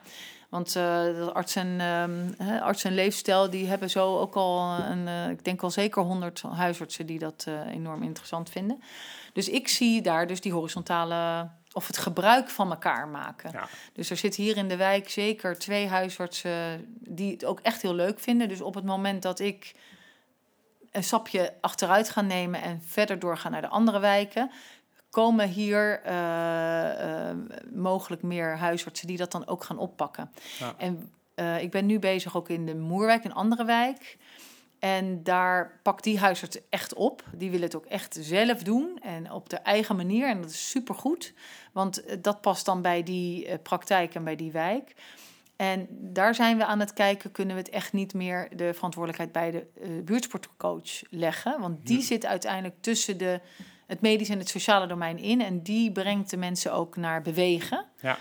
Want 0.48 0.68
eh, 0.68 0.74
de 1.04 1.30
arts, 1.32 1.56
en, 1.56 1.80
ehm, 1.80 2.60
arts 2.62 2.84
en 2.84 2.94
leefstijl 2.94 3.50
die 3.50 3.66
hebben 3.66 3.90
zo 3.90 4.18
ook 4.18 4.34
al 4.34 4.78
een, 4.78 5.08
eh, 5.08 5.28
ik 5.28 5.44
denk 5.44 5.62
al 5.62 5.70
zeker 5.70 6.02
honderd 6.02 6.42
huisartsen 6.42 7.06
die 7.06 7.18
dat 7.18 7.44
eh, 7.48 7.66
enorm 7.66 8.02
interessant 8.02 8.50
vinden. 8.50 8.82
Dus 9.32 9.48
ik 9.48 9.68
zie 9.68 10.02
daar 10.02 10.26
dus 10.26 10.40
die 10.40 10.52
horizontale 10.52 11.48
of 11.72 11.86
het 11.86 11.98
gebruik 11.98 12.48
van 12.48 12.70
elkaar 12.70 13.08
maken. 13.08 13.50
Ja. 13.52 13.68
Dus 13.92 14.10
er 14.10 14.16
zitten 14.16 14.42
hier 14.42 14.56
in 14.56 14.68
de 14.68 14.76
wijk 14.76 15.10
zeker 15.10 15.58
twee 15.58 15.86
huisartsen 15.86 16.84
die 16.98 17.32
het 17.32 17.44
ook 17.44 17.60
echt 17.60 17.82
heel 17.82 17.94
leuk 17.94 18.20
vinden. 18.20 18.48
Dus 18.48 18.60
op 18.60 18.74
het 18.74 18.84
moment 18.84 19.22
dat 19.22 19.38
ik 19.38 19.74
een 20.90 21.04
stapje 21.04 21.52
achteruit 21.60 22.10
ga 22.10 22.20
nemen 22.20 22.62
en 22.62 22.82
verder 22.86 23.18
doorgaan 23.18 23.52
naar 23.52 23.60
de 23.60 23.68
andere 23.68 23.98
wijken, 23.98 24.50
komen 25.16 25.48
hier 25.48 26.00
eh, 26.02 27.28
eh, 27.30 27.36
mogelijk 27.72 28.22
meer 28.22 28.56
huisartsen 28.56 29.06
die 29.06 29.16
dat 29.16 29.32
dan 29.32 29.46
ook 29.46 29.64
gaan 29.64 29.78
oppakken. 29.78 30.30
Ja. 30.58 30.74
En 30.78 31.10
eh, 31.34 31.62
ik 31.62 31.70
ben 31.70 31.86
nu 31.86 31.98
bezig 31.98 32.36
ook 32.36 32.48
in 32.48 32.66
de 32.66 32.74
Moerwijk, 32.74 33.24
een 33.24 33.34
andere 33.34 33.64
wijk. 33.64 34.16
En 34.78 35.22
daar 35.22 35.80
pakt 35.82 36.04
die 36.04 36.18
huisarts 36.18 36.58
echt 36.70 36.94
op. 36.94 37.24
Die 37.36 37.50
willen 37.50 37.66
het 37.66 37.76
ook 37.76 37.86
echt 37.86 38.16
zelf 38.20 38.62
doen 38.62 38.98
en 39.02 39.32
op 39.32 39.48
de 39.48 39.56
eigen 39.56 39.96
manier. 39.96 40.28
En 40.28 40.40
dat 40.40 40.50
is 40.50 40.70
supergoed, 40.70 41.32
want 41.72 42.22
dat 42.24 42.40
past 42.40 42.64
dan 42.64 42.82
bij 42.82 43.02
die 43.02 43.58
praktijk 43.58 44.14
en 44.14 44.24
bij 44.24 44.36
die 44.36 44.52
wijk. 44.52 44.94
En 45.56 45.86
daar 45.90 46.34
zijn 46.34 46.56
we 46.56 46.64
aan 46.64 46.80
het 46.80 46.92
kijken, 46.92 47.32
kunnen 47.32 47.56
we 47.56 47.62
het 47.62 47.70
echt 47.70 47.92
niet 47.92 48.14
meer 48.14 48.48
de 48.56 48.74
verantwoordelijkheid 48.74 49.32
bij 49.32 49.50
de 49.50 49.66
eh, 49.80 50.04
buurtsportcoach 50.04 51.02
leggen. 51.10 51.60
Want 51.60 51.86
die 51.86 52.02
zit 52.02 52.26
uiteindelijk 52.26 52.74
tussen 52.80 53.18
de, 53.18 53.40
het 53.86 54.00
medisch 54.00 54.28
en 54.28 54.38
het 54.38 54.48
sociale 54.48 54.86
domein 54.86 55.18
in. 55.18 55.40
En 55.40 55.62
die 55.62 55.92
brengt 55.92 56.30
de 56.30 56.36
mensen 56.36 56.72
ook 56.72 56.96
naar 56.96 57.22
bewegen. 57.22 57.84
Ja. 58.00 58.18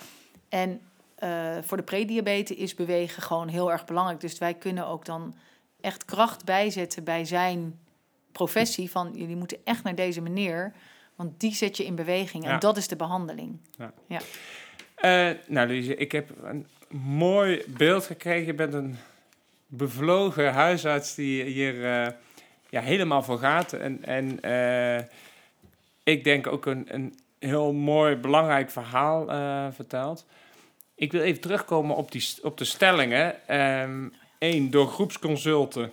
En 0.49 0.81
eh, 1.15 1.57
voor 1.61 1.77
de 1.77 1.83
prediabetes 1.83 2.57
is 2.57 2.75
bewegen 2.75 3.23
gewoon 3.23 3.47
heel 3.47 3.71
erg 3.71 3.85
belangrijk. 3.85 4.19
Dus 4.19 4.37
wij 4.37 4.53
kunnen 4.53 4.87
ook 4.87 5.05
dan 5.05 5.35
echt 5.81 6.05
kracht 6.05 6.45
bijzetten 6.45 7.03
bij 7.03 7.25
zijn 7.25 7.79
professie. 8.31 8.91
Van 8.91 9.11
jullie 9.13 9.35
moeten 9.35 9.57
echt 9.63 9.83
naar 9.83 9.95
deze 9.95 10.21
meneer, 10.21 10.73
want 11.15 11.39
die 11.39 11.53
zet 11.53 11.77
je 11.77 11.85
in 11.85 11.95
beweging. 11.95 12.43
Ja. 12.43 12.53
En 12.53 12.59
dat 12.59 12.77
is 12.77 12.87
de 12.87 12.95
behandeling. 12.95 13.59
Eh, 14.95 15.29
nou, 15.47 15.67
Lise, 15.67 15.95
ik 15.95 16.11
heb 16.11 16.29
een 16.43 16.67
mooi 17.01 17.63
beeld 17.67 18.05
gekregen. 18.05 18.45
Je 18.45 18.53
bent 18.53 18.73
een 18.73 18.97
bevlogen 19.67 20.53
huisarts 20.53 21.15
die 21.15 21.43
hier 21.43 21.85
eh, 21.85 22.11
ja, 22.69 22.81
helemaal 22.81 23.23
voor 23.23 23.37
gaat. 23.37 23.73
En, 23.73 24.03
en 24.03 24.39
ik 26.05 26.23
denk 26.23 26.47
ook 26.47 26.65
een, 26.65 26.85
een 26.93 27.15
heel 27.39 27.73
mooi, 27.73 28.15
belangrijk 28.15 28.69
verhaal 28.69 29.31
eh, 29.31 29.67
verteld. 29.71 30.25
Ik 30.95 31.11
wil 31.11 31.21
even 31.21 31.41
terugkomen 31.41 31.95
op, 31.95 32.11
die, 32.11 32.29
op 32.41 32.57
de 32.57 32.65
stellingen. 32.65 33.35
Eén, 34.39 34.69
door 34.69 34.87
groepsconsulten 34.87 35.91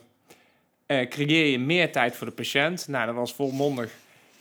eh, 0.87 1.09
creëer 1.09 1.47
je 1.47 1.59
meer 1.59 1.93
tijd 1.93 2.17
voor 2.17 2.27
de 2.27 2.33
patiënt. 2.33 2.89
Nou, 2.89 3.07
dat 3.07 3.15
was 3.15 3.35
volmondig 3.35 3.93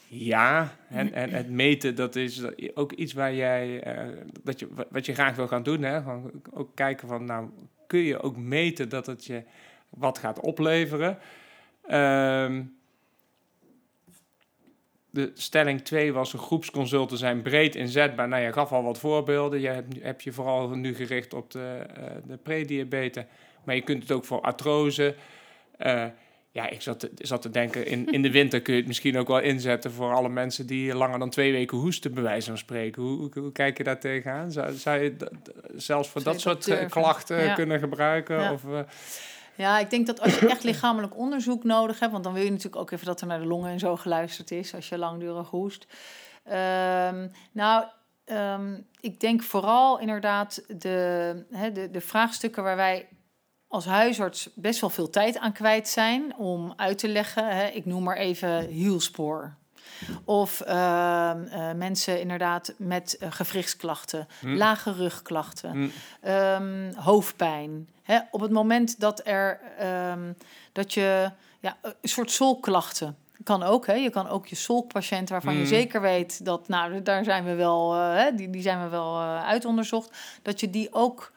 ja. 0.07 0.75
En, 0.89 1.13
en 1.13 1.29
het 1.29 1.49
meten, 1.49 1.95
dat 1.95 2.15
is 2.15 2.41
ook 2.73 2.91
iets 2.91 3.13
waar 3.13 3.33
jij, 3.33 3.83
eh, 3.83 4.07
dat 4.43 4.59
je, 4.59 4.67
wat 4.89 5.05
je 5.05 5.13
graag 5.13 5.35
wil 5.35 5.47
gaan 5.47 5.63
doen. 5.63 5.81
Hè? 5.81 5.99
Ook 6.53 6.75
kijken 6.75 7.07
van, 7.07 7.25
nou, 7.25 7.49
kun 7.87 7.99
je 7.99 8.21
ook 8.21 8.37
meten 8.37 8.89
dat 8.89 9.05
het 9.05 9.25
je 9.25 9.43
wat 9.89 10.17
gaat 10.17 10.39
opleveren? 10.39 11.17
Ehm, 11.87 12.63
de 15.11 15.31
stelling 15.33 15.81
2 15.81 16.13
was: 16.13 16.33
een 16.33 16.39
groepsconsulten 16.39 17.17
zijn 17.17 17.41
breed 17.41 17.75
inzetbaar. 17.75 18.27
Nou, 18.27 18.43
je 18.43 18.53
gaf 18.53 18.71
al 18.71 18.83
wat 18.83 18.99
voorbeelden. 18.99 19.59
Je 19.61 19.67
hebt, 19.67 19.95
heb 20.03 20.21
je 20.21 20.31
vooral 20.31 20.69
nu 20.69 20.95
gericht 20.95 21.33
op 21.33 21.51
de, 21.51 21.85
eh 21.95 22.03
de 22.27 22.37
prediabetes. 22.37 23.23
Maar 23.63 23.75
je 23.75 23.81
kunt 23.81 24.01
het 24.01 24.11
ook 24.11 24.25
voor 24.25 24.41
artrose. 24.41 25.15
Eh, 25.77 26.05
ja, 26.51 26.69
ik 26.69 26.81
zat 26.81 26.99
te, 26.99 27.11
zat 27.15 27.41
te 27.41 27.49
denken, 27.49 27.85
in, 27.85 28.11
in 28.11 28.21
de 28.21 28.31
winter 28.39 28.61
kun 28.61 28.73
je 28.73 28.79
het 28.79 28.87
misschien 28.87 29.17
ook 29.17 29.27
wel 29.27 29.39
inzetten 29.39 29.91
voor 29.91 30.13
alle 30.13 30.29
mensen 30.29 30.65
die 30.67 30.95
langer 30.95 31.19
dan 31.19 31.29
twee 31.29 31.51
weken 31.51 31.77
hoesten, 31.77 32.13
bij 32.13 32.23
wijze 32.23 32.47
van 32.47 32.57
spreken. 32.57 33.01
Hoe, 33.01 33.17
hoe, 33.17 33.29
hoe 33.33 33.51
kijk 33.51 33.77
je 33.77 33.83
daar 33.83 33.99
tegenaan? 33.99 34.51
Zou, 34.51 34.73
zou 34.73 34.99
je 35.03 35.15
dat- 35.15 35.31
zelfs 35.75 36.09
voor 36.09 36.21
Zou 36.21 36.33
dat 36.33 36.43
soort 36.43 36.65
dat 36.67 36.77
eh, 36.77 36.89
klachten 36.89 37.43
Ja. 37.43 37.53
kunnen 37.53 37.79
gebruiken? 37.79 38.39
Ja. 38.39 38.53
Of, 38.53 38.63
Ja, 39.55 39.79
ik 39.79 39.89
denk 39.89 40.07
dat 40.07 40.21
als 40.21 40.39
je 40.39 40.47
echt 40.47 40.63
lichamelijk 40.71 41.17
onderzoek 41.17 41.63
nodig 41.63 41.99
hebt, 41.99 42.11
want 42.11 42.23
dan 42.23 42.33
wil 42.33 42.43
je 42.43 42.49
natuurlijk 42.49 42.81
ook 42.81 42.91
even 42.91 43.05
dat 43.05 43.21
er 43.21 43.27
naar 43.27 43.39
de 43.39 43.45
longen 43.45 43.71
en 43.71 43.79
zo 43.79 43.95
geluisterd 43.95 44.51
is 44.51 44.75
als 44.75 44.89
je 44.89 44.97
langdurig 44.97 45.49
hoest. 45.49 45.87
Ehm, 46.43 47.27
nou, 47.51 47.85
ehm, 48.25 48.79
ik 48.99 49.19
denk 49.19 49.43
vooral 49.43 49.99
inderdaad 49.99 50.63
de, 50.67 51.45
de, 51.73 51.89
de 51.91 52.01
vraagstukken 52.01 52.63
waar 52.63 52.75
wij 52.75 53.07
als 53.67 53.85
huisarts 53.85 54.49
best 54.55 54.81
wel 54.81 54.89
veel 54.89 55.09
tijd 55.09 55.37
aan 55.37 55.53
kwijt 55.53 55.87
zijn 55.87 56.35
om 56.37 56.73
uit 56.75 56.97
te 56.97 57.07
leggen. 57.07 57.75
Ik 57.75 57.85
noem 57.85 58.03
maar 58.03 58.17
even 58.17 58.65
hielspoor. 58.65 59.59
Of 60.25 60.61
ehm, 60.61 61.43
eh, 61.43 61.71
mensen 61.75 62.19
inderdaad 62.21 62.73
met 62.77 63.17
eh, 63.19 63.31
gewrichtsklachten, 63.31 64.27
Hm. 64.39 64.55
lage 64.55 64.93
rugklachten 64.93 65.71
hm, 65.71 65.87
ehm, 66.21 66.93
hoofdpijn. 66.95 67.87
Hè, 68.03 68.19
op 68.31 68.41
het 68.41 68.51
moment 68.51 68.99
dat 68.99 69.21
er 69.23 69.59
ehm, 69.77 70.33
dat 70.71 70.93
je 70.93 71.31
ja, 71.59 71.77
een 71.81 72.09
soort 72.09 72.31
solklachten 72.31 73.15
kan 73.43 73.63
ook. 73.63 73.85
Hè. 73.85 73.93
Je 73.93 74.09
kan 74.09 74.27
ook 74.27 74.47
je 74.47 74.55
solkpatiënt 74.55 75.29
waarvan 75.29 75.53
je 75.53 75.59
Mm. 75.59 75.65
zeker 75.65 76.01
weet 76.01 76.45
dat, 76.45 76.67
nou, 76.67 77.01
daar 77.01 77.23
zijn 77.23 77.43
we 77.43 77.55
wel, 77.55 77.93
eh, 77.93 78.15
hè, 78.15 78.35
die, 78.35 78.49
die 78.49 78.61
zijn 78.61 78.83
we 78.83 78.89
wel 78.89 79.19
uitonderzocht, 79.21 80.17
dat 80.41 80.59
je 80.59 80.69
die 80.69 80.93
ook 80.93 81.31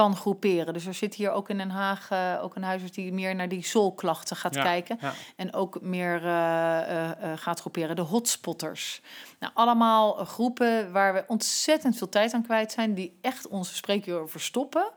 kan 0.00 0.16
groeperen. 0.16 0.72
Dus 0.72 0.86
er 0.86 0.94
zit 0.94 1.14
hier 1.14 1.30
ook 1.30 1.48
in 1.48 1.58
Den 1.58 1.70
Haag 1.70 2.10
eh, 2.10 2.38
ook 2.42 2.56
een 2.56 2.62
huisarts 2.62 2.94
die 2.94 3.12
meer 3.12 3.34
naar 3.34 3.48
die 3.48 3.64
solklachten 3.64 4.36
gaat 4.36 4.54
Ja, 4.54 4.62
kijken. 4.62 4.98
ja. 5.00 5.12
En 5.36 5.54
ook 5.54 5.80
meer 5.80 6.24
eh, 6.24 7.10
eh, 7.10 7.38
gaat 7.38 7.60
groeperen. 7.60 7.96
De 7.96 8.02
hotspotters. 8.02 9.02
Nou, 9.38 9.52
allemaal 9.54 10.12
groepen 10.12 10.92
waar 10.92 11.14
we 11.14 11.24
ontzettend 11.26 11.96
veel 11.96 12.08
tijd 12.08 12.34
aan 12.34 12.42
kwijt 12.42 12.72
zijn. 12.72 12.94
Die 12.94 13.18
echt 13.20 13.48
onze 13.48 13.74
spreekuur 13.74 14.28
verstoppen. 14.28 14.90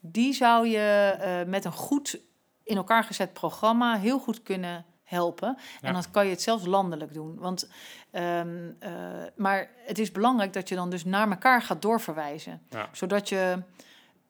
Die 0.00 0.32
zou 0.32 0.66
je 0.66 1.44
met 1.46 1.64
een 1.64 1.72
goed 1.72 2.20
in 2.64 2.76
elkaar 2.76 3.04
gezet 3.04 3.32
programma 3.32 3.98
heel 3.98 4.18
goed 4.18 4.42
kunnen 4.42 4.84
helpen. 5.06 5.56
Ja. 5.80 5.88
En 5.88 5.92
dan 5.92 6.04
kan 6.10 6.24
je 6.24 6.30
het 6.30 6.42
zelfs 6.42 6.66
landelijk 6.66 7.14
doen. 7.14 7.36
Want, 7.38 7.70
ehm, 8.10 8.70
eh, 8.78 8.90
maar 9.36 9.70
het 9.86 9.98
is 9.98 10.12
belangrijk 10.12 10.52
dat 10.52 10.68
je 10.68 10.74
dan 10.74 10.90
dus 10.90 11.04
naar 11.04 11.30
elkaar 11.30 11.62
gaat 11.62 11.82
doorverwijzen. 11.82 12.62
Ja. 12.70 12.88
Zodat 12.92 13.28
je... 13.28 13.62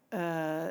eh, 0.09 0.21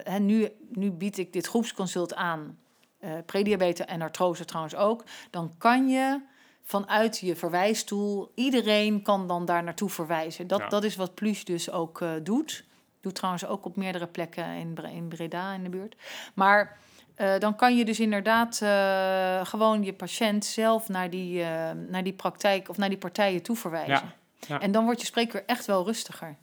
hè, 0.03 0.19
nu, 0.19 0.51
nu 0.71 0.91
bied 0.91 1.17
ik 1.17 1.33
dit 1.33 1.47
groepsconsult 1.47 2.15
aan 2.15 2.57
eh 2.99 3.11
prediabetes 3.25 3.86
en 3.86 4.01
artrose 4.01 4.45
trouwens 4.45 4.75
ook, 4.75 5.03
dan 5.29 5.53
kan 5.57 5.89
je 5.89 6.21
vanuit 6.63 7.19
je 7.19 7.36
verwijstoel, 7.36 8.31
iedereen 8.36 9.01
kan 9.01 9.27
dan 9.27 9.45
daar 9.45 9.63
naartoe 9.63 9.89
verwijzen. 9.89 10.47
Dat, 10.47 10.59
Ja. 10.59 10.67
dat 10.67 10.83
is 10.83 10.95
wat 10.95 11.13
Plus 11.13 11.45
dus 11.45 11.71
ook 11.71 12.01
eh, 12.01 12.11
doet. 12.23 12.65
Doet 13.01 13.15
trouwens 13.15 13.45
ook 13.45 13.65
op 13.65 13.75
meerdere 13.75 14.07
plekken 14.07 14.45
in, 14.45 14.77
in 14.91 15.07
Breda 15.07 15.53
in 15.53 15.63
de 15.63 15.69
buurt. 15.69 15.95
Maar 16.33 16.77
eh, 17.15 17.39
dan 17.39 17.55
kan 17.55 17.77
je 17.77 17.86
dus 17.86 17.99
inderdaad 17.99 18.61
eh, 18.61 19.45
gewoon 19.45 19.83
je 19.83 19.93
patiënt 19.93 20.45
zelf 20.45 20.89
naar 20.89 21.09
die, 21.09 21.41
eh, 21.41 21.71
naar 21.88 22.03
die 22.03 22.13
praktijk 22.13 22.69
of 22.69 22.77
naar 22.77 22.89
die 22.89 22.97
partijen 22.97 23.41
toe 23.41 23.55
verwijzen. 23.55 23.93
Ja, 23.93 24.13
ja. 24.47 24.59
En 24.59 24.71
dan 24.71 24.86
wordt 24.86 24.99
je 24.99 25.05
spreekuur 25.05 25.43
echt 25.45 25.65
wel 25.65 25.86
rustiger. 25.86 26.36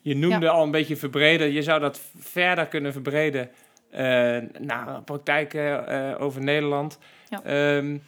Je 0.00 0.16
noemde 0.16 0.48
al 0.48 0.62
een 0.62 0.70
beetje 0.70 0.96
verbreden. 0.96 1.52
Je 1.52 1.62
zou 1.62 1.80
dat 1.80 2.00
verder 2.18 2.66
kunnen 2.66 2.92
verbreden 2.92 3.50
eh, 3.90 4.38
naar 4.58 5.02
praktijken 5.02 5.86
eh, 5.86 6.22
over 6.22 6.42
Nederland. 6.42 6.98
Ja. 7.28 7.42
Ehm, 7.42 7.98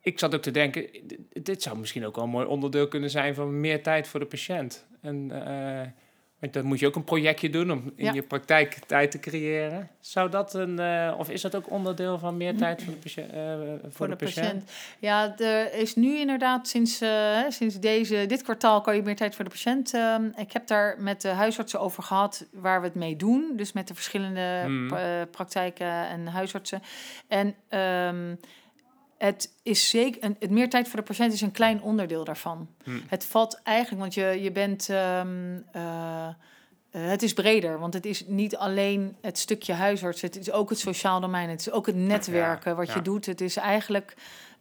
ik 0.00 0.18
zat 0.18 0.34
ook 0.34 0.42
te 0.42 0.50
denken, 0.50 0.86
dit, 1.32 1.62
zou 1.62 1.78
misschien 1.78 2.06
ook 2.06 2.14
wel 2.14 2.24
een 2.24 2.30
mooi 2.30 2.46
onderdeel 2.46 2.88
kunnen 2.88 3.10
zijn 3.10 3.34
van 3.34 3.60
meer 3.60 3.82
tijd 3.82 4.08
voor 4.08 4.20
de 4.20 4.26
patiënt. 4.26 4.86
En 5.00 5.30
eh, 5.30 5.80
En 5.80 5.94
dan 6.50 6.64
moet 6.64 6.78
je 6.80 6.86
ook 6.86 6.96
een 6.96 7.04
projectje 7.04 7.50
doen 7.50 7.70
om 7.72 7.92
in 7.96 8.04
Ja. 8.04 8.12
je 8.12 8.22
praktijk 8.22 8.78
tijd 8.86 9.10
te 9.10 9.18
creëren. 9.18 9.88
Zou 10.00 10.30
dat 10.30 10.54
een, 10.54 10.78
eh, 10.78 11.14
of 11.18 11.30
is 11.30 11.40
dat 11.40 11.54
ook 11.54 11.70
onderdeel 11.70 12.18
van 12.18 12.36
meer 12.36 12.56
tijd 12.56 12.82
voor 12.82 12.92
de, 12.92 12.98
patiënt? 12.98 13.32
eh, 13.32 13.38
voor 13.82 13.92
voor 13.92 14.08
de 14.08 14.16
de 14.16 14.24
patiënt? 14.24 14.46
patiënt. 14.46 14.70
Ja, 14.98 15.38
er 15.38 15.74
is 15.74 15.94
nu 15.96 16.18
inderdaad 16.18 16.68
sinds, 16.68 17.00
eh, 17.00 17.38
sinds 17.48 17.80
deze, 17.80 18.24
dit 18.26 18.42
kwartaal 18.42 18.80
kan 18.80 18.96
je 18.96 19.02
meer 19.02 19.16
tijd 19.16 19.34
voor 19.34 19.44
de 19.44 19.50
patiënt. 19.50 19.94
ehm, 19.94 20.24
ik 20.36 20.52
heb 20.52 20.66
daar 20.66 20.96
met 20.98 21.20
de 21.20 21.28
huisartsen 21.28 21.80
over 21.80 22.02
gehad 22.02 22.46
waar 22.52 22.80
we 22.80 22.86
het 22.86 22.94
mee 22.96 23.16
doen. 23.16 23.52
Dus 23.56 23.72
met 23.72 23.88
de 23.88 23.94
verschillende 23.94 24.60
Hmm. 24.64 24.88
pra- 24.88 25.24
praktijken 25.30 26.08
en 26.08 26.26
huisartsen. 26.26 26.82
En 27.28 27.54
ehm, 27.68 28.34
het 29.18 29.52
is 29.62 29.88
zeker, 29.88 30.24
een, 30.24 30.36
het 30.38 30.50
meer 30.50 30.70
tijd 30.70 30.88
voor 30.88 30.98
de 30.98 31.06
patiënt 31.06 31.32
is 31.32 31.40
een 31.40 31.50
klein 31.50 31.82
onderdeel 31.82 32.24
daarvan. 32.24 32.68
Hmm. 32.84 33.02
Het 33.06 33.24
valt 33.24 33.60
eigenlijk, 33.62 34.00
want 34.00 34.14
je, 34.14 34.42
je 34.42 34.52
bent. 34.52 34.88
ehm, 34.88 35.58
eh, 36.94 37.06
het 37.08 37.22
is 37.22 37.32
breder, 37.32 37.78
want 37.78 37.94
het 37.94 38.06
is 38.06 38.26
niet 38.26 38.56
alleen 38.56 39.16
het 39.20 39.38
stukje 39.38 39.72
huisarts. 39.72 40.20
Het 40.20 40.36
is 40.36 40.50
ook 40.50 40.70
het 40.70 40.78
sociaal 40.78 41.20
domein. 41.20 41.48
Het 41.48 41.60
is 41.60 41.70
ook 41.70 41.86
het 41.86 41.96
netwerken 41.96 42.76
wat 42.76 42.86
ja. 42.86 42.94
je 42.94 43.02
doet. 43.02 43.26
Het 43.26 43.40
is 43.40 43.56
eigenlijk, 43.56 44.14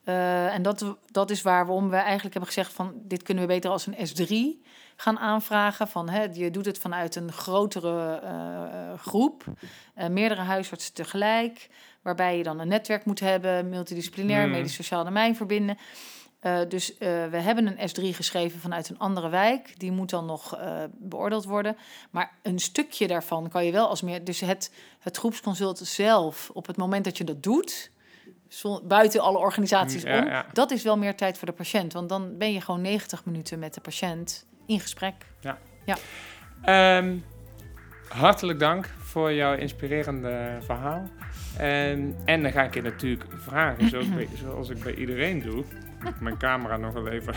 eh, 0.04 0.54
en 0.54 0.62
dat, 0.62 0.86
dat 1.12 1.30
is 1.30 1.42
waarom 1.42 1.90
we 1.90 1.96
eigenlijk 1.96 2.34
hebben 2.34 2.54
gezegd 2.54 2.74
van 2.74 2.94
dit 2.96 3.24
kunnen 3.24 3.48
we 3.48 3.54
beter 3.54 3.70
als 3.70 3.88
een 3.88 4.08
S3 4.08 4.66
gaan 4.96 5.20
aanvragen. 5.20 5.88
Van, 5.88 6.10
hè, 6.10 6.24
je 6.34 6.52
doet 6.52 6.66
het 6.66 6.78
vanuit 6.78 7.16
een 7.16 7.32
grotere 7.32 8.20
eh, 8.24 9.00
groep, 9.00 9.44
meerdere 10.10 10.42
huisartsen 10.42 10.94
tegelijk, 10.94 11.70
waarbij 12.04 12.38
je 12.38 12.44
dan 12.44 12.60
een 12.60 12.68
netwerk 12.68 13.06
moet 13.06 13.20
hebben, 13.20 13.70
multidisciplinair, 13.70 14.46
Mm. 14.46 14.52
medisch 14.52 14.74
sociaal 14.74 15.04
domein 15.04 15.36
verbinden. 15.36 15.78
Eh, 16.40 16.60
dus 16.68 16.98
eh, 16.98 17.08
we 17.30 17.38
hebben 17.38 17.68
een 17.68 17.90
S3 17.90 18.16
geschreven 18.16 18.60
vanuit 18.60 18.90
een 18.90 19.00
andere 19.00 19.30
wijk. 19.30 19.80
Die 19.80 19.92
moet 19.92 20.10
dan 20.10 20.26
nog 20.26 20.58
eh, 20.58 20.84
beoordeeld 20.92 21.46
worden. 21.46 21.78
Maar 22.12 22.32
een 22.42 22.60
stukje 22.60 23.08
daarvan 23.08 23.50
kan 23.50 23.66
je 23.66 23.72
wel 23.72 23.88
als 23.88 24.02
meer. 24.02 24.24
Dus 24.24 24.40
het, 24.40 24.72
het 25.00 25.18
groepsconsult 25.18 25.78
zelf, 25.78 26.50
op 26.54 26.68
het 26.68 26.78
moment 26.78 27.04
dat 27.04 27.18
je 27.18 27.24
dat 27.24 27.44
doet, 27.44 27.92
buiten 28.84 29.22
alle 29.22 29.38
organisaties 29.38 30.04
Mm, 30.04 30.12
ja, 30.12 30.20
om, 30.22 30.28
ja. 30.28 30.46
dat 30.54 30.72
is 30.72 30.84
wel 30.84 30.98
meer 30.98 31.16
tijd 31.16 31.38
voor 31.38 31.48
de 31.48 31.54
patiënt. 31.54 31.94
Want 31.94 32.10
dan 32.10 32.38
ben 32.38 32.54
je 32.54 32.62
gewoon 32.62 32.82
90 32.82 33.26
minuten 33.26 33.60
met 33.60 33.74
de 33.74 33.82
patiënt 33.82 34.46
in 34.66 34.80
gesprek. 34.80 35.14
Ehm, 36.62 37.18
hartelijk 38.08 38.60
dank 38.60 38.90
voor 39.14 39.34
jouw 39.34 39.56
inspirerende 39.56 40.58
verhaal. 40.66 41.10
En, 41.58 42.16
en 42.26 42.42
dan 42.42 42.52
ga 42.52 42.64
ik 42.64 42.74
je 42.74 42.82
natuurlijk 42.82 43.24
vragen, 43.38 43.90
zoals, 43.90 44.10
bij- 44.10 44.28
zoals 44.44 44.70
ik 44.70 44.84
bij 44.84 44.94
iedereen 44.96 45.42
doe. 45.42 45.64
Ik 46.06 46.20
Mijn 46.20 46.38
camera 46.38 46.78
nog 46.78 46.94
wel 46.94 47.08
even. 47.08 47.34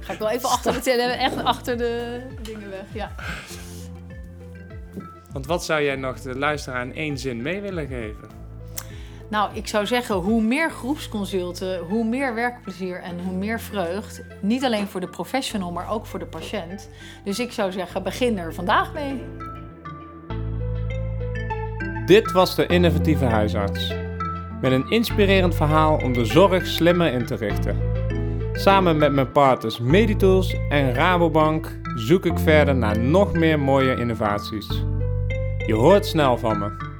Ga 0.00 0.12
ik 0.12 0.18
wel 0.18 0.30
even 0.30 0.48
achter 0.48 0.72
de, 0.72 0.80
tele- 0.80 1.02
echt 1.28 1.44
achter 1.44 1.76
de 1.78 2.20
dingen 2.42 2.70
weg. 2.70 2.84
Ja. 2.92 3.10
Want 5.32 5.46
wat 5.46 5.64
zou 5.64 5.82
jij 5.82 5.96
nog 5.96 6.20
de 6.20 6.38
luisteraar 6.38 6.82
in 6.82 6.94
één 6.94 7.18
zin 7.18 7.42
mee 7.42 7.60
willen 7.60 7.86
geven? 7.86 8.28
Nou, 9.30 9.54
ik 9.56 9.68
zou 9.68 9.86
zeggen, 9.86 10.14
hoe 10.14 10.42
meer 10.42 10.70
groepsconsulten, 10.70 11.78
hoe 11.78 12.04
meer 12.04 12.34
werkplezier 12.34 13.00
en 13.02 13.20
hoe 13.24 13.34
meer 13.36 13.60
vreugd. 13.60 14.22
Niet 14.40 14.64
alleen 14.64 14.86
voor 14.86 15.00
de 15.00 15.08
professional, 15.08 15.72
maar 15.72 15.90
ook 15.90 16.06
voor 16.06 16.18
de 16.18 16.26
patiënt. 16.26 16.88
Dus 17.24 17.38
ik 17.38 17.52
zou 17.52 17.72
zeggen, 17.72 18.02
begin 18.02 18.38
er 18.38 18.54
vandaag 18.54 18.92
mee. 18.92 19.22
Dit 22.06 22.32
was 22.32 22.54
de 22.54 22.66
innovatieve 22.66 23.24
huisarts. 23.24 23.94
Met 24.60 24.72
een 24.72 24.90
inspirerend 24.90 25.54
verhaal 25.54 25.96
om 25.96 26.12
de 26.12 26.24
zorg 26.24 26.66
slimmer 26.66 27.12
in 27.12 27.26
te 27.26 27.34
richten. 27.34 27.76
Samen 28.52 28.96
met 28.96 29.12
mijn 29.12 29.32
partners 29.32 29.78
Meditools 29.78 30.56
en 30.68 30.94
Rabobank 30.94 31.78
zoek 31.94 32.26
ik 32.26 32.38
verder 32.38 32.76
naar 32.76 32.98
nog 32.98 33.32
meer 33.32 33.58
mooie 33.58 33.96
innovaties. 33.96 34.84
Je 35.66 35.74
hoort 35.74 36.06
snel 36.06 36.38
van 36.38 36.58
me. 36.58 36.91